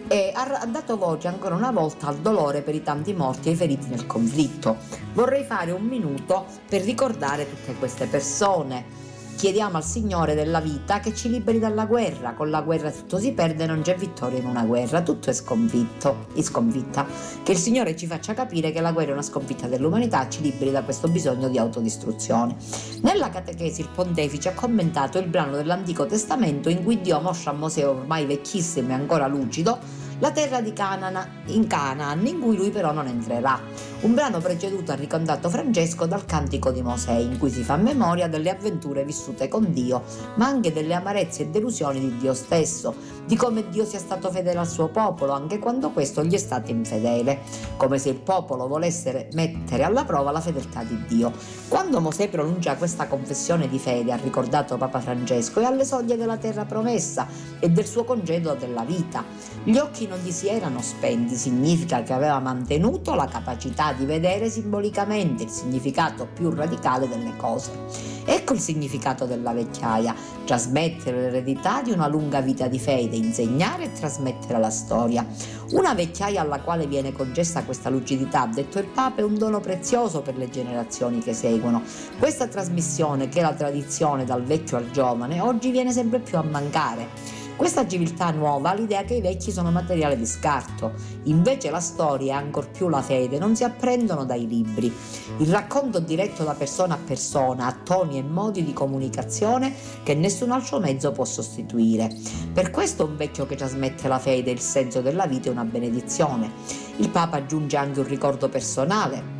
e 0.09 0.33
ha 0.35 0.67
dato 0.67 0.97
voce 0.97 1.29
ancora 1.29 1.55
una 1.55 1.71
volta 1.71 2.09
al 2.09 2.17
dolore 2.17 2.63
per 2.63 2.75
i 2.75 2.83
tanti 2.83 3.13
morti 3.13 3.49
e 3.49 3.53
i 3.53 3.55
feriti 3.55 3.87
nel 3.89 4.07
conflitto. 4.07 4.77
Vorrei 5.13 5.45
fare 5.45 5.71
un 5.71 5.85
minuto 5.85 6.47
per 6.69 6.83
ricordare 6.83 7.49
tutte 7.49 7.75
queste 7.75 8.07
persone. 8.07 9.07
Chiediamo 9.39 9.77
al 9.77 9.85
Signore 9.85 10.35
della 10.35 10.59
vita 10.59 10.99
che 10.99 11.15
ci 11.15 11.29
liberi 11.29 11.61
dalla 11.61 11.87
guerra. 11.87 12.33
Con 12.33 12.51
la 12.51 12.61
guerra 12.61 12.91
tutto 12.91 13.21
si 13.21 13.31
perde, 13.31 13.67
non 13.67 13.83
c'è 13.83 13.95
vittoria 13.95 14.41
in 14.41 14.47
una 14.47 14.65
guerra, 14.65 15.01
tutto 15.01 15.31
è 15.31 15.33
sconfitto, 15.33 16.27
è 16.35 16.43
sconfitta. 16.43 17.07
Che 17.45 17.53
il 17.53 17.57
Signore 17.57 17.95
ci 17.95 18.09
faccia 18.09 18.35
capire 18.35 18.73
che 18.73 18.81
la 18.81 18.91
guerra 18.91 19.11
è 19.11 19.13
una 19.13 19.23
sconfitta 19.23 19.69
dell'umanità, 19.69 20.29
ci 20.29 20.43
liberi 20.43 20.73
da 20.73 20.83
questo 20.83 21.07
bisogno 21.07 21.49
di 21.49 21.57
autodistruzione. 21.57 22.57
Nella 23.03 23.31
catechesi 23.31 23.83
il 23.83 23.89
pontefice 23.95 24.49
ha 24.49 24.55
commentato 24.55 25.19
il 25.19 25.29
brano 25.29 25.55
dell'Antico 25.55 26.05
Testamento 26.05 26.69
in 26.69 26.83
cui 26.83 27.01
Dio 27.01 27.21
mostra 27.21 27.53
a 27.53 27.55
Mosè 27.55 27.87
ormai 27.87 28.27
vecchissimo 28.27 28.91
e 28.91 28.95
ancora 28.95 29.29
lucido 29.29 29.79
la 30.21 30.33
terra 30.33 30.61
di 30.61 30.73
Canaan, 30.73 31.43
in 31.47 31.67
Canaan, 31.67 32.27
in 32.27 32.41
cui 32.41 32.57
lui 32.57 32.71
però 32.71 32.93
non 32.93 33.07
entrerà. 33.07 33.61
Un 34.01 34.15
brano 34.15 34.39
preceduto 34.39 34.93
ha 34.93 34.97
ricordato 34.97 35.49
Francesco 35.49 36.07
dal 36.07 36.25
Cantico 36.25 36.71
di 36.71 36.83
Mosè, 36.83 37.13
in 37.13 37.39
cui 37.39 37.51
si 37.51 37.63
fa 37.63 37.77
memoria 37.77 38.29
delle 38.29 38.51
avventure 38.51 39.05
vissute 39.05 39.49
con 39.49 39.73
Dio, 39.73 40.03
ma 40.35 40.47
anche 40.47 40.73
delle 40.73 40.95
amarezze 40.95 41.43
e 41.43 41.47
delusioni 41.49 42.01
di 42.01 42.17
Dio 42.17 42.35
stesso, 42.35 42.95
di 43.27 43.37
come 43.37 43.69
Dio 43.69 43.85
sia 43.85 43.99
stato 43.99 44.31
fedele 44.31 44.59
al 44.59 44.69
suo 44.69 44.89
popolo, 44.89 45.33
anche 45.33 45.59
quando 45.59 45.91
questo 45.91 46.25
gli 46.25 46.35
è 46.35 46.39
stato 46.39 46.71
infedele, 46.71 47.41
come 47.77 47.99
se 47.99 48.09
il 48.11 48.21
popolo 48.21 48.67
volesse 48.67 49.29
mettere 49.35 49.85
alla 49.85 50.05
prova 50.05 50.31
la 50.31 50.41
fedeltà 50.41 50.83
di 50.83 50.99
Dio. 51.07 51.33
Quando 51.69 52.01
Mosè 52.01 52.29
pronuncia 52.29 52.77
questa 52.77 53.07
confessione 53.07 53.69
di 53.69 53.79
fede, 53.79 54.13
ha 54.13 54.17
ricordato 54.17 54.77
Papa 54.77 55.01
Francesco, 55.01 55.61
è 55.61 55.65
alle 55.65 55.85
soglie 55.85 56.17
della 56.17 56.39
terra 56.39 56.65
promessa 56.65 57.27
e 57.61 57.69
del 57.69 57.87
suo 57.87 58.05
congedo 58.05 58.55
della 58.55 58.83
vita. 58.83 59.25
Gli 59.63 59.77
occhi 59.77 60.07
non 60.09 60.19
gli 60.21 60.31
si 60.31 60.49
erano 60.49 60.81
spenti, 60.81 61.37
significa 61.37 62.03
che 62.03 62.15
aveva 62.15 62.41
mantenuto 62.41 63.15
la 63.15 63.27
capacità 63.27 63.93
di 63.93 64.07
vedere 64.07 64.49
simbolicamente 64.49 65.45
il 65.45 65.51
significato 65.51 66.27
più 66.33 66.51
radicale 66.51 67.07
delle 67.07 67.37
cose. 67.37 68.17
Ecco 68.25 68.55
il 68.55 68.61
significato 68.61 69.27
della 69.27 69.53
vecchiaia, 69.53 70.15
trasmettere 70.45 71.21
l'eredità 71.21 71.83
di 71.83 71.91
una 71.91 72.09
lunga 72.09 72.41
vita 72.41 72.67
di 72.67 72.79
fede, 72.79 73.17
insegnare 73.17 73.85
e 73.85 73.93
trasmettere 73.93 74.59
la 74.59 74.71
storia. 74.71 75.27
Una 75.73 75.95
vecchiaia 75.95 76.41
alla 76.41 76.61
quale 76.61 76.87
viene 76.87 77.13
concessa 77.13 77.65
questa 77.65 77.91
lucidità, 77.91 78.43
ha 78.43 78.47
detto 78.47 78.79
il 78.79 78.87
Papa, 78.87 79.21
è 79.21 79.25
un 79.25 79.37
dono 79.37 79.61
prezioso 79.61 80.23
per 80.23 80.37
le 80.37 80.49
generazioni 80.51 81.21
che 81.21 81.35
seguono. 81.35 81.83
Questa 82.19 82.49
trasmissione, 82.49 83.29
che 83.29 83.41
è 83.41 83.43
la 83.43 83.55
tradizione 83.55 84.25
dal 84.25 84.43
vecchio 84.43 84.79
al 84.79 84.91
giovane, 84.91 85.41
oggi 85.41 85.71
viene 85.71 85.93
sempre 85.93 86.19
più 86.19 86.39
a 86.39 86.43
mancare. 86.43 87.38
Questa 87.59 87.89
civiltà 87.89 88.31
nuova 88.31 88.71
ha 88.71 88.75
l'idea 88.75 89.03
che 89.03 89.15
i 89.15 89.21
vecchi 89.21 89.51
sono 89.51 89.73
materiale 89.73 90.17
di 90.17 90.27
scarto, 90.27 90.93
invece 91.25 91.71
la 91.71 91.81
storia 91.81 92.35
e 92.35 92.37
ancor 92.37 92.71
più 92.71 92.89
la 92.89 93.03
fede 93.03 93.41
non 93.41 93.57
si 93.57 93.65
apprendono 93.65 94.25
dai 94.25 94.47
libri. 94.47 94.95
Il 95.39 95.51
racconto 95.51 95.99
diretto 95.99 96.45
da 96.45 96.55
persona 96.55 96.95
a 96.95 96.99
persona 97.05 97.67
ha 97.67 97.77
toni 97.83 98.17
e 98.17 98.23
modi 98.23 98.63
di 98.63 98.73
comunicazione 98.73 99.75
che 100.05 100.15
nessun 100.15 100.53
altro 100.53 100.79
mezzo 100.79 101.11
può 101.11 101.25
sostituire. 101.25 102.09
Per 102.53 102.71
questo 102.71 103.05
un 103.05 103.17
vecchio 103.17 103.45
che 103.45 103.57
trasmette 103.57 104.07
la 104.07 104.21
fede 104.21 104.51
e 104.51 104.55
il 104.55 104.61
senso 104.61 105.01
della 105.01 105.27
vita 105.27 105.49
è 105.49 105.53
una 105.53 105.65
benedizione. 105.65 106.53
Il 106.99 107.09
Papa 107.11 107.39
aggiunge 107.39 107.77
anche 107.77 107.99
un 107.99 108.07
ricordo 108.07 108.49
personale 108.49 109.38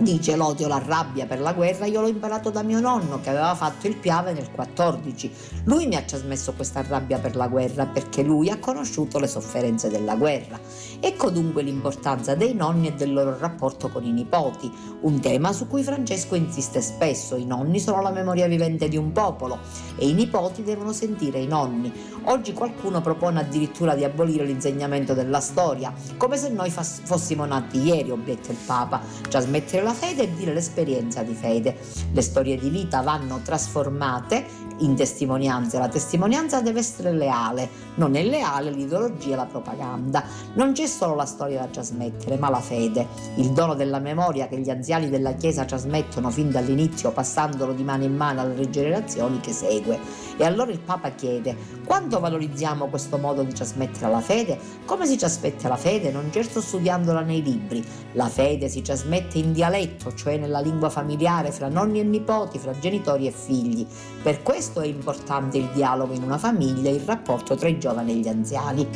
Dice 0.00 0.36
l'odio, 0.36 0.68
la 0.68 0.82
rabbia 0.84 1.26
per 1.26 1.40
la 1.40 1.52
guerra, 1.52 1.86
io 1.86 2.00
l'ho 2.00 2.08
imparato 2.08 2.50
da 2.50 2.62
mio 2.62 2.80
nonno 2.80 3.20
che 3.20 3.28
aveva 3.28 3.54
fatto 3.54 3.86
il 3.86 3.96
Piave 3.96 4.32
nel 4.32 4.50
14. 4.50 5.30
Lui 5.64 5.86
mi 5.86 5.96
ha 5.96 6.02
trasmesso 6.02 6.54
questa 6.54 6.82
rabbia 6.82 7.18
per 7.18 7.36
la 7.36 7.46
guerra 7.46 7.86
perché 7.86 8.22
lui 8.22 8.48
ha 8.48 8.58
conosciuto 8.58 9.18
le 9.18 9.28
sofferenze 9.28 9.90
della 9.90 10.16
guerra. 10.16 10.58
Ecco 10.98 11.30
dunque 11.30 11.62
l'importanza 11.62 12.34
dei 12.34 12.54
nonni 12.54 12.88
e 12.88 12.94
del 12.94 13.12
loro 13.12 13.36
rapporto 13.38 13.90
con 13.90 14.04
i 14.04 14.12
nipoti, 14.12 14.70
un 15.02 15.20
tema 15.20 15.52
su 15.52 15.68
cui 15.68 15.82
Francesco 15.82 16.34
insiste 16.34 16.80
spesso. 16.80 17.36
I 17.36 17.44
nonni 17.44 17.78
sono 17.78 18.00
la 18.00 18.10
memoria 18.10 18.46
vivente 18.48 18.88
di 18.88 18.96
un 18.96 19.12
popolo 19.12 19.58
e 19.96 20.08
i 20.08 20.14
nipoti 20.14 20.64
devono 20.64 20.92
sentire 20.92 21.38
i 21.38 21.46
nonni. 21.46 21.92
Oggi 22.24 22.52
qualcuno 22.52 23.00
propone 23.00 23.40
addirittura 23.40 23.94
di 23.94 24.04
abolire 24.04 24.44
l'insegnamento 24.44 25.12
della 25.12 25.40
storia, 25.40 25.92
come 26.16 26.36
se 26.36 26.48
noi 26.48 26.70
fossimo 26.70 27.44
nati 27.44 27.82
ieri, 27.82 28.10
obietta 28.10 28.50
il 28.52 28.58
Papa. 28.64 29.00
Trasmettere 29.28 29.82
la 29.82 29.91
la 29.92 29.98
fede 29.98 30.22
e 30.22 30.34
dire 30.34 30.54
l'esperienza 30.54 31.22
di 31.22 31.34
fede. 31.34 31.76
Le 32.12 32.22
storie 32.22 32.56
di 32.56 32.70
vita 32.70 33.02
vanno 33.02 33.40
trasformate 33.42 34.70
in 34.82 34.94
testimonianze. 34.94 35.78
La 35.78 35.88
testimonianza 35.88 36.60
deve 36.60 36.80
essere 36.80 37.12
leale, 37.12 37.68
non 37.96 38.14
è 38.14 38.22
leale 38.22 38.70
l'ideologia 38.70 39.32
e 39.32 39.36
la 39.36 39.46
propaganda. 39.46 40.24
Non 40.54 40.72
c'è 40.72 40.86
solo 40.86 41.14
la 41.14 41.24
storia 41.24 41.60
da 41.60 41.66
trasmettere, 41.66 42.36
ma 42.36 42.50
la 42.50 42.60
fede, 42.60 43.06
il 43.36 43.50
dono 43.50 43.74
della 43.74 43.98
memoria 43.98 44.48
che 44.48 44.58
gli 44.58 44.70
anziani 44.70 45.08
della 45.08 45.32
Chiesa 45.32 45.64
trasmettono 45.64 46.30
fin 46.30 46.50
dall'inizio, 46.50 47.12
passandolo 47.12 47.72
di 47.72 47.82
mano 47.82 48.04
in 48.04 48.16
mano 48.16 48.40
alle 48.40 48.70
generazioni 48.70 49.40
che 49.40 49.52
segue. 49.52 49.98
E 50.36 50.44
allora 50.44 50.70
il 50.70 50.80
Papa 50.80 51.10
chiede: 51.10 51.56
quanto 51.84 52.20
valorizziamo 52.20 52.86
questo 52.86 53.18
modo 53.18 53.42
di 53.42 53.52
trasmettere 53.52 54.10
la 54.10 54.20
fede? 54.20 54.58
Come 54.84 55.06
si 55.06 55.16
trasmette 55.16 55.68
la 55.68 55.76
fede? 55.76 56.10
Non 56.10 56.30
certo 56.32 56.60
studiandola 56.60 57.20
nei 57.20 57.42
libri. 57.42 57.84
La 58.12 58.28
fede 58.28 58.68
si 58.68 58.82
trasmette 58.82 59.38
in 59.38 59.52
dialetto, 59.52 60.14
cioè 60.14 60.36
nella 60.36 60.60
lingua 60.60 60.90
familiare 60.90 61.50
fra 61.52 61.68
nonni 61.68 62.00
e 62.00 62.04
nipoti, 62.04 62.58
fra 62.58 62.78
genitori 62.78 63.26
e 63.26 63.30
figli. 63.30 63.86
Per 64.22 64.42
questo 64.42 64.71
è 64.80 64.86
importante 64.86 65.58
il 65.58 65.68
dialogo 65.72 66.14
in 66.14 66.22
una 66.22 66.38
famiglia 66.38 66.90
e 66.90 66.94
il 66.94 67.02
rapporto 67.02 67.54
tra 67.54 67.68
i 67.68 67.78
giovani 67.78 68.12
e 68.12 68.16
gli 68.16 68.28
anziani. 68.28 68.88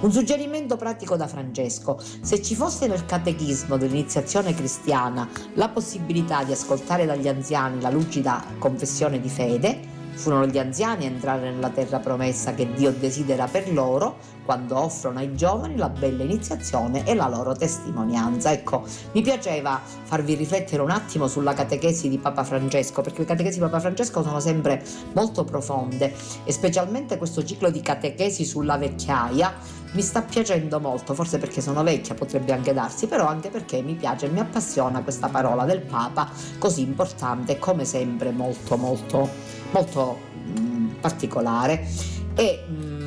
Un 0.00 0.12
suggerimento 0.12 0.76
pratico 0.76 1.16
da 1.16 1.26
Francesco: 1.26 1.98
se 2.20 2.42
ci 2.42 2.54
fosse 2.54 2.86
nel 2.86 3.06
catechismo 3.06 3.76
dell'iniziazione 3.76 4.54
cristiana 4.54 5.28
la 5.54 5.68
possibilità 5.68 6.44
di 6.44 6.52
ascoltare 6.52 7.06
dagli 7.06 7.28
anziani 7.28 7.80
la 7.80 7.90
lucida 7.90 8.42
confessione 8.58 9.20
di 9.20 9.28
fede, 9.28 9.91
Furono 10.14 10.46
gli 10.46 10.58
anziani 10.58 11.06
a 11.06 11.08
entrare 11.08 11.50
nella 11.50 11.70
terra 11.70 11.98
promessa 11.98 12.54
che 12.54 12.72
Dio 12.72 12.92
desidera 12.92 13.46
per 13.46 13.72
loro 13.72 14.18
quando 14.44 14.78
offrono 14.78 15.18
ai 15.18 15.34
giovani 15.34 15.76
la 15.76 15.88
bella 15.88 16.22
iniziazione 16.22 17.04
e 17.06 17.14
la 17.14 17.28
loro 17.28 17.54
testimonianza. 17.54 18.52
Ecco, 18.52 18.84
mi 19.12 19.22
piaceva 19.22 19.80
farvi 19.84 20.34
riflettere 20.34 20.82
un 20.82 20.90
attimo 20.90 21.28
sulla 21.28 21.54
catechesi 21.54 22.08
di 22.08 22.18
Papa 22.18 22.44
Francesco, 22.44 23.02
perché 23.02 23.20
le 23.20 23.26
catechesi 23.26 23.58
di 23.58 23.64
Papa 23.64 23.80
Francesco 23.80 24.22
sono 24.22 24.40
sempre 24.40 24.84
molto 25.14 25.44
profonde 25.44 26.12
e 26.44 26.52
specialmente 26.52 27.16
questo 27.18 27.44
ciclo 27.44 27.70
di 27.70 27.80
catechesi 27.80 28.44
sulla 28.44 28.76
vecchiaia 28.76 29.80
mi 29.92 30.02
sta 30.02 30.22
piacendo 30.22 30.80
molto, 30.80 31.14
forse 31.14 31.38
perché 31.38 31.60
sono 31.60 31.82
vecchia 31.82 32.14
potrebbe 32.14 32.52
anche 32.52 32.72
darsi, 32.72 33.06
però 33.06 33.26
anche 33.26 33.50
perché 33.50 33.82
mi 33.82 33.94
piace 33.94 34.26
e 34.26 34.30
mi 34.30 34.40
appassiona 34.40 35.02
questa 35.02 35.28
parola 35.28 35.64
del 35.64 35.82
Papa 35.82 36.30
così 36.58 36.82
importante, 36.82 37.58
come 37.58 37.84
sempre 37.84 38.30
molto 38.30 38.76
molto 38.76 39.60
molto 39.72 40.18
mm, 40.58 40.88
particolare 41.00 41.86
e 42.34 42.64
mm, 42.68 43.02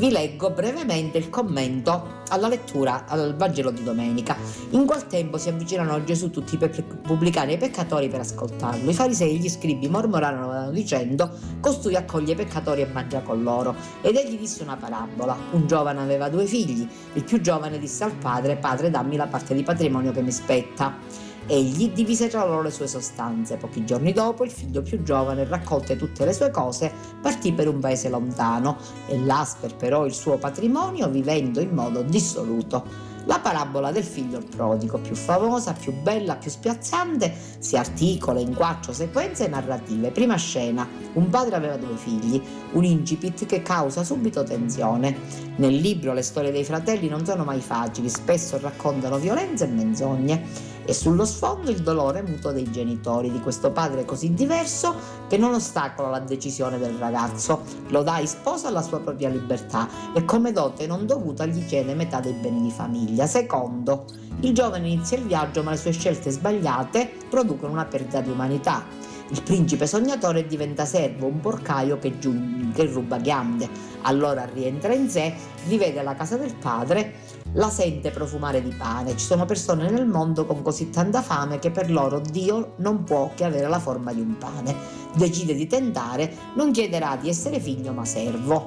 vi 0.00 0.10
leggo 0.10 0.50
brevemente 0.50 1.18
il 1.18 1.28
commento 1.28 2.22
alla 2.30 2.48
lettura 2.48 3.04
al 3.06 3.36
Vangelo 3.36 3.70
di 3.70 3.82
domenica. 3.82 4.34
In 4.70 4.86
quel 4.86 5.06
tempo 5.06 5.36
si 5.36 5.50
avvicinano 5.50 5.92
a 5.92 6.02
Gesù 6.02 6.30
tutti 6.30 6.54
i 6.58 6.70
pubblicani 7.02 7.52
e 7.52 7.54
i 7.56 7.58
peccatori 7.58 8.08
per 8.08 8.20
ascoltarlo. 8.20 8.88
I 8.88 8.94
farisei 8.94 9.34
e 9.34 9.38
gli 9.38 9.50
scribi 9.50 9.88
mormorarono 9.88 10.70
dicendo: 10.70 11.30
Costui 11.60 11.96
accoglie 11.96 12.32
i 12.32 12.36
peccatori 12.36 12.80
e 12.80 12.86
mangia 12.86 13.20
con 13.20 13.42
loro. 13.42 13.74
Ed 14.00 14.16
egli 14.16 14.38
disse 14.38 14.62
una 14.62 14.76
parabola. 14.76 15.36
Un 15.50 15.66
giovane 15.66 16.00
aveva 16.00 16.30
due 16.30 16.46
figli. 16.46 16.88
Il 17.12 17.24
più 17.24 17.42
giovane 17.42 17.78
disse 17.78 18.02
al 18.02 18.12
padre: 18.12 18.56
Padre, 18.56 18.88
dammi 18.88 19.16
la 19.16 19.26
parte 19.26 19.54
di 19.54 19.62
patrimonio 19.62 20.12
che 20.12 20.22
mi 20.22 20.32
spetta. 20.32 21.28
Egli 21.46 21.90
divise 21.90 22.28
tra 22.28 22.44
loro 22.44 22.62
le 22.62 22.70
sue 22.70 22.86
sostanze. 22.86 23.56
Pochi 23.56 23.84
giorni 23.84 24.12
dopo 24.12 24.44
il 24.44 24.50
figlio 24.50 24.82
più 24.82 25.02
giovane, 25.02 25.44
raccolte 25.44 25.96
tutte 25.96 26.24
le 26.24 26.32
sue 26.32 26.50
cose, 26.50 26.92
partì 27.20 27.52
per 27.52 27.68
un 27.68 27.80
paese 27.80 28.08
lontano 28.08 28.76
e 29.06 29.18
l'asper 29.18 29.74
però 29.76 30.06
il 30.06 30.12
suo 30.12 30.38
patrimonio 30.38 31.08
vivendo 31.08 31.60
in 31.60 31.70
modo 31.70 32.02
dissoluto. 32.02 33.08
La 33.24 33.38
parabola 33.38 33.92
del 33.92 34.02
figlio 34.02 34.40
prodigo, 34.40 34.98
più 34.98 35.14
famosa, 35.14 35.72
più 35.72 35.92
bella, 35.92 36.36
più 36.36 36.50
spiazzante, 36.50 37.32
si 37.58 37.76
articola 37.76 38.40
in 38.40 38.54
quattro 38.54 38.92
sequenze 38.92 39.46
narrative. 39.46 40.10
Prima 40.10 40.36
scena, 40.36 40.88
un 41.12 41.28
padre 41.28 41.56
aveva 41.56 41.76
due 41.76 41.96
figli, 41.96 42.40
un 42.72 42.84
incipit 42.84 43.44
che 43.44 43.62
causa 43.62 44.04
subito 44.04 44.42
tensione. 44.42 45.16
Nel 45.56 45.74
libro 45.74 46.14
le 46.14 46.22
storie 46.22 46.50
dei 46.50 46.64
fratelli 46.64 47.08
non 47.08 47.24
sono 47.26 47.44
mai 47.44 47.60
facili, 47.60 48.08
spesso 48.08 48.58
raccontano 48.58 49.18
violenze 49.18 49.64
e 49.64 49.68
menzogne 49.68 50.68
e 50.90 50.92
sullo 50.92 51.24
sfondo 51.24 51.70
il 51.70 51.82
dolore 51.82 52.20
muto 52.20 52.50
dei 52.50 52.68
genitori 52.68 53.30
di 53.30 53.38
questo 53.38 53.70
padre 53.70 54.04
così 54.04 54.34
diverso 54.34 54.92
che 55.28 55.36
non 55.36 55.54
ostacola 55.54 56.08
la 56.08 56.18
decisione 56.18 56.78
del 56.80 56.94
ragazzo, 56.94 57.62
lo 57.90 58.02
dà 58.02 58.18
in 58.18 58.26
sposa 58.26 58.66
alla 58.66 58.82
sua 58.82 58.98
propria 58.98 59.28
libertà 59.28 59.88
e 60.12 60.24
come 60.24 60.50
dote 60.50 60.88
non 60.88 61.06
dovuta 61.06 61.46
gli 61.46 61.64
chiede 61.64 61.94
metà 61.94 62.18
dei 62.18 62.32
beni 62.32 62.62
di 62.62 62.70
famiglia. 62.72 63.28
Secondo, 63.28 64.06
il 64.40 64.52
giovane 64.52 64.88
inizia 64.88 65.16
il 65.16 65.26
viaggio 65.26 65.62
ma 65.62 65.70
le 65.70 65.76
sue 65.76 65.92
scelte 65.92 66.32
sbagliate 66.32 67.08
producono 67.30 67.70
una 67.70 67.84
perdita 67.84 68.20
di 68.20 68.30
umanità. 68.30 68.84
Il 69.28 69.44
principe 69.44 69.86
sognatore 69.86 70.44
diventa 70.44 70.84
servo, 70.84 71.26
un 71.26 71.38
porcaio 71.38 72.00
che, 72.00 72.18
giù, 72.18 72.34
che 72.72 72.86
ruba 72.86 73.18
ghiande. 73.18 73.68
Allora 74.02 74.44
rientra 74.44 74.92
in 74.92 75.08
sé, 75.08 75.32
rivede 75.68 76.02
la 76.02 76.16
casa 76.16 76.36
del 76.36 76.56
padre 76.56 77.14
la 77.54 77.70
sente 77.70 78.10
profumare 78.10 78.62
di 78.62 78.70
pane. 78.70 79.16
Ci 79.16 79.24
sono 79.24 79.44
persone 79.44 79.90
nel 79.90 80.06
mondo 80.06 80.46
con 80.46 80.62
così 80.62 80.90
tanta 80.90 81.22
fame 81.22 81.58
che 81.58 81.70
per 81.70 81.90
loro 81.90 82.20
Dio 82.20 82.74
non 82.76 83.04
può 83.04 83.32
che 83.34 83.44
avere 83.44 83.68
la 83.68 83.78
forma 83.78 84.12
di 84.12 84.20
un 84.20 84.36
pane. 84.38 84.74
Decide 85.14 85.54
di 85.54 85.66
tentare, 85.66 86.32
non 86.54 86.70
chiederà 86.70 87.16
di 87.16 87.28
essere 87.28 87.58
figlio 87.60 87.92
ma 87.92 88.04
servo. 88.04 88.64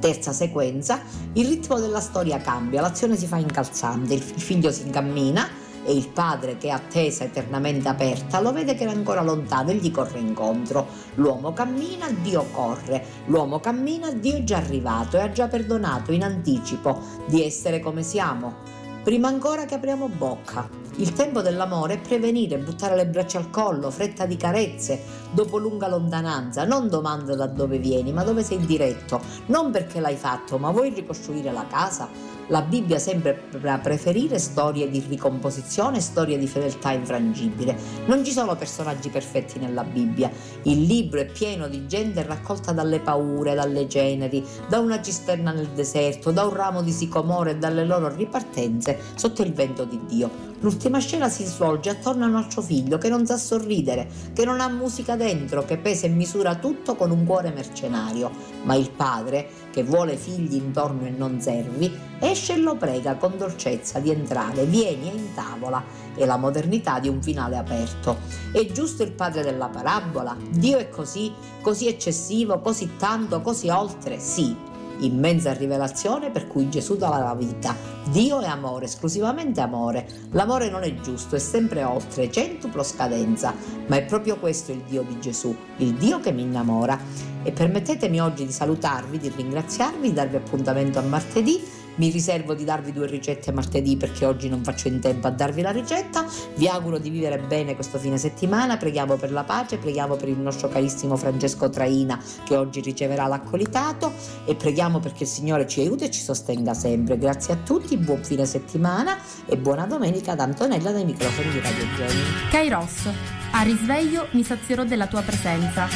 Terza 0.00 0.32
sequenza, 0.32 1.00
il 1.32 1.46
ritmo 1.46 1.80
della 1.80 2.00
storia 2.00 2.40
cambia, 2.40 2.80
l'azione 2.80 3.16
si 3.16 3.26
fa 3.26 3.36
incalzante, 3.36 4.14
il 4.14 4.20
figlio 4.20 4.70
si 4.70 4.82
incammina 4.82 5.66
e 5.88 5.94
il 5.94 6.08
padre, 6.10 6.58
che 6.58 6.68
è 6.68 6.70
attesa 6.70 7.24
eternamente 7.24 7.88
aperta, 7.88 8.40
lo 8.40 8.52
vede 8.52 8.74
che 8.74 8.84
è 8.84 8.88
ancora 8.88 9.22
lontano 9.22 9.70
e 9.70 9.76
gli 9.76 9.90
corre 9.90 10.18
incontro. 10.18 10.86
L'uomo 11.14 11.54
cammina, 11.54 12.10
Dio 12.10 12.44
corre. 12.52 13.02
L'uomo 13.24 13.58
cammina, 13.58 14.12
Dio 14.12 14.36
è 14.36 14.44
già 14.44 14.58
arrivato 14.58 15.16
e 15.16 15.20
ha 15.22 15.32
già 15.32 15.48
perdonato 15.48 16.12
in 16.12 16.24
anticipo 16.24 17.00
di 17.24 17.42
essere 17.42 17.80
come 17.80 18.02
siamo. 18.02 18.56
Prima 19.02 19.28
ancora 19.28 19.64
che 19.64 19.76
apriamo 19.76 20.08
bocca. 20.08 20.68
Il 20.96 21.14
tempo 21.14 21.40
dell'amore 21.40 21.94
è 21.94 21.98
prevenire, 22.00 22.58
buttare 22.58 22.94
le 22.94 23.06
braccia 23.06 23.38
al 23.38 23.48
collo, 23.48 23.90
fretta 23.90 24.26
di 24.26 24.36
carezze, 24.36 25.00
dopo 25.30 25.56
lunga 25.56 25.88
lontananza, 25.88 26.64
non 26.64 26.90
domanda 26.90 27.34
da 27.34 27.46
dove 27.46 27.78
vieni, 27.78 28.12
ma 28.12 28.24
dove 28.24 28.42
sei 28.42 28.58
diretto, 28.58 29.22
non 29.46 29.70
perché 29.70 30.00
l'hai 30.00 30.16
fatto, 30.16 30.58
ma 30.58 30.70
vuoi 30.70 30.90
ricostruire 30.90 31.50
la 31.50 31.64
casa? 31.66 32.37
La 32.50 32.62
Bibbia 32.62 32.98
sembra 32.98 33.34
preferire 33.78 34.38
storie 34.38 34.88
di 34.88 35.04
ricomposizione, 35.06 36.00
storie 36.00 36.38
di 36.38 36.46
fedeltà 36.46 36.92
infrangibile. 36.92 37.76
Non 38.06 38.24
ci 38.24 38.32
sono 38.32 38.56
personaggi 38.56 39.10
perfetti 39.10 39.58
nella 39.58 39.84
Bibbia. 39.84 40.30
Il 40.62 40.84
libro 40.84 41.20
è 41.20 41.26
pieno 41.26 41.68
di 41.68 41.86
gente 41.86 42.22
raccolta 42.22 42.72
dalle 42.72 43.00
paure, 43.00 43.54
dalle 43.54 43.86
ceneri, 43.86 44.42
da 44.66 44.78
una 44.78 45.02
cisterna 45.02 45.52
nel 45.52 45.68
deserto, 45.68 46.30
da 46.30 46.44
un 46.44 46.54
ramo 46.54 46.82
di 46.82 46.92
sicomore 46.92 47.50
e 47.50 47.56
dalle 47.58 47.84
loro 47.84 48.08
ripartenze 48.08 48.98
sotto 49.14 49.42
il 49.42 49.52
vento 49.52 49.84
di 49.84 50.00
Dio. 50.06 50.46
L'ultima 50.60 50.98
scena 50.98 51.28
si 51.28 51.44
svolge 51.44 51.90
attorno 51.90 52.24
a 52.24 52.28
un 52.28 52.34
altro 52.34 52.62
figlio 52.62 52.98
che 52.98 53.08
non 53.08 53.26
sa 53.26 53.36
sorridere, 53.36 54.08
che 54.32 54.44
non 54.44 54.60
ha 54.60 54.68
musica 54.68 55.14
dentro, 55.14 55.64
che 55.64 55.76
pesa 55.76 56.06
e 56.06 56.10
misura 56.10 56.56
tutto 56.56 56.96
con 56.96 57.12
un 57.12 57.24
cuore 57.24 57.50
mercenario. 57.50 58.30
Ma 58.64 58.74
il 58.74 58.90
padre, 58.90 59.48
che 59.70 59.82
vuole 59.82 60.16
figli 60.16 60.54
intorno 60.54 61.06
e 61.06 61.10
non 61.10 61.40
servi, 61.40 61.92
esce 62.18 62.54
e 62.54 62.58
lo 62.58 62.76
prega 62.76 63.16
con 63.16 63.36
dolcezza 63.36 63.98
di 63.98 64.10
entrare, 64.10 64.64
vieni 64.64 65.08
in 65.08 65.34
tavola, 65.34 65.82
e 66.14 66.26
la 66.26 66.36
modernità 66.36 66.98
di 66.98 67.08
un 67.08 67.22
finale 67.22 67.56
aperto. 67.56 68.18
È 68.52 68.64
giusto 68.66 69.02
il 69.02 69.12
padre 69.12 69.42
della 69.42 69.68
parabola? 69.68 70.36
Dio 70.50 70.78
è 70.78 70.88
così, 70.88 71.32
così 71.60 71.86
eccessivo, 71.86 72.60
così 72.60 72.96
tanto, 72.96 73.40
così 73.40 73.68
oltre? 73.68 74.18
Sì, 74.18 74.56
immensa 75.00 75.52
rivelazione 75.52 76.30
per 76.30 76.46
cui 76.46 76.68
Gesù 76.68 76.96
dà 76.96 77.08
la 77.08 77.34
vita. 77.34 77.74
Dio 78.10 78.40
è 78.40 78.46
amore, 78.46 78.86
esclusivamente 78.86 79.60
amore. 79.60 80.06
L'amore 80.32 80.70
non 80.70 80.82
è 80.82 80.94
giusto, 81.00 81.36
è 81.36 81.38
sempre 81.38 81.84
oltre, 81.84 82.30
centuplo 82.30 82.82
scadenza, 82.82 83.54
ma 83.86 83.96
è 83.96 84.04
proprio 84.04 84.38
questo 84.38 84.72
il 84.72 84.82
Dio 84.88 85.02
di 85.02 85.18
Gesù, 85.20 85.54
il 85.78 85.94
Dio 85.94 86.20
che 86.20 86.32
mi 86.32 86.42
innamora. 86.42 86.98
E 87.42 87.52
permettetemi 87.52 88.20
oggi 88.20 88.44
di 88.44 88.52
salutarvi, 88.52 89.18
di 89.18 89.32
ringraziarvi, 89.34 90.08
di 90.08 90.14
darvi 90.14 90.36
appuntamento 90.36 90.98
a 90.98 91.02
martedì 91.02 91.76
Mi 91.98 92.10
riservo 92.10 92.54
di 92.54 92.64
darvi 92.64 92.92
due 92.92 93.08
ricette 93.08 93.50
martedì 93.50 93.96
perché 93.96 94.24
oggi 94.24 94.48
non 94.48 94.62
faccio 94.62 94.86
in 94.86 95.00
tempo 95.00 95.26
a 95.26 95.30
darvi 95.30 95.62
la 95.62 95.72
ricetta. 95.72 96.24
Vi 96.54 96.68
auguro 96.68 96.98
di 96.98 97.10
vivere 97.10 97.38
bene 97.38 97.74
questo 97.74 97.98
fine 97.98 98.18
settimana. 98.18 98.76
Preghiamo 98.76 99.16
per 99.16 99.32
la 99.32 99.42
pace, 99.42 99.78
preghiamo 99.78 100.14
per 100.14 100.28
il 100.28 100.38
nostro 100.38 100.68
carissimo 100.68 101.16
Francesco 101.16 101.68
Traina 101.68 102.20
che 102.44 102.56
oggi 102.56 102.80
riceverà 102.80 103.26
l'accolitato 103.26 104.12
e 104.44 104.54
preghiamo 104.54 105.00
perché 105.00 105.24
il 105.24 105.28
Signore 105.28 105.66
ci 105.66 105.80
aiuti 105.80 106.04
e 106.04 106.10
ci 106.10 106.20
sostenga 106.20 106.72
sempre. 106.72 107.18
Grazie 107.18 107.54
a 107.54 107.56
tutti, 107.56 107.96
buon 107.96 108.22
fine 108.22 108.46
settimana 108.46 109.18
e 109.44 109.56
buona 109.56 109.86
domenica 109.86 110.36
da 110.36 110.44
Antonella 110.44 110.92
dai 110.92 111.04
microfoni 111.04 111.50
di 111.50 111.60
Radio 111.60 111.84
Genio. 111.96 112.24
Kairos, 112.50 113.08
a 113.50 113.62
risveglio 113.62 114.28
mi 114.32 114.44
sazierò 114.44 114.84
della 114.84 115.08
tua 115.08 115.22
presenza. 115.22 115.88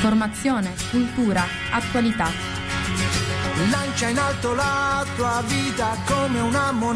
Formazione, 0.00 0.72
cultura, 0.92 1.42
attualità. 1.72 2.59
Lancia 3.68 4.08
in 4.08 4.18
alto 4.18 4.54
la 4.54 5.04
tua 5.16 5.42
vita 5.46 5.94
come 6.06 6.40
una 6.40 6.72
moneta 6.72 6.90